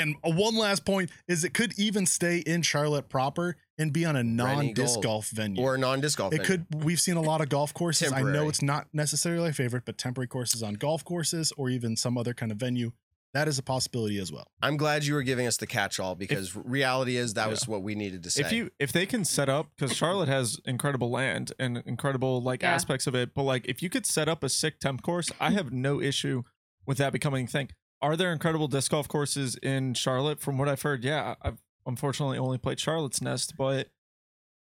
[0.00, 4.04] And uh, one last point is it could even stay in Charlotte proper and be
[4.04, 5.62] on a non-disc golf venue.
[5.62, 6.32] Or non-disc golf.
[6.32, 6.64] it venue.
[6.66, 9.84] could we've seen a lot of golf courses i know it's not necessarily my favorite
[9.86, 12.92] but temporary courses on golf courses or even some other kind of venue
[13.32, 16.54] that is a possibility as well I'm glad you were giving us the catch-all because
[16.56, 17.50] reality is that Yeah.
[17.50, 18.42] was what we needed to say.
[18.42, 22.62] If you if they can set up because Charlotte has incredible land and incredible like
[22.62, 22.74] Yeah.
[22.74, 25.50] aspects of it, but like if you could set up a sick temp course, I
[25.52, 26.42] have no issue
[26.86, 27.70] with that becoming a thing.
[28.02, 30.40] Are there incredible disc golf courses in Charlotte?
[30.40, 31.34] From what I've heard, yeah.
[31.42, 33.88] I've unfortunately only played Charlotte's Nest, but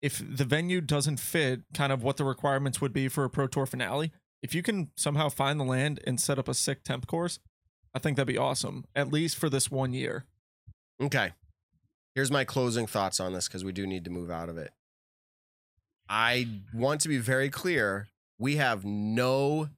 [0.00, 3.46] if the venue doesn't fit kind of what the requirements would be for a pro
[3.46, 4.12] tour finale,
[4.42, 7.38] if you can somehow find the land and set up a sick temp course,
[7.94, 8.84] I think that'd be awesome.
[8.96, 10.24] At least for this one year.
[11.00, 11.32] Okay.
[12.14, 14.72] Here's my closing thoughts on this because we do need to move out of it.
[16.08, 18.08] I want to be very clear.
[18.38, 19.68] We have no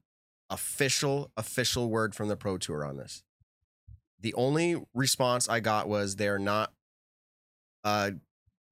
[0.49, 3.23] official, official word from the Pro Tour on this.
[4.25, 6.73] The only response I got was they're not
[7.83, 8.09] uh,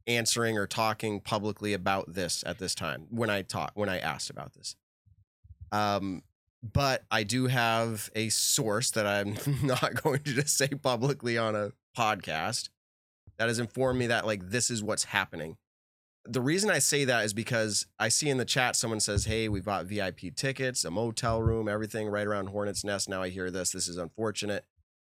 [0.07, 4.31] answering or talking publicly about this at this time when I talk when I asked
[4.31, 4.75] about this.
[5.71, 6.23] Um,
[6.63, 11.55] but I do have a source that I'm not going to just say publicly on
[11.55, 12.69] a podcast
[13.37, 15.57] that has informed me that like this is what's happening.
[16.25, 19.47] The reason I say that is because I see in the chat someone says, "Hey,
[19.49, 23.51] we bought VIP tickets, a motel room, everything right around Hornets Nest." Now I hear
[23.51, 23.69] this.
[23.69, 24.65] This is unfortunate.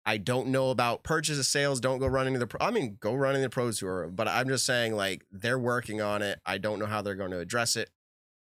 [0.06, 1.80] I don't know about purchase of sales.
[1.80, 2.48] Don't go running to the.
[2.48, 4.08] Pro- I mean, go running the pro tour.
[4.08, 6.40] But I'm just saying, like they're working on it.
[6.46, 7.90] I don't know how they're going to address it.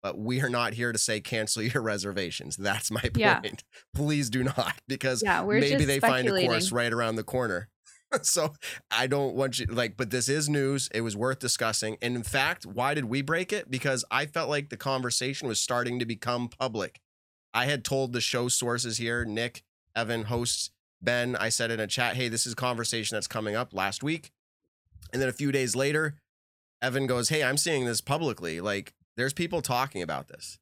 [0.02, 2.58] But we are not here to say cancel your reservations.
[2.58, 3.18] That's my point.
[3.18, 3.42] Yeah.
[3.94, 7.70] Please do not, because Yeah, maybe they find a course right around the corner.
[8.24, 8.54] so
[8.90, 10.90] I don't want you like, but this is news.
[10.94, 11.98] It was worth discussing.
[12.02, 13.70] And in fact, why did we break it?
[13.70, 17.00] Because I felt like the conversation was starting to become public.
[17.54, 19.64] I had told the show sources here, Nick,
[19.96, 20.72] Evan, hosts,
[21.02, 24.04] Ben, I said in a chat, hey, this is a conversation that's coming up last
[24.04, 24.32] week.
[25.12, 26.16] And then a few days later,
[26.82, 28.62] Evan goes, hey, I'm seeing this publicly.
[28.62, 30.60] Like, there's people talking about this.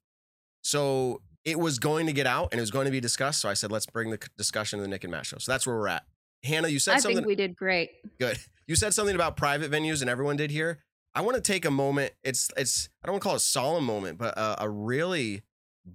[0.62, 3.40] So it was going to get out and it was going to be discussed.
[3.40, 5.38] So I said, let's bring the discussion to the Nick and Matt show.
[5.38, 6.04] So that's where we're at.
[6.42, 7.90] Hannah, you said I something think we did great.
[8.18, 8.38] good.
[8.66, 10.78] You said something about private venues and everyone did here.
[11.14, 12.12] I want to take a moment.
[12.22, 15.42] It's it's I don't want to call it a solemn moment, but a, a really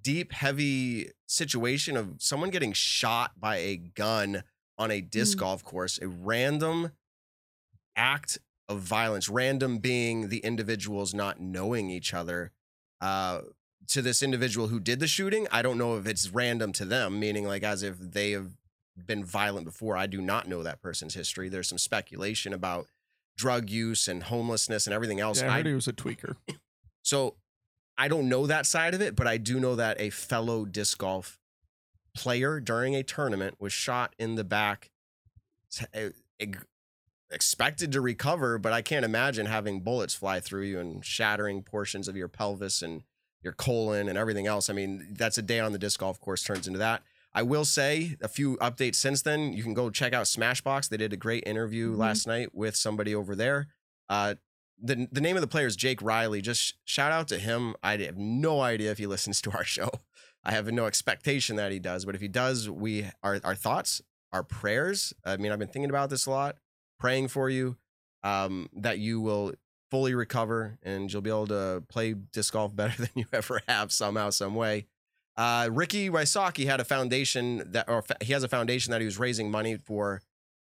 [0.02, 4.44] deep, heavy situation of someone getting shot by a gun
[4.78, 5.42] on a disc Mm.
[5.42, 6.00] golf course.
[6.02, 6.92] A random
[7.96, 9.30] act of violence.
[9.30, 12.52] Random being the individuals not knowing each other.
[13.02, 13.42] Uh,
[13.88, 15.48] to this individual who did the shooting.
[15.52, 18.58] I don't know if it's random to them, meaning like as if they have
[18.98, 19.96] been violent before.
[19.96, 21.50] I do not know that person's history.
[21.50, 22.88] There's some speculation about
[23.38, 25.40] drug use and homelessness and everything else.
[25.42, 26.36] Yeah, I I heard he was a tweaker.
[27.04, 27.36] so
[27.98, 30.98] I don't know that side of it, but I do know that a fellow disc
[30.98, 31.40] golf
[32.16, 34.92] player during a tournament was shot in the back,
[35.98, 36.64] e- ex-
[37.32, 42.08] expected to recover, but I can't imagine having bullets fly through you and shattering portions
[42.08, 43.04] of your pelvis and
[43.42, 44.70] your colon and everything else.
[44.70, 47.04] I mean, that's a day on the disc golf course turns into that.
[47.34, 49.52] I will say a few updates since then.
[49.52, 50.88] You can go check out Smashbox.
[50.90, 51.98] They did a great interview Mhm.
[51.98, 53.68] last night with somebody over there.
[54.08, 54.36] Uh,
[54.82, 56.42] the the name of the player is Jake Riley.
[56.42, 57.76] Just shout out to him.
[57.84, 59.90] I have no idea if he listens to our show.
[60.44, 64.02] I have no expectation that he does, but if he does, we our our thoughts,
[64.32, 65.14] our prayers.
[65.24, 66.58] I mean, I've been thinking about this a lot,
[67.00, 67.78] praying for you,
[68.24, 69.54] um, that you will
[69.92, 73.92] fully recover and you'll be able to play disc golf better than you ever have
[73.92, 74.88] somehow, some way.
[75.38, 79.20] Uh, Ricky Wysocki had a foundation that, or he has a foundation that he was
[79.20, 80.22] raising money for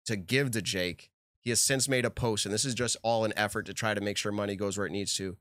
[0.06, 1.10] to give to Jake.
[1.44, 3.94] He has since made a post, and this is just all an effort to try
[3.94, 5.38] to make sure money goes where it needs to.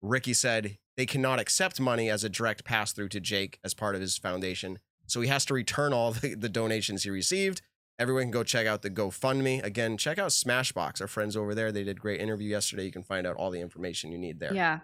[0.00, 3.94] Ricky said they cannot accept money as a direct pass through to Jake as part
[3.94, 4.78] of his foundation.
[5.06, 7.62] So he has to return all the, the donations he received.
[7.98, 9.62] Everyone can go check out the GoFundMe.
[9.62, 11.70] Again, check out Smashbox, our friends over there.
[11.70, 12.86] They did a great interview yesterday.
[12.86, 14.78] You can find out all the information you need there Yeah.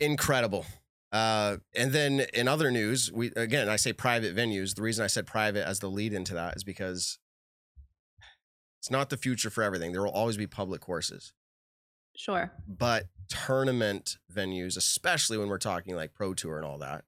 [0.00, 0.66] incredible.
[1.12, 4.74] Uh, and then in other news, we again I say private venues.
[4.74, 7.18] The reason I said private as the lead into that is because
[8.86, 9.90] it's not the future for everything.
[9.90, 11.32] There will always be public courses,
[12.16, 12.52] Sure.
[12.68, 17.04] but tournament venues, especially when we're talking like pro tour and all that.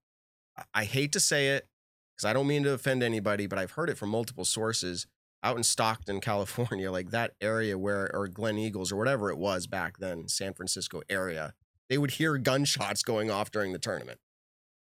[0.74, 1.68] I- hate to say it
[2.16, 5.06] because I don't mean to offend anybody, but I've heard it from multiple sources
[5.44, 9.68] out in Stockton, California, like that area where, or Glen Eagles or whatever it was
[9.68, 11.54] back then, San Francisco area,
[11.88, 14.18] they would hear gunshots going off during the tournament.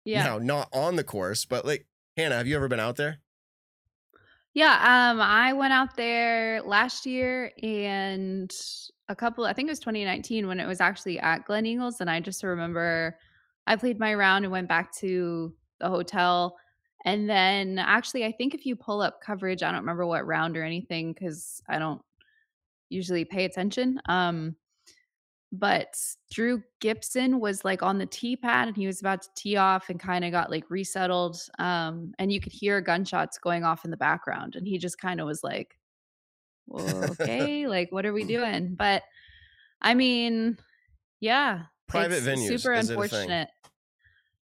[0.05, 0.25] Yeah.
[0.25, 1.87] Now, not on the course, but like,
[2.17, 3.17] Hannah, have you ever been out there?
[4.53, 4.73] Yeah,
[5.11, 8.51] um, I went out there last year and
[9.09, 12.01] a couple, I think it was 2019 when it was actually at Glen Eagles.
[12.01, 13.17] And I just remember
[13.65, 16.55] I played my round and went back to the hotel.
[17.05, 20.55] And then actually, I think if you pull up coverage, I don't remember what round
[20.55, 22.01] or anything because I don't
[22.89, 23.99] usually pay attention.
[24.07, 24.55] Um,
[25.53, 25.95] but
[26.31, 29.91] Drew Gibson was like on the tee pad and he was about to tee off
[29.91, 31.37] and kind of got like resettled.
[31.59, 34.55] Um, and you could hear gunshots going off in the background.
[34.55, 35.77] And he just kind of was like,
[36.73, 38.73] okay, like what are we doing?
[38.73, 39.03] But
[39.79, 40.57] I mean,
[41.19, 41.65] yeah.
[41.87, 43.03] Private venues, Super is it a thing?
[43.03, 43.49] unfortunate.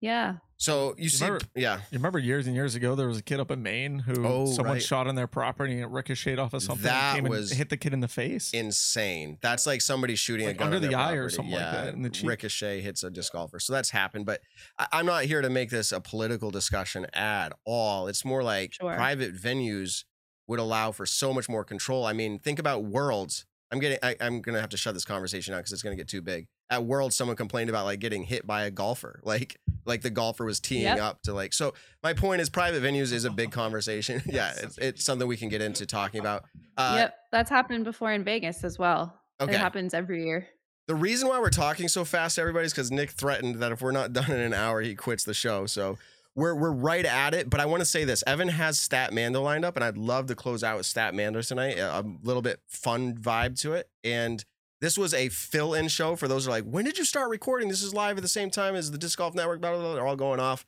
[0.01, 0.37] Yeah.
[0.59, 3.23] So you, You see, remember- yeah, You remember years and years ago, there was a
[3.23, 4.83] kid up in Maine who Oh, someone right.
[4.83, 6.85] shot on their property and it ricocheted off of something.
[6.85, 8.53] That and came was and hit the kid in the face.
[8.55, 9.37] insane.
[9.43, 11.35] That's like somebody shooting Like a gun under the eye or property.
[11.37, 12.29] something like that, in the cheek.
[12.29, 14.25] Ricochet hits a disc golfer, so that's happened.
[14.25, 14.41] But
[14.79, 18.09] I, I'm not here to make this a political discussion at all.
[18.09, 18.95] It's more like Sure.
[18.95, 20.05] private venues
[20.47, 22.07] would allow for so much more control.
[22.07, 23.45] I mean, think about Worlds.
[23.71, 23.99] I'm getting.
[24.03, 26.47] I, I'm gonna have to shut this conversation out because it's gonna get too big.
[26.69, 30.45] At World, someone complained about like getting hit by a golfer, like like the golfer
[30.45, 30.99] was teeing Yep.
[31.01, 31.53] up to like.
[31.53, 34.21] So my point is, private venues is a big conversation.
[34.27, 36.45] yeah, it's, it's something we can get into talking about.
[36.77, 37.15] Uh, yep.
[37.31, 39.15] That's happened before in Vegas as well.
[39.41, 39.55] Okay.
[39.55, 40.49] It happens every year.
[40.89, 43.93] The reason why we're talking so fast, everybody, is because Nick threatened that if we're
[43.93, 45.67] not done in an hour, he quits the show.
[45.67, 45.99] So
[46.35, 47.49] we're we're right at it.
[47.49, 50.35] But I want to say this: Evan has Statmando lined up, and I'd love to
[50.35, 51.79] close out with Statmando tonight.
[51.79, 54.45] A a little bit fun vibe to it, and
[54.81, 57.69] this was a fill-in show for those who are like, when did you start recording?
[57.69, 59.61] This is live at the same time as the Disc Golf Network.
[59.61, 59.95] Blah, blah, blah.
[59.95, 60.67] They're all going off.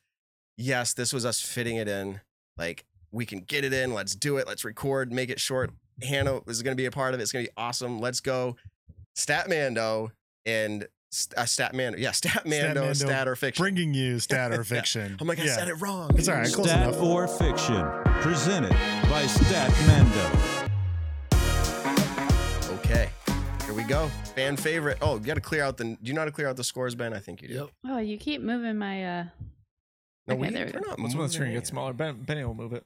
[0.57, 2.21] Yes, this was us fitting it in.
[2.57, 3.93] Like we can get it in.
[3.95, 4.47] Let's do it.
[4.49, 5.13] Let's record.
[5.13, 5.71] Make it short.
[6.03, 7.23] Hannah is going to be a part of it.
[7.23, 8.01] It's going to be awesome.
[8.01, 8.57] Let's go.
[9.17, 10.11] Statmando
[10.47, 10.85] and
[11.37, 11.99] uh, Statmando.
[11.99, 13.63] Yeah, Statmando, Statmando Stat or Fiction.
[13.63, 15.17] Bringing you stat or fiction.
[15.21, 15.55] oh my God, I Yeah.
[15.57, 16.11] said it wrong.
[16.17, 16.53] It's all right.
[16.53, 17.01] Close Stat enough.
[17.03, 17.85] or fiction,
[18.21, 18.71] presented
[19.09, 20.69] by Statmando.
[22.79, 23.11] Okay, here
[23.79, 24.09] we go.
[24.35, 24.99] Fan favorite.
[25.01, 25.85] Oh, you got to clear out the.
[25.85, 27.13] Do you know how to clear out the scores, Ben?
[27.15, 27.55] I think you do.
[27.55, 27.69] Yep.
[27.87, 29.25] Oh, you keep moving my uh
[30.27, 30.89] No, Okay, we, there we we're go.
[30.91, 31.73] not Once when the screen moving gets it.
[31.73, 32.85] smaller, ben, Benny will move it.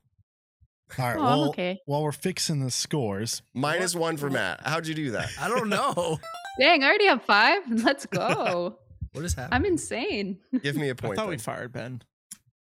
[0.99, 1.17] All right.
[1.17, 1.79] Oh, I'm well, okay.
[1.87, 4.61] while we're fixing the scores, Minus one for Matt.
[4.65, 5.31] How'd you do that?
[5.41, 6.19] I don't know.
[6.61, 7.63] Dang, I already have five.
[7.71, 8.77] Let's go.
[9.13, 9.57] what is happening?
[9.57, 10.39] I'm insane.
[10.63, 11.17] Give me a point.
[11.17, 11.31] thought then.
[11.31, 12.03] we fired Ben.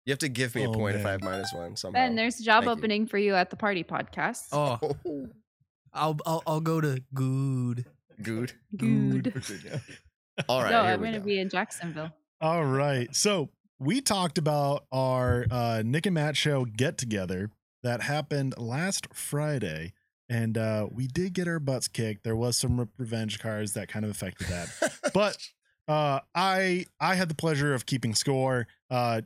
[0.06, 2.00] You have to give me a Oh, point if I have minus one somehow.
[2.00, 2.80] Ben, there's a job Thank you.
[2.80, 4.48] opening for you at the party podcast.
[4.54, 5.28] oh, Oh,
[5.94, 7.86] I'll, I'll I'll go to good.
[8.24, 8.54] Good.
[8.76, 9.34] Good.
[9.34, 9.82] Virginia.
[10.50, 10.72] All right.
[10.72, 12.12] no, here I'm gonna be in Jacksonville.
[12.42, 13.14] All right.
[13.16, 17.52] So we talked about our uh, Nick and Matt show get together
[17.84, 19.94] that happened last Friday.
[20.30, 22.24] And uh, we did get our butts kicked.
[22.24, 24.94] There was some revenge cards that kind of affected that.
[25.14, 25.38] But
[25.88, 28.68] Uh, I I had the pleasure of keeping score.
[28.90, 29.22] Uh,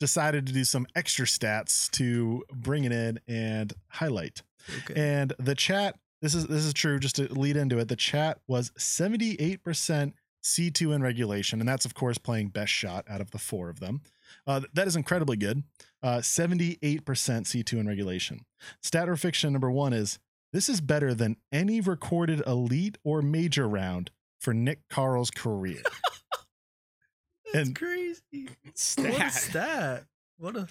[0.00, 4.42] decided to do some extra stats to bring it in and highlight.
[4.84, 4.94] Okay.
[5.00, 6.98] And the chat, this is this is true.
[6.98, 11.68] Just to lead into it, the chat was seventy eight percent C2 in regulation, and
[11.68, 14.00] that's of course playing best shot out of the four of them.
[14.46, 15.62] Uh, that is incredibly good.
[16.02, 18.44] Uh, 78% C2 in regulation.
[18.82, 20.18] Stat or fiction number one is
[20.52, 25.82] this is better than any recorded elite or major round for Nick Carl's career.
[27.52, 28.48] That's and- crazy.
[28.74, 29.12] Stat.
[29.12, 30.04] What a stat.
[30.38, 30.68] What a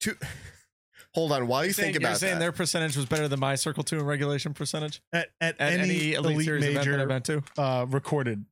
[0.00, 0.16] Two.
[1.14, 1.46] Hold on.
[1.46, 3.54] While you You're saying, think you're about saying that, their percentage was better than my
[3.54, 7.42] Circle Two in regulation percentage At, at, at any, elite, series event that I've to.
[7.60, 8.44] uh, recorded,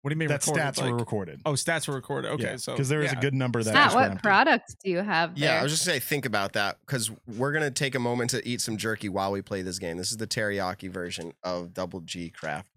[0.00, 0.62] What do you mean that recorded?
[0.62, 1.42] stats were recorded.
[1.44, 2.32] Oh, stats were recorded.
[2.32, 3.18] Okay, so because there is yeah.
[3.18, 4.22] a good number that Stat, what ramped.
[4.22, 5.50] products do you have there?
[5.50, 8.30] Yeah, I was just gonna say think about that because we're gonna take a moment
[8.30, 9.98] to eat some jerky while we play this game.
[9.98, 12.71] This is the teriyaki version of Double G Craft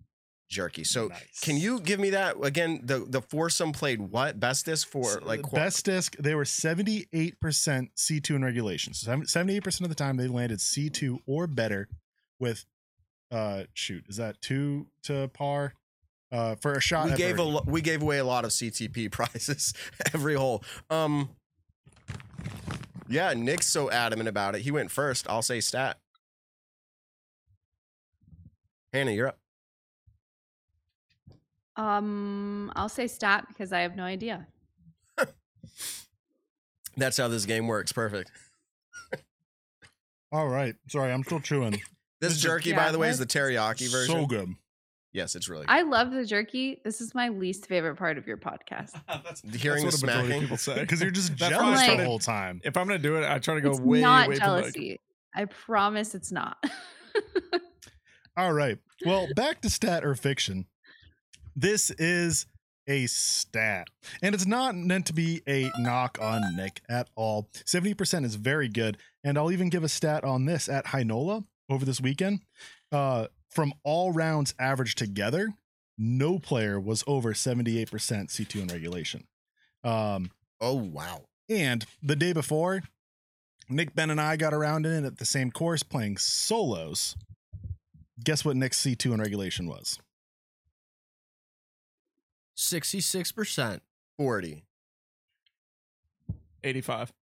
[0.49, 0.84] jerky.
[0.84, 1.09] So
[1.41, 2.81] can you give me that again?
[2.84, 6.43] The the foursome played what bestest for So like the qua- best disc they were
[6.43, 11.88] 78% c2 in regulation so 78% of the time they landed c2 or better
[12.39, 12.65] with
[13.31, 15.73] uh shoot is that two to par
[16.31, 19.73] uh for a shot we gave a we gave away a lot of CTP prizes
[20.13, 20.63] every hole.
[20.89, 21.30] Um,
[23.07, 24.61] yeah, Nick's so adamant about it.
[24.61, 25.27] He went first.
[25.30, 25.99] I'll say stat.
[28.93, 29.39] Hannah, you're up.
[31.77, 34.47] Um, I'll say stat because I have no idea.
[36.97, 37.91] That's how this game works.
[37.91, 38.31] Perfect.
[40.31, 41.72] all right sorry i'm still chewing
[42.19, 44.15] This This is- jerky, by the way, is the teriyaki version.
[44.15, 44.49] so good
[45.14, 45.65] Yes, it's really.
[45.69, 46.81] I love the jerky.
[46.84, 48.91] This is my least favorite part of your podcast.
[49.07, 50.41] that's, Hearing that's the what a majority of smacking.
[50.41, 50.80] people say.
[50.81, 53.56] because you're just jealous I'm the whole time If I'm gonna do it, I try
[53.56, 54.99] to go it's way, not way to like- jealousy.
[55.34, 56.57] I promise it's not.
[58.35, 60.65] all right well back to stat or fiction
[61.56, 62.45] this is
[62.88, 63.88] a stat
[64.22, 67.49] and it's not meant to be a knock on nick at all.
[67.65, 71.86] 70% is very good and i'll even give a stat on this at Heinola over
[71.86, 72.41] this weekend.
[72.91, 75.49] Uh from all rounds averaged together
[75.98, 79.26] no player was over 78% c2 in regulation.
[79.84, 81.23] Um oh wow!
[81.49, 82.84] and the day before
[83.68, 87.15] nick ben and i got around in it at the same course playing solos.
[88.23, 89.98] Guess what nick's c2 in regulation was
[92.57, 93.82] 66%.
[94.18, 94.64] Forty.
[96.64, 97.14] 85.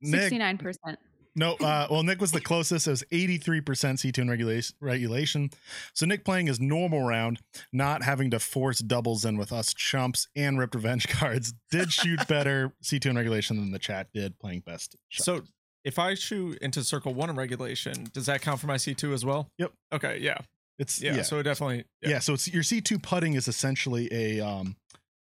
[0.00, 0.98] nick Sixty-nine percent.
[1.38, 2.88] No, uh, well, Nick was the closest.
[2.88, 5.50] It was 83% C2 in regulation, regulation.
[5.94, 7.38] So Nick playing his normal round,
[7.72, 12.26] not having to force doubles in with us chumps and ripped revenge cards, did shoot
[12.26, 14.96] better C2 in regulation than the chat did playing best.
[15.10, 15.24] shot.
[15.24, 15.42] So
[15.84, 19.24] if I shoot into circle one in regulation, does that count for my C2 as
[19.24, 19.48] well?
[19.58, 19.72] Yep.
[19.92, 20.18] Okay.
[20.20, 20.38] Yeah.
[20.78, 21.16] It's Yeah.
[21.16, 21.84] yeah, So it definitely.
[22.02, 22.18] yeah.
[22.20, 24.76] So it's your C2 putting is essentially a um,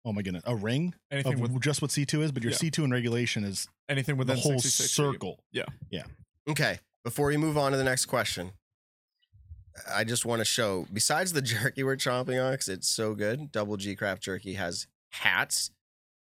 [0.05, 2.57] oh my goodness, a ring Anything of with just what C2 is, but your Yeah.
[2.57, 6.03] C2 in regulation is anything the within whole 66 Yeah, yeah.
[6.49, 8.51] Okay, before we move on to the next question,
[9.89, 10.87] I just want to show.
[10.91, 14.87] Besides the jerky we're chomping on, because it's so good, Double G Craft Jerky has
[15.11, 15.71] hats,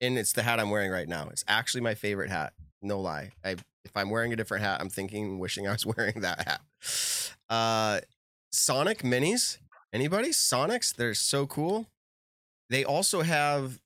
[0.00, 1.28] and it's the hat I'm wearing right now.
[1.30, 2.52] It's actually my favorite hat.
[2.82, 3.30] No lie.
[3.44, 6.60] I if I'm wearing a different hat, I'm thinking, wishing I was wearing that hat.
[7.48, 8.00] Uh,
[8.50, 9.58] Sonic minis.
[9.92, 10.30] Anybody?
[10.30, 10.94] Sonics.
[10.94, 11.86] They're so cool.
[12.68, 13.80] They also have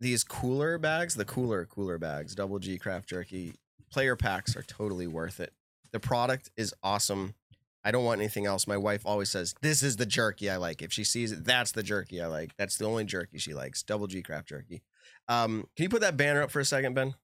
[0.00, 1.14] these cooler bags.
[1.14, 2.34] The cooler cooler bags.
[2.34, 3.54] Double G Craft Jerky
[3.90, 5.52] player packs are totally worth it.
[5.92, 7.34] The product is awesome.
[7.82, 8.66] I don't want anything else.
[8.66, 10.82] My wife always says, This is the jerky I like.
[10.82, 12.54] If she sees it, that's the jerky I like.
[12.56, 13.82] That's the only jerky she likes.
[13.82, 14.82] Double G craft jerky.
[15.28, 17.14] Um, can you put that banner up for a second, Ben?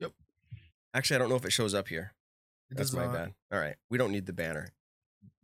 [0.00, 0.12] Yep.
[0.94, 2.12] Actually, I don't know if it shows up here.
[2.70, 3.14] It That's my not.
[3.14, 3.34] bad.
[3.52, 3.76] All right.
[3.90, 4.68] We don't need the banner.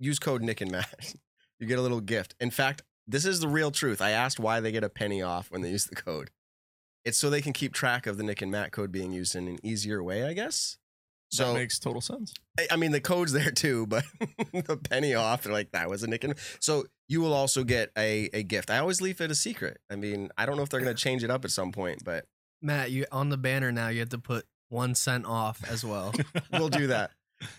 [0.03, 1.15] Use code Nick and Matt.
[1.61, 2.35] you get a little gift.
[2.41, 4.01] In fact, this is the real truth.
[4.03, 6.31] I asked why they get a penny off when they use the code.
[7.05, 9.49] It's so they can keep track of the Nick and Matt code being used in
[9.49, 10.79] an easier way, I guess.
[11.31, 12.35] So So that makes total sense.
[12.59, 14.05] I- I mean, the code's there too, but
[14.53, 17.91] the penny off, they're like, that was a Nick and so you will also get
[17.97, 18.71] a, a gift.
[18.71, 19.79] I always leave it a secret.
[19.91, 22.25] I mean, I don't know if they're gonna change it up at some point, but
[22.61, 23.89] Matt, you on the banner now.
[23.89, 26.13] You have to put one cent off as well.
[26.53, 27.11] we'll do that.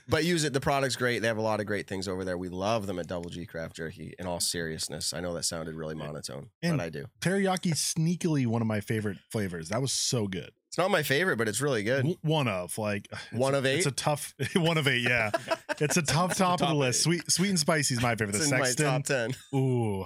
[0.08, 0.54] But use it.
[0.54, 1.20] The product's great.
[1.20, 2.38] They have a lot of great things over there.
[2.38, 4.14] We love them at Double G Craft Jerky.
[4.20, 7.06] In all seriousness, I know that sounded really monotone, And- but I do.
[7.22, 9.70] Teriyaki sneakily one of my favorite flavors.
[9.70, 10.52] That was so good.
[10.70, 11.98] It's not my favorite, but it's really good.
[11.98, 15.04] W- One of like One a- of It's a tough one of eight.
[15.04, 15.32] Yeah,
[15.80, 17.02] it's a tough top, of the list.
[17.02, 17.04] eight.
[17.04, 18.32] Sweet, sweet and spicy is my favorite.
[18.34, 18.86] The It's in my Sexton.
[18.86, 19.34] top ten.
[19.54, 20.06] Ooh,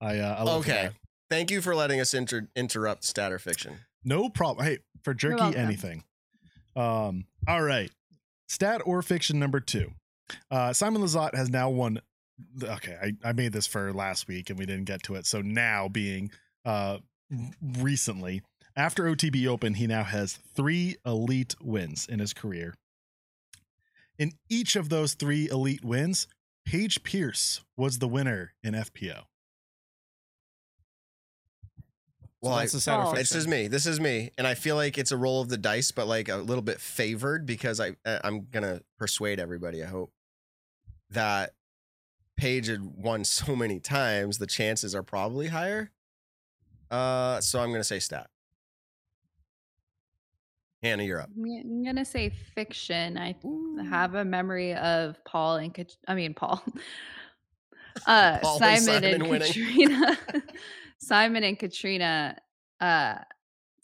[0.00, 0.72] I uh, I love Okay.
[0.84, 0.92] that.
[1.30, 3.78] Thank you for letting us inter- interrupt Statter Fiction.
[4.04, 4.64] No problem.
[4.66, 6.04] Hey, for jerky, anything.
[6.76, 7.24] Um.
[7.48, 7.90] All right.
[8.46, 9.92] Stat or fiction number two.
[10.50, 12.00] Uh, Simon Lizotte has now won.
[12.62, 15.26] Okay, I, I made this for last week and we didn't get to it.
[15.26, 16.30] So now being
[16.64, 16.98] uh
[17.78, 18.42] recently.
[18.76, 22.74] After OTB Open, he now has three elite wins in his career.
[24.18, 26.26] In each of those three elite wins,
[26.66, 29.22] Paige Pierce was the winner in FPO.
[32.46, 33.14] Well, so I- that's the Saturn Oh.
[33.14, 33.68] This is me.
[33.68, 36.28] This is me, and I feel like it's a roll of the dice, but like
[36.28, 39.82] a little bit favored because I I- I'm gonna persuade everybody.
[39.82, 40.12] I hope
[41.10, 41.54] that
[42.36, 45.90] Paige had won so many times, the chances are probably higher.
[46.90, 48.30] Uh, so I'm gonna say stat.
[50.82, 51.30] Hannah, you're up.
[51.36, 53.18] I'm gonna say fiction.
[53.18, 53.34] I
[53.88, 56.62] have a memory of Paul and Kat- I mean Paul,
[58.06, 59.48] uh, Paul and Simon, and Simon winning.
[59.52, 60.18] Catrina,
[60.98, 62.36] Simon and Catrina,
[62.80, 63.16] uh,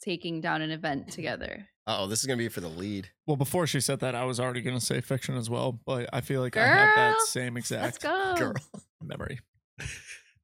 [0.01, 1.67] taking down an event together.
[1.85, 3.09] Oh, this is gonna be for the lead.
[3.27, 6.09] Well, before she said that, I was already going to say fiction as well, but
[6.13, 8.01] I feel like I have that same exact.
[8.03, 8.53] Girl.
[9.01, 9.39] memory.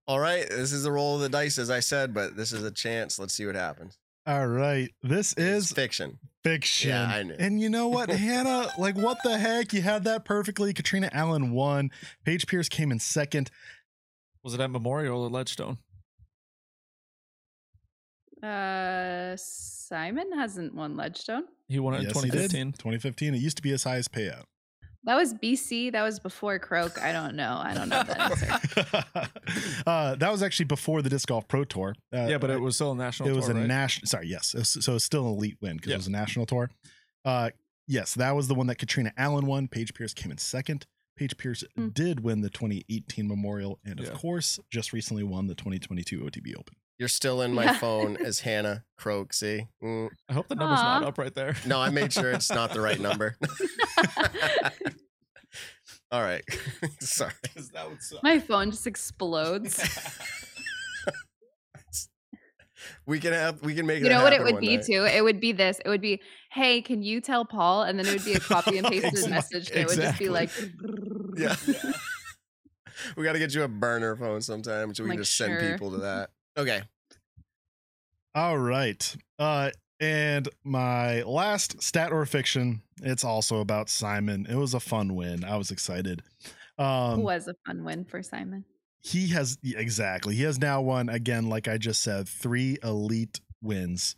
[0.07, 2.63] All right, this is the roll of the dice, as I said, but this is
[2.63, 3.19] a chance.
[3.19, 3.97] Let's see what happens.
[4.25, 4.89] All right.
[5.01, 6.19] This It's is fiction.
[6.43, 6.89] fiction.
[6.89, 7.35] Yeah, I knew.
[7.39, 8.69] And you know what, Hannah?
[8.77, 9.71] Like, what the heck?
[9.73, 10.73] You had that perfectly.
[10.73, 11.89] Catrina Allen won.
[12.25, 13.49] Paige Pierce came in second.
[14.43, 15.77] Was it at Memorial or Ledgestone?
[18.43, 21.43] Uh, Simon hasn't won Ledgestone.
[21.67, 22.49] He won it in Yes, he did.
[22.51, 22.71] 2015.
[22.73, 23.35] 2015.
[23.35, 24.43] It used to be his highest payout.
[25.05, 25.91] That was BC.
[25.93, 27.01] That was before Croak.
[27.01, 27.57] I don't know.
[27.61, 29.03] I don't know that answer.
[29.87, 31.95] uh, that was actually before the Disc Golf Pro Tour.
[32.13, 33.67] Uh, yeah, but it was still a national it was tour, a right?
[33.67, 34.07] national.
[34.07, 34.53] Sorry, yes.
[34.53, 35.95] It was- so it's still an elite win because Yeah.
[35.95, 36.69] it was a national tour.
[37.23, 37.51] Uh,
[37.87, 39.67] yes, that was the one that Catrina Allen won.
[39.69, 40.85] Paige Pierce came in second.
[41.15, 41.89] Paige Pierce Hmm.
[41.89, 46.75] did win the 2018 Memorial, and of course, just recently won the 2022 OTB Open.
[46.99, 47.73] You're still in my Yeah.
[47.79, 49.31] phone as Hannah Croak.
[49.33, 49.67] See?
[49.81, 50.09] Mm.
[50.27, 51.55] I hope the number's not up right there.
[51.65, 53.37] No, I made sure it's not the right number.
[56.11, 56.43] All right.
[56.99, 57.31] Sorry.
[57.73, 58.21] that would suck.
[58.23, 59.81] My phone just explodes.
[63.05, 64.85] We can have we can make You that know what it would be night.
[64.85, 65.03] too?
[65.05, 65.79] It would be this.
[65.83, 66.21] It would be,
[66.51, 67.83] hey, can you tell Paul?
[67.83, 69.31] And then it would be a copy and pasted Exactly.
[69.31, 69.69] message.
[69.71, 70.49] And it would just be like,
[71.35, 71.55] Yeah.
[73.17, 75.59] we got to get you a burner phone sometime so we Like, can just send
[75.59, 76.29] people to that.
[76.59, 76.81] Okay.
[78.35, 79.15] All right.
[79.37, 84.45] Uh, and my last stat or fiction, it's also about Simon.
[84.49, 85.43] It was a fun win.
[85.43, 86.21] I was excited.
[86.77, 88.63] Um, was a fun win for Simon.
[89.01, 94.15] he has exactly he has now won again like i just said three elite wins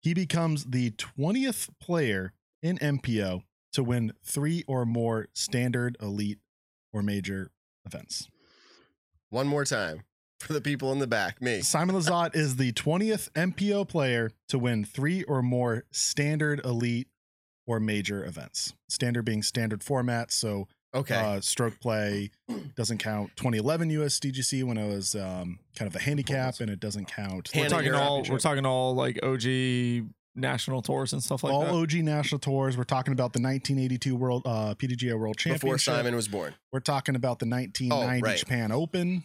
[0.00, 3.42] he becomes the 20th player in mpo
[3.72, 6.38] to win three or more standard elite
[6.92, 7.50] or major
[7.84, 8.28] events
[9.30, 10.02] One more time
[10.40, 11.40] for the people in the back.
[11.40, 11.60] Me.
[11.60, 17.08] simon lizotte is the 20th mpo player to win three or more standard elite
[17.66, 21.14] or major events standard being standard format so Okay.
[21.14, 22.32] uh, stroke play
[22.74, 26.80] doesn't count 2011 US DGC when it was um, kind of a handicap, and it
[26.80, 29.44] doesn't count We're Hannah, talking you're all we're talking all like OG
[30.34, 31.70] national tours and stuff like all that.
[31.70, 32.76] All OG national tours.
[32.76, 35.60] We're talking about the 1982 World uh, PDGA World Championship.
[35.60, 36.54] Before Simon was born.
[36.72, 38.36] We're talking about the 1990 right.
[38.36, 39.24] Japan Open.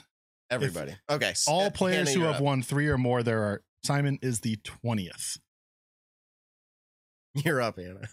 [0.49, 0.95] Everybody.
[1.09, 1.33] okay.
[1.47, 2.41] All uh, players Hannah, who have up.
[2.41, 3.61] won three or more, there are.
[3.83, 5.37] Simon is the 20th.
[7.35, 8.07] You're up, Anna.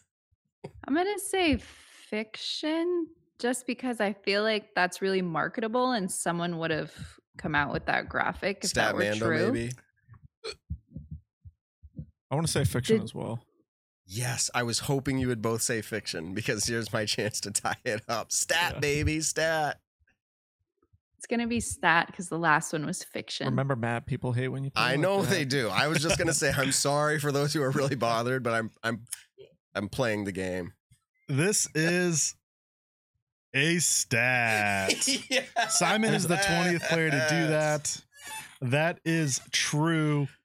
[0.87, 3.07] I'm going to say fiction
[3.39, 6.93] just because I feel like that's really marketable and someone would have
[7.39, 9.53] come out with that graphic if Stat that were Mando, true.
[9.53, 9.73] maybe.
[12.31, 13.43] I want to say fiction Did- as well.
[14.05, 17.77] Yes, I was hoping you would both say fiction because here's my chance to tie
[17.85, 18.31] it up.
[18.33, 18.81] Stat, Yeah.
[18.81, 19.79] baby, stat.
[21.23, 23.47] It's going to be stat because the last one was fiction.
[23.47, 24.73] Remember, Matt, people hate when you.
[24.75, 25.31] I like know that.
[25.31, 25.69] they do.
[25.69, 28.73] I was just gonna say I'm sorry for those who are really bothered, but I'm
[28.83, 29.05] I'm
[29.73, 30.73] I'm playing the game.
[31.29, 32.35] This is
[33.55, 34.95] a stat.
[35.69, 38.01] Simon is the 20th player to do that.
[38.61, 40.27] That is true.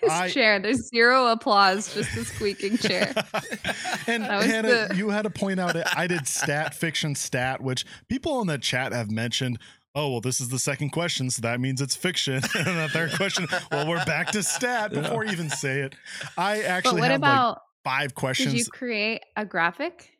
[0.00, 3.12] This I- chair, there's zero applause, just the squeaking chair.
[4.06, 7.84] and Hannah, the- you had to point out that I did stat fiction stat, which
[8.08, 9.58] people in the chat have mentioned.
[9.94, 12.34] Oh well, this is the second question, so that means it's fiction.
[12.54, 15.94] and the third question, well, we're back to stat before you even say it.
[16.36, 18.54] I But actually what had like about, five did questions.
[18.54, 20.12] you create a graphic?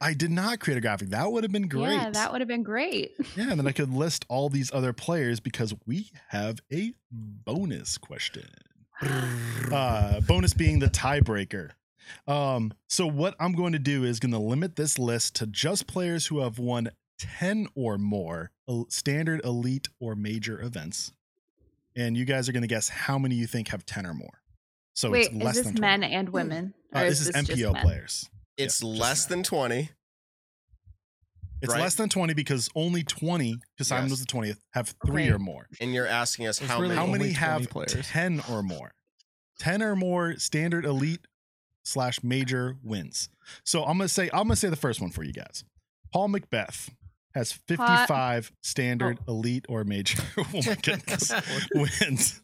[0.00, 1.08] I did not create a graphic.
[1.10, 1.94] That would have been great.
[1.94, 3.12] Yeah, that would have been great.
[3.36, 7.98] Yeah, and then I could list all these other players because we have a bonus
[7.98, 8.46] question.
[9.72, 11.70] uh, bonus being the tiebreaker.
[12.28, 15.86] Um, so what I'm going to do is going to limit this list to just
[15.86, 18.50] players who have won 10 or more
[18.88, 21.12] standard elite or major events.
[21.96, 24.42] And you guys are going to guess how many you think have 10 or more.
[24.94, 25.80] So Wait, it's less is this than 20.
[25.98, 26.74] men and women?
[26.94, 27.82] Uh, Or this is just MPO men?
[27.82, 28.28] players.
[28.56, 29.90] It's Yeah, less than 20.
[31.62, 31.80] It's Right.
[31.80, 34.10] less than 20 because only 20, because Simon Yes.
[34.10, 35.30] was the 20th, have three Okay.
[35.32, 35.68] or more.
[35.80, 38.06] And you're asking us how really many How many have players.
[38.06, 38.92] 10 or more?
[39.58, 41.26] 10 or more standard elite
[41.84, 43.28] slash major wins.
[43.64, 45.64] So I'm gonna say I'm gonna say the first one for you guys.
[46.12, 46.90] Paul McBeth
[47.34, 49.32] has 55 standard oh.
[49.32, 51.32] elite or major oh my goodness
[51.74, 52.40] wins.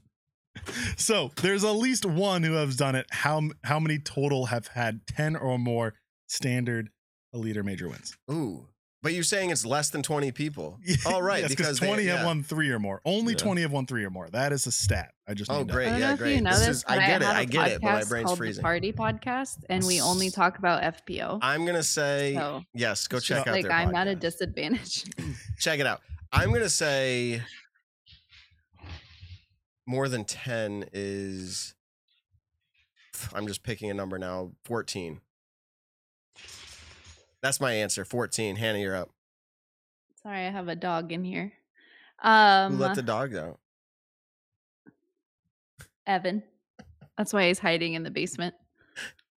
[0.96, 3.06] So there's at least one who has done it.
[3.10, 5.94] How how many total have had 10 or more
[6.28, 6.90] standard
[7.32, 8.16] elite or major wins?
[8.30, 8.66] Ooh.
[9.02, 10.78] But you're saying it's less than 20 people.
[11.06, 12.27] All oh, right, yes, because because they- 20 have yeah.
[12.27, 13.01] won three or more.
[13.06, 13.39] Only Yeah.
[13.39, 14.28] 20 have won three or more.
[14.28, 15.14] That is a stat.
[15.27, 15.86] I just Oh, great.
[15.98, 16.35] Yeah, great.
[16.35, 17.93] you know This this, is- I but get it, have I a get it, but
[17.93, 18.60] my brain's called freezing.
[18.60, 21.39] The Party Podcast, and we only talk about FPO.
[21.40, 23.06] I'm gonna say so yes.
[23.06, 25.05] Go check just out like their I'm at a disadvantage.
[25.59, 26.02] check it out.
[26.31, 27.43] I'm gonna say
[29.86, 31.74] more than ten is.
[33.35, 34.52] I'm just picking a number now.
[34.64, 35.20] Fourteen.
[37.42, 38.04] That's my answer.
[38.04, 38.56] Fourteen.
[38.56, 39.10] Hannah, you're up.
[40.22, 41.52] Sorry, I have a dog in here.
[42.22, 43.58] Um, Who let the dog out?
[46.06, 46.42] Evan.
[47.16, 48.54] That's why he's hiding in the basement.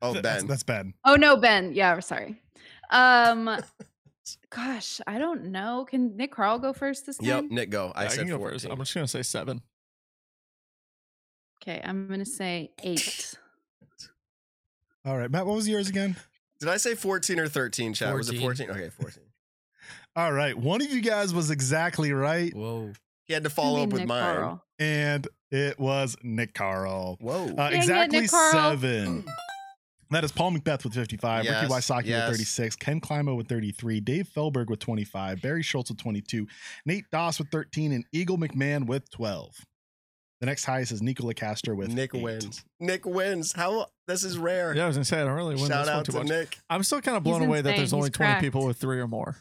[0.02, 0.48] Oh, Ben.
[0.48, 0.94] that's Ben.
[1.06, 1.74] Oh no, Ben.
[1.74, 2.42] Yeah, sorry.
[2.90, 3.50] Um,
[4.50, 5.86] gosh, I don't know.
[5.90, 7.28] Can Nick Carl go first this time?
[7.28, 7.94] Yep, Nick, go.
[7.96, 8.54] I Yeah, said can go 14.
[8.60, 8.66] first.
[8.70, 9.62] I'm just gonna say seven.
[11.62, 13.36] Okay, I'm gonna say eight.
[15.06, 16.16] All right, Matt, what was yours again?
[16.64, 18.16] Did I say 14 or 13, chat?
[18.16, 18.68] Was it 14?
[18.68, 18.70] 14.
[18.84, 19.24] Okay, 14.
[20.16, 22.94] All right, one of you guys was exactly right, Whoa.
[23.26, 24.22] He had to follow up with Nick mine.
[24.36, 24.64] Carl.
[24.80, 27.18] and it was Nick Carl.
[27.20, 27.54] Whoa.
[27.58, 28.52] Uh, exactly Nick Carl.
[28.52, 29.26] seven.
[30.12, 32.30] That is Paul McBeth with 55, Yes, Ricky Wysocki yes.
[32.30, 36.46] with 36, Ken Climo with 33, Dave Feldberg with 25, Barry Schultz with 22,
[36.86, 39.56] Nate Doss with 13, and Eagle McMahon with 12.
[40.44, 42.22] The next highest is Nikko Locastro with Nick eight.
[42.22, 42.66] wins.
[42.82, 43.54] Nick wins.
[43.54, 43.88] How?
[44.10, 44.76] This is rare.
[44.76, 46.18] Yeah, I was gonna say I don't really win Shout this one out too to
[46.18, 46.28] much.
[46.28, 46.58] Nick.
[46.70, 47.78] I'm still kind of He's blown away that insane.
[47.78, 49.38] there's only He's 20 people with three or more.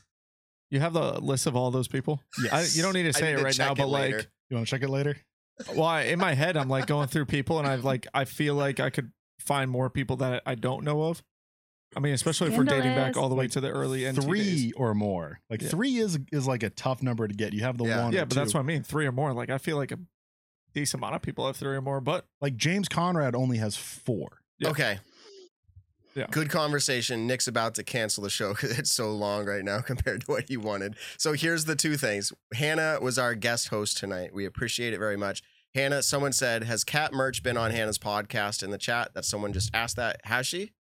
[0.71, 2.23] You have the list of all those people.
[2.39, 2.77] I, Yes.
[2.77, 4.17] you don't need to say need it to right now, it but later.
[4.19, 5.17] like, You want to check it later?
[5.75, 8.55] well, I, in my head, I'm like going through people, and I've like I feel
[8.55, 9.11] like I could
[9.41, 11.21] find more people that I don't know of.
[11.97, 14.23] I mean, especially if we're dating back all the way Like, to the early NT
[14.23, 14.73] three days.
[14.77, 15.41] or more.
[15.51, 15.69] Like Yeah.
[15.69, 17.53] three is is like a tough number to get.
[17.55, 18.05] You have the Yeah.
[18.05, 18.13] one.
[18.13, 18.85] Yeah, or but that's what I mean.
[18.85, 19.33] Three or more.
[19.35, 19.99] Like I feel like a
[20.75, 24.43] decent amount of people have three or more, but like James Conrad only has four.
[24.59, 24.71] Yeah.
[24.71, 24.99] Okay.
[26.15, 26.27] Yeah.
[26.31, 27.27] Good conversation.
[27.27, 30.45] Nick's about to cancel the show because it's so long right now compared to what
[30.49, 30.97] he wanted.
[31.17, 32.33] So here's the two things.
[32.55, 34.35] Hannah was our guest host tonight.
[34.35, 35.43] We appreciate it very much.
[35.75, 39.15] Hannah, someone said, Has Kat Mertsch been on Hannah's podcast in the chat?
[39.15, 40.21] That someone just asked that.
[40.25, 40.73] Has she?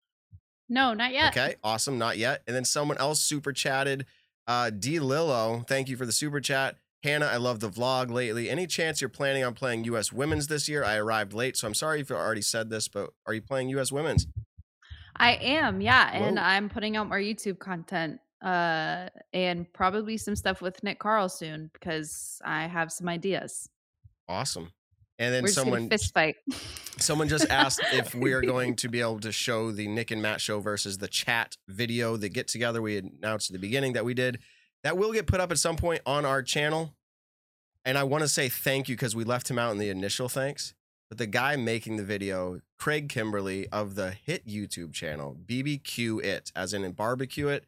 [0.69, 1.37] No, not yet.
[1.37, 1.99] Okay, awesome.
[1.99, 2.43] Not yet.
[2.47, 4.07] And then someone else super chatted.
[4.49, 6.77] Uh, D Lillo, thank you for the super chat.
[7.03, 8.51] Hannah, I love the vlog lately.
[8.51, 10.13] Any chance you're planning on playing U.S.
[10.13, 10.85] Women's this year?
[10.85, 13.71] I arrived late, so I'm sorry if you already said this, but are you playing
[13.71, 13.91] U.S.
[13.91, 14.27] Women's?
[15.17, 20.63] I am, yeah, and I'm putting out more YouTube content, uh, and probably some stuff
[20.63, 23.69] with Nick Carl soon because I have some ideas.
[24.29, 24.71] Awesome.
[25.19, 26.37] And then We're someone fist fight.
[26.99, 30.23] someone just asked if we are going to be able to show the Nick and
[30.23, 34.05] Matt show versus the chat video, the get together we announced at the beginning that
[34.05, 34.39] we did.
[34.82, 36.94] That will get put up at some point on our channel.
[37.85, 40.28] And I want to say thank you because we left him out in the initial
[40.28, 40.74] thanks.
[41.09, 46.52] But the guy making the video, Craig Kimberly of the hit YouTube channel, BBQ It,
[46.55, 47.65] as in barbecue it.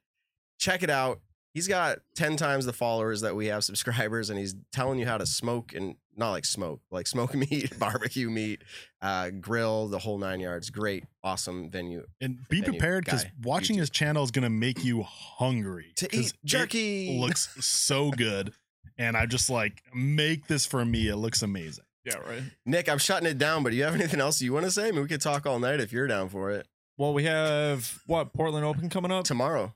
[0.59, 1.21] Check it out.
[1.55, 5.19] He's got 10 times the followers that we have subscribers, and he's telling you how
[5.19, 8.63] to smoke and not like smoke, like smoke meat, barbecue meat,
[9.01, 10.71] uh, grill, the whole nine yards.
[10.71, 12.07] Great, awesome venue.
[12.21, 13.81] And be Venue prepared because watching YouTube.
[13.81, 15.93] his channel is going to make you hungry.
[15.97, 17.19] To 'cause eat it jerky.
[17.19, 18.53] looks so good.
[18.99, 21.09] And I just like, make this for me.
[21.09, 21.85] It looks amazing.
[22.05, 22.43] yeah, right.
[22.67, 24.89] Nick, I'm shutting it down, but do you have anything else you want to say?
[24.89, 26.67] I mean, we could talk all night if you're down for it.
[26.99, 29.75] Well, we have what Portland Open coming up, Tomorrow.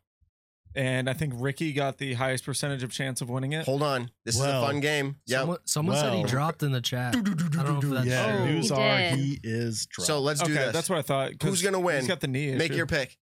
[0.77, 3.65] And I think Ricky got the highest percentage of chance of winning it.
[3.65, 4.11] Hold on.
[4.25, 5.17] This Well, is a fun game.
[5.27, 5.41] Yeah.
[5.41, 7.17] Someone, someone said he dropped in the chat.
[7.17, 9.19] I don't know if that's yeah, Oh, news he are did.
[9.19, 10.07] he is drunk.
[10.07, 10.73] So let's do okay, this.
[10.73, 11.39] that's what I thought.
[11.39, 11.97] 'cause Who's gonna win?
[12.01, 12.55] He's got the knee.
[12.55, 13.19] Make your pick.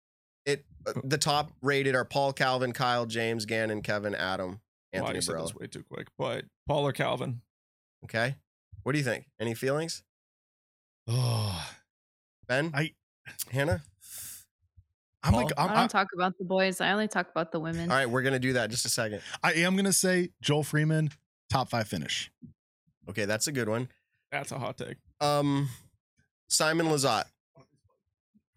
[0.46, 5.16] It uh, the top rated are Paul, Calvin, Kyle, James, Gannon, Kevin, Adam, Wow, Anthony
[5.16, 6.08] you said this way too quick.
[6.16, 7.40] But Paul or Calvin?
[8.04, 8.36] Okay.
[8.84, 9.26] What do you think?
[9.40, 10.02] Any feelings?
[11.06, 11.68] oh,
[12.48, 12.70] Ben?
[12.74, 12.92] I-
[13.52, 13.82] Hannah?
[15.22, 15.42] I'm Paul?
[15.44, 16.80] like, I I'm, don't I, talk about the boys.
[16.80, 17.90] I only talk about the women.
[17.90, 19.20] All right, we're gonna do that in just a second.
[19.42, 21.10] I am going to say Joel Freeman,
[21.50, 22.30] top five finish.
[23.10, 23.88] Okay, that's a good one.
[24.30, 24.96] That's a hot take.
[25.20, 25.68] Um
[26.48, 27.24] Simon Lizotte.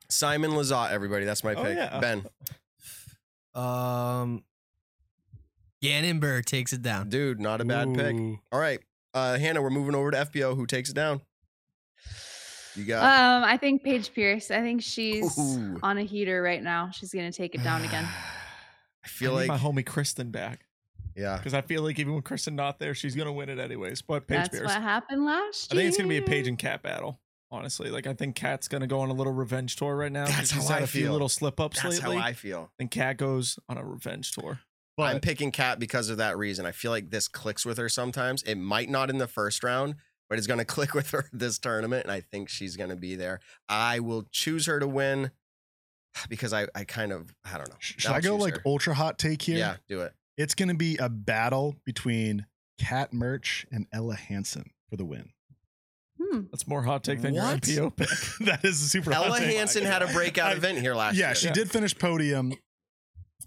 [0.10, 1.26] Simon Lizotte, everybody.
[1.26, 1.78] That's my Oh, pick.
[1.78, 2.00] yeah.
[2.00, 2.26] Ben.
[3.56, 4.44] Um,
[5.82, 7.10] Gannon Buhr takes it down.
[7.10, 8.16] Dude, not a bad pick.
[8.52, 8.80] All right.
[9.14, 10.56] Uh Hannah, we're moving over to FPO.
[10.56, 11.22] Who takes it down?
[12.76, 14.52] You got Um, I think Paige Pierce.
[14.52, 15.80] I think she's Ooh.
[15.84, 16.90] on a heater right now.
[16.92, 18.08] She's gonna take it down again.
[19.04, 20.66] I feel I like my homie Kristin back
[21.16, 21.38] yeah.
[21.38, 24.02] because I feel like even with Kristin not there, she's gonna win it anyways.
[24.02, 24.68] But Paige That's Pierce.
[24.68, 27.20] what happened last I think it's gonna be a Paige and Cat battle.
[27.54, 30.26] Honestly, like I think Cat's gonna go on a little revenge tour right now.
[30.26, 31.12] 'cause That's she's how had I a few feel.
[31.14, 32.18] little slip ups That's lately.
[32.18, 32.72] how I feel.
[32.80, 34.60] and Cat goes on a revenge tour.
[34.98, 36.66] But I'm picking Cat because of that reason.
[36.66, 38.44] I feel like this clicks with her sometimes.
[38.44, 39.96] It might not in the first round,
[40.32, 42.96] but it's going to click with her this tournament, and I think she's going to
[42.96, 43.42] be there.
[43.68, 45.30] I will choose her to win
[46.30, 47.76] because I, I kind of, I don't know.
[47.80, 48.62] should I'll I go like her.
[48.66, 49.58] ultra hot take here?
[49.58, 50.14] Yeah, do it.
[50.38, 52.46] It's going to be a battle between
[52.80, 55.32] Kat Mertsch and Ella Hansen for the win.
[56.18, 56.42] Hmm.
[56.52, 57.68] That's more hot take than What?
[57.68, 58.10] your IPO pick.
[58.48, 59.58] that is a super hot Ella take.
[59.58, 61.36] Hansen had a breakout I- event here last yeah, year.
[61.36, 61.54] she Yeah.
[61.54, 62.54] did finish podium.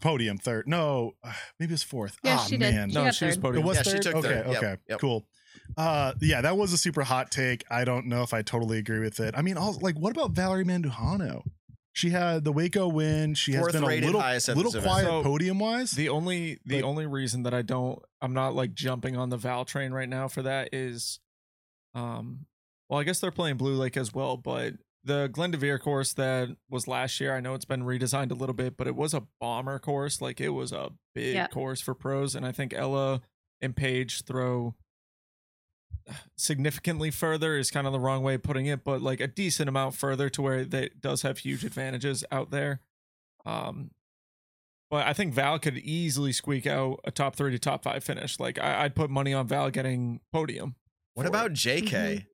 [0.01, 0.69] Podium third.
[0.69, 2.19] No, uh, maybe it's fourth.
[2.23, 2.75] Yeah, Ah, she did.
[2.75, 2.91] man.
[2.91, 3.65] She no, got she was podium.
[3.65, 4.47] It was Yeah, she took okay, third.
[4.49, 5.01] Yep, okay, yep.
[5.01, 5.27] cool.
[5.77, 7.65] Uh, yeah, that was a super hot take.
[7.71, 9.35] I don't know if I totally agree with it.
[9.37, 11.43] I mean, also, like, what about Valerie Mandujano?
[11.93, 13.35] She had the Waco win.
[13.35, 15.93] She has Fourth been a little, little quiet So, podium wise.
[15.93, 19.37] The only the Like- only reason that I don't I'm not like jumping on the
[19.37, 21.21] Val train right now for that is
[21.95, 22.47] um
[22.89, 24.75] well I guess they're playing Blue Lake as well, but
[25.05, 28.55] the Glen Glendoveer course that was last year, I know it's been redesigned a little
[28.55, 30.21] bit, but it was a bomber course.
[30.21, 31.47] Like it was a big Yeah.
[31.47, 32.35] course for pros.
[32.35, 33.21] And I think Ella
[33.61, 34.75] and Paige throw
[36.37, 39.69] significantly further is kind of the wrong way of putting it, but like a decent
[39.69, 42.81] amount further to where that does have huge advantages out there.
[43.47, 43.91] Um,
[44.91, 48.39] but I think Val could easily squeak out a top three to top five finish.
[48.39, 50.77] Like I, I'd put money on Val getting podium.
[51.15, 51.53] What about it.
[51.55, 52.27] JK?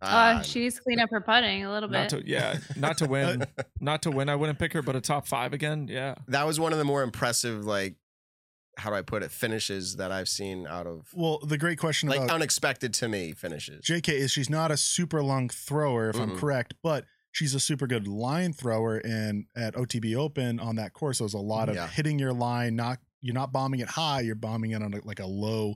[0.00, 0.06] Uh,
[0.38, 2.20] Ah, she needs to clean up her putting a little not bit.
[2.20, 3.44] to yeah, not to win,
[3.80, 4.28] not to win.
[4.28, 5.88] I wouldn't pick her, but a top five again.
[5.90, 7.96] Yeah, that was one of the more impressive, like,
[8.78, 12.08] how do I put it, finishes that I've seen out of, well, the great question
[12.08, 13.84] like, about unexpected to me finishes.
[13.84, 17.86] JK is she's not a super long thrower, if I'm correct, but she's a super
[17.86, 18.98] good line thrower.
[18.98, 21.88] And at OTB Open on that course, there was a lot of Yeah.
[21.88, 22.76] hitting your line.
[22.76, 25.74] Not you're not bombing it high, you're bombing it on a, like a low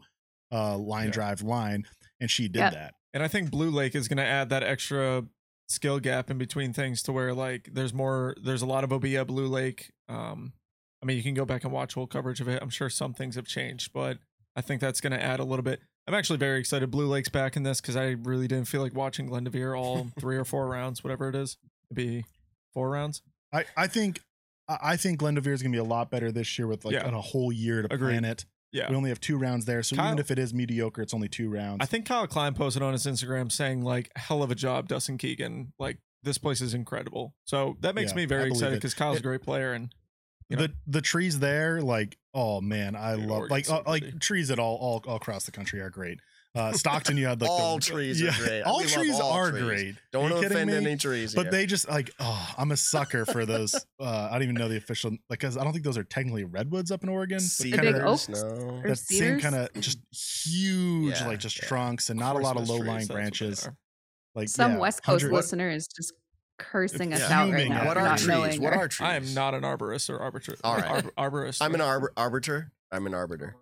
[0.53, 1.13] uh, line Yeah.
[1.13, 1.85] drive line,
[2.21, 2.73] and she did Yep.
[2.75, 2.95] that.
[3.15, 5.25] and I think Blue Lake is going to add that extra
[5.69, 9.05] skill gap in between things to where like there's more, there's a lot of OB
[9.17, 9.91] at Blue Lake.
[10.09, 10.53] Um,
[11.03, 12.63] I mean, you can go back and watch whole coverage of it.
[12.63, 14.19] I'm sure some things have changed, but
[14.55, 15.81] I think that's going to add a little bit.
[16.07, 16.91] I'm actually very excited.
[16.91, 20.37] Blue Lake's back in this because I really didn't feel like watching Glendoveer all three
[20.37, 21.57] or four rounds, whatever it is.
[21.91, 22.25] It'd be
[22.75, 23.23] four rounds.
[23.53, 24.21] I, I think
[24.69, 27.09] I think Glendoveer is going to be a lot better this year with like Yeah.
[27.09, 28.13] a whole year to Agreed.
[28.13, 28.45] plan it.
[28.73, 28.89] Yeah.
[28.89, 31.51] We only have two rounds there, so even if it is mediocre, it's only two
[31.51, 31.79] rounds.
[31.81, 35.19] I think Kyle Klein posted on his Instagram saying like hell of a job, Dustin
[35.19, 35.73] Keegan.
[35.79, 37.35] Like this place is incredible.
[37.45, 39.93] So that makes Yeah, me very excited because Kyle's It- a great player and
[40.53, 40.67] you know.
[40.69, 44.59] the the trees there, like oh man, I Dude, love like uh, like trees at
[44.59, 46.21] all, all all across the country are great.
[46.55, 48.61] Uh, Stockton, you had like All the, trees are great.
[48.67, 49.63] All We trees all are trees.
[49.65, 49.95] great.
[50.13, 50.91] Don't Are you want to kidding offend me?
[50.91, 51.35] any trees.
[51.35, 51.51] But here.
[51.53, 53.75] they just like oh, I'm a sucker for those.
[53.99, 56.45] Uh, I don't even know the official like because I don't think those are technically
[56.45, 57.39] redwoods up in Oregon.
[57.39, 58.29] but Cedars, big kinda- oaks?
[58.29, 58.39] no.
[58.85, 59.99] Or that same kind of just
[60.45, 61.69] huge, Yeah, like just yeah.
[61.69, 63.69] trunks and not a lot of low trees, lying that's what they branches.
[64.35, 66.13] Like Some yeah, West Coast 100 listener is just
[66.59, 67.41] cursing us Yeah.
[67.43, 67.87] out right now.
[67.87, 68.29] What are not trees?
[68.29, 69.09] knowing What are trees?
[69.09, 70.57] I am not an arborist or arbiter.
[70.65, 71.05] All right.
[71.17, 71.59] Arbor, arborist.
[71.61, 72.73] I'm an or- arbor- arbiter.
[72.91, 73.57] I'm an arbiter.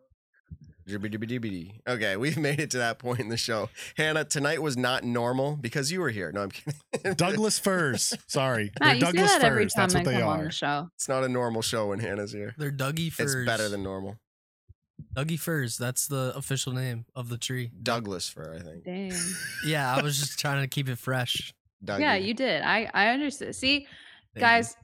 [0.92, 3.68] Okay, we've made it to that point in the show.
[3.96, 6.32] Hannah, tonight was not normal because you were here.
[6.32, 7.14] No, I'm kidding.
[7.14, 8.12] Douglas firs.
[8.26, 9.72] Sorry, Matt, they're you say Douglas that every firs.
[9.74, 10.44] time That's what they come on are.
[10.44, 10.88] the show.
[10.96, 12.54] It's not a normal show when Hannah's here.
[12.58, 13.34] They're Dougie furs.
[13.36, 14.16] It's better than normal.
[15.14, 15.78] Dougie furs.
[15.78, 17.70] That's the official name of the tree.
[17.82, 18.84] Douglas fir, I think.
[18.84, 19.12] Dang.
[19.64, 21.54] Yeah, I was just trying to keep it fresh.
[21.84, 22.00] Dougie.
[22.00, 22.62] Yeah, you did.
[22.62, 23.54] I I understood.
[23.54, 23.88] See, Thank
[24.36, 24.40] you.
[24.40, 24.76] guys,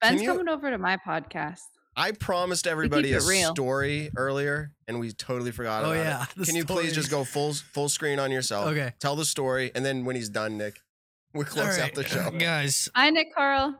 [0.00, 1.60] Ben's you- coming over to my podcast.
[1.94, 3.52] I promised everybody a real.
[3.54, 6.28] story earlier, and we totally forgot Oh, about yeah, it.
[6.36, 8.68] the Can you please just go full full screen on yourself?
[8.68, 8.94] Okay.
[8.98, 10.80] Tell the story, and then when he's done, Nick,
[11.34, 12.30] we close All out the show.
[12.38, 12.88] guys.
[12.94, 13.78] Hi, Nick Carl.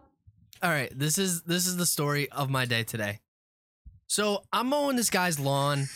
[0.62, 3.20] All right, this is this is the story of my day today.
[4.06, 5.86] So I'm mowing this guy's lawn.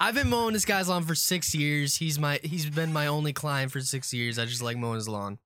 [0.00, 1.96] I've been mowing this guy's lawn for six years.
[1.96, 4.38] He's my he's been my only client for six years.
[4.38, 5.38] I just like mowing his lawn.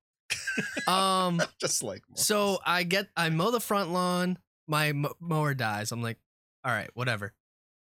[0.87, 4.37] Um, Just like so I get I mow the front lawn.
[4.67, 5.91] My mo- mower dies.
[5.91, 6.17] I'm like,
[6.63, 7.33] all right, whatever.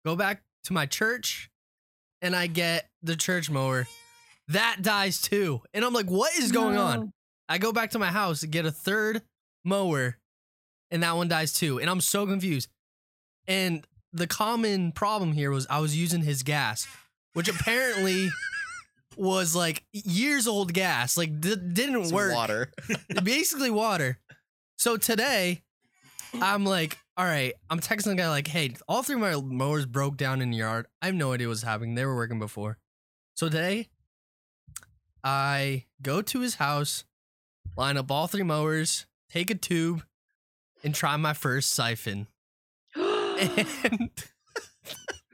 [0.04, 1.50] Go back to my church,
[2.22, 3.86] and I get the church mower.
[4.48, 7.12] That dies too, and I'm like, what is going on?
[7.48, 9.22] I go back to my house and get a third
[9.64, 10.16] mower,
[10.90, 11.80] and that one dies too.
[11.80, 12.68] And I'm so confused.
[13.48, 16.86] And the common problem here was I was using his gas,
[17.34, 18.28] which apparently
[19.16, 22.34] was like years old gas, like d- didn't It's work.
[22.34, 22.70] water.
[23.22, 24.18] Basically water.
[24.78, 25.62] So today,
[26.40, 29.86] I'm like, all right, I'm texting the guy like, hey, all three of my mowers
[29.86, 30.86] broke down in the yard.
[31.00, 31.94] I have no idea what's happening.
[31.94, 32.76] They were working before.
[33.34, 33.88] So today,
[35.24, 37.04] I go to his house,
[37.76, 40.04] line up all three mowers, take a tube,
[40.84, 42.26] and try my first siphon.
[43.38, 44.10] And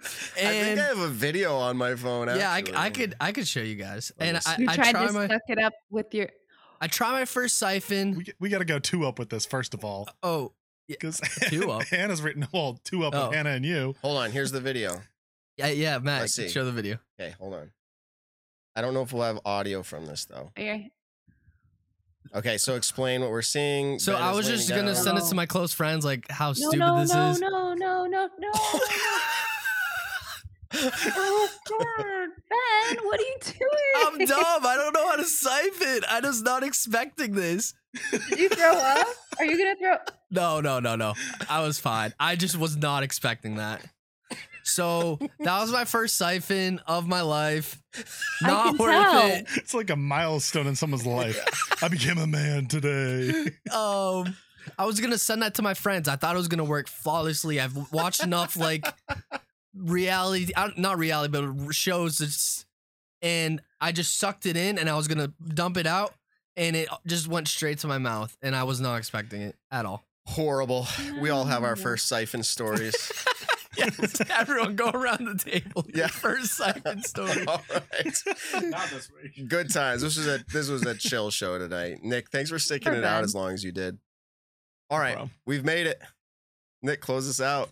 [0.05, 2.29] I think I have a video on my phone.
[2.29, 2.63] yeah, I.
[2.75, 4.13] I could I could show you guys.
[4.19, 4.63] Let And I, see.
[4.63, 6.29] You I tried try to my suck it up with your.
[6.81, 8.17] I try my first siphon.
[8.17, 10.53] We, we got to go two up with this first of all, Oh,
[10.89, 11.83] because Two up?
[11.91, 13.29] Hannah's written well two up Oh.
[13.29, 13.95] with Hannah and you.
[14.03, 14.33] Hold on.
[14.33, 15.01] Here's the video.
[15.57, 16.49] yeah, yeah, Matt, Let's see.
[16.49, 16.99] show the video.
[17.21, 17.71] Okay, hold on.
[18.75, 20.51] I don't know if we'll have audio from this though.
[20.59, 20.91] Okay.
[22.35, 23.99] Okay, so explain what we're seeing.
[23.99, 25.03] So Ben I was just gonna down.
[25.05, 27.41] send it to my close friends, like how No, stupid no, this no, is.
[27.41, 28.51] no, no, no, no, no.
[30.75, 34.07] oh God, Ben, what are you doing?
[34.07, 34.67] I'm dumb.
[34.67, 36.01] I don't know how to siphon.
[36.09, 37.75] I was not expecting this.
[38.11, 39.07] Did you throw up?
[39.39, 39.97] Are you gonna throw?
[40.31, 41.15] No, no, no, no.
[41.49, 42.15] I was fine.
[42.19, 43.85] I just was not expecting that.
[44.65, 47.81] So that was my first siphon of my life.
[48.41, 49.27] Not can worth tell.
[49.27, 49.47] it.
[49.57, 51.83] It's like a milestone in someone's life.
[51.83, 53.51] I became a man today.
[53.73, 54.37] Um,
[54.79, 56.09] I was gonna send that to my friends.
[56.09, 57.59] I thought it was gonna work flawlessly.
[57.61, 58.87] I've watched enough like
[59.75, 62.21] reality, don't- reality, but shows.
[62.21, 62.67] It's,
[63.21, 66.15] and I just sucked it in, and I was gonna dump it out,
[66.57, 69.87] and it just went straight to my mouth, and I was not expecting it at
[69.87, 70.05] all.
[70.27, 70.87] Horrible.
[71.21, 71.83] We all have our mm.
[71.83, 72.95] first siphon stories.
[73.77, 75.85] Yes, everyone go around the table.
[75.89, 76.03] Yeah.
[76.03, 77.47] Yeah, first siphon story.
[77.47, 78.23] all right.
[78.63, 79.49] Not this week.
[79.49, 80.03] Good times.
[80.03, 82.03] This was a this was a chill show tonight.
[82.03, 83.99] Nick, thanks for sticking For it out as long as you did.
[84.91, 85.31] All right, problem.
[85.47, 86.01] we've made it.
[86.83, 87.71] Nick, close us out.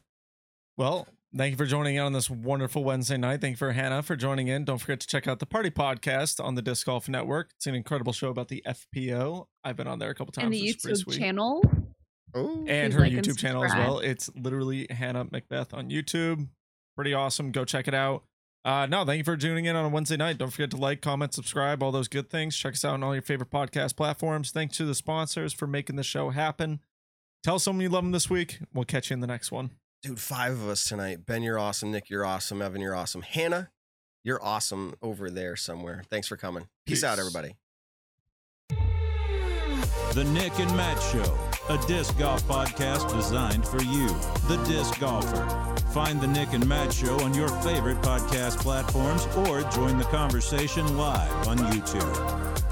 [0.76, 3.40] Well, thank you for joining in on this wonderful Wednesday night.
[3.40, 4.64] Thank you for Hannah for joining in.
[4.64, 7.50] Don't forget to check out the Party Podcast on the Disc Golf Network.
[7.56, 9.46] It's an incredible show about the FPO.
[9.64, 10.44] I've been on there a couple times.
[10.46, 11.62] And the It's YouTube channel.
[12.34, 13.98] Oh, and Please her like and YouTube channel as well.
[13.98, 16.48] It's literally Hannah McBeth on YouTube.
[16.96, 17.50] Pretty awesome.
[17.50, 18.24] Go check it out.
[18.64, 20.36] Uh, no, thank you for tuning in on a Wednesday night.
[20.36, 22.56] Don't forget to like, comment, subscribe, all those good things.
[22.56, 24.50] Check us out on all your favorite podcast platforms.
[24.50, 26.80] Thanks to the sponsors for making the show happen.
[27.42, 28.58] Tell someone you love them this week.
[28.74, 29.70] We'll catch you in the next one.
[30.02, 31.26] Dude, five of us tonight.
[31.26, 31.90] Ben, you're awesome.
[31.90, 32.62] Nick, you're awesome.
[32.62, 33.22] Evan, you're awesome.
[33.22, 33.70] Hannah,
[34.24, 36.02] you're awesome over there somewhere.
[36.08, 36.68] Thanks for coming.
[36.86, 37.56] Peace, out, everybody.
[40.14, 44.08] The Nick and Matt Show, a disc golf podcast designed for you,
[44.48, 45.46] the disc golfer.
[45.92, 50.96] Find the Nick and Matt Show on your favorite podcast platforms or join the conversation
[50.96, 52.69] live on YouTube.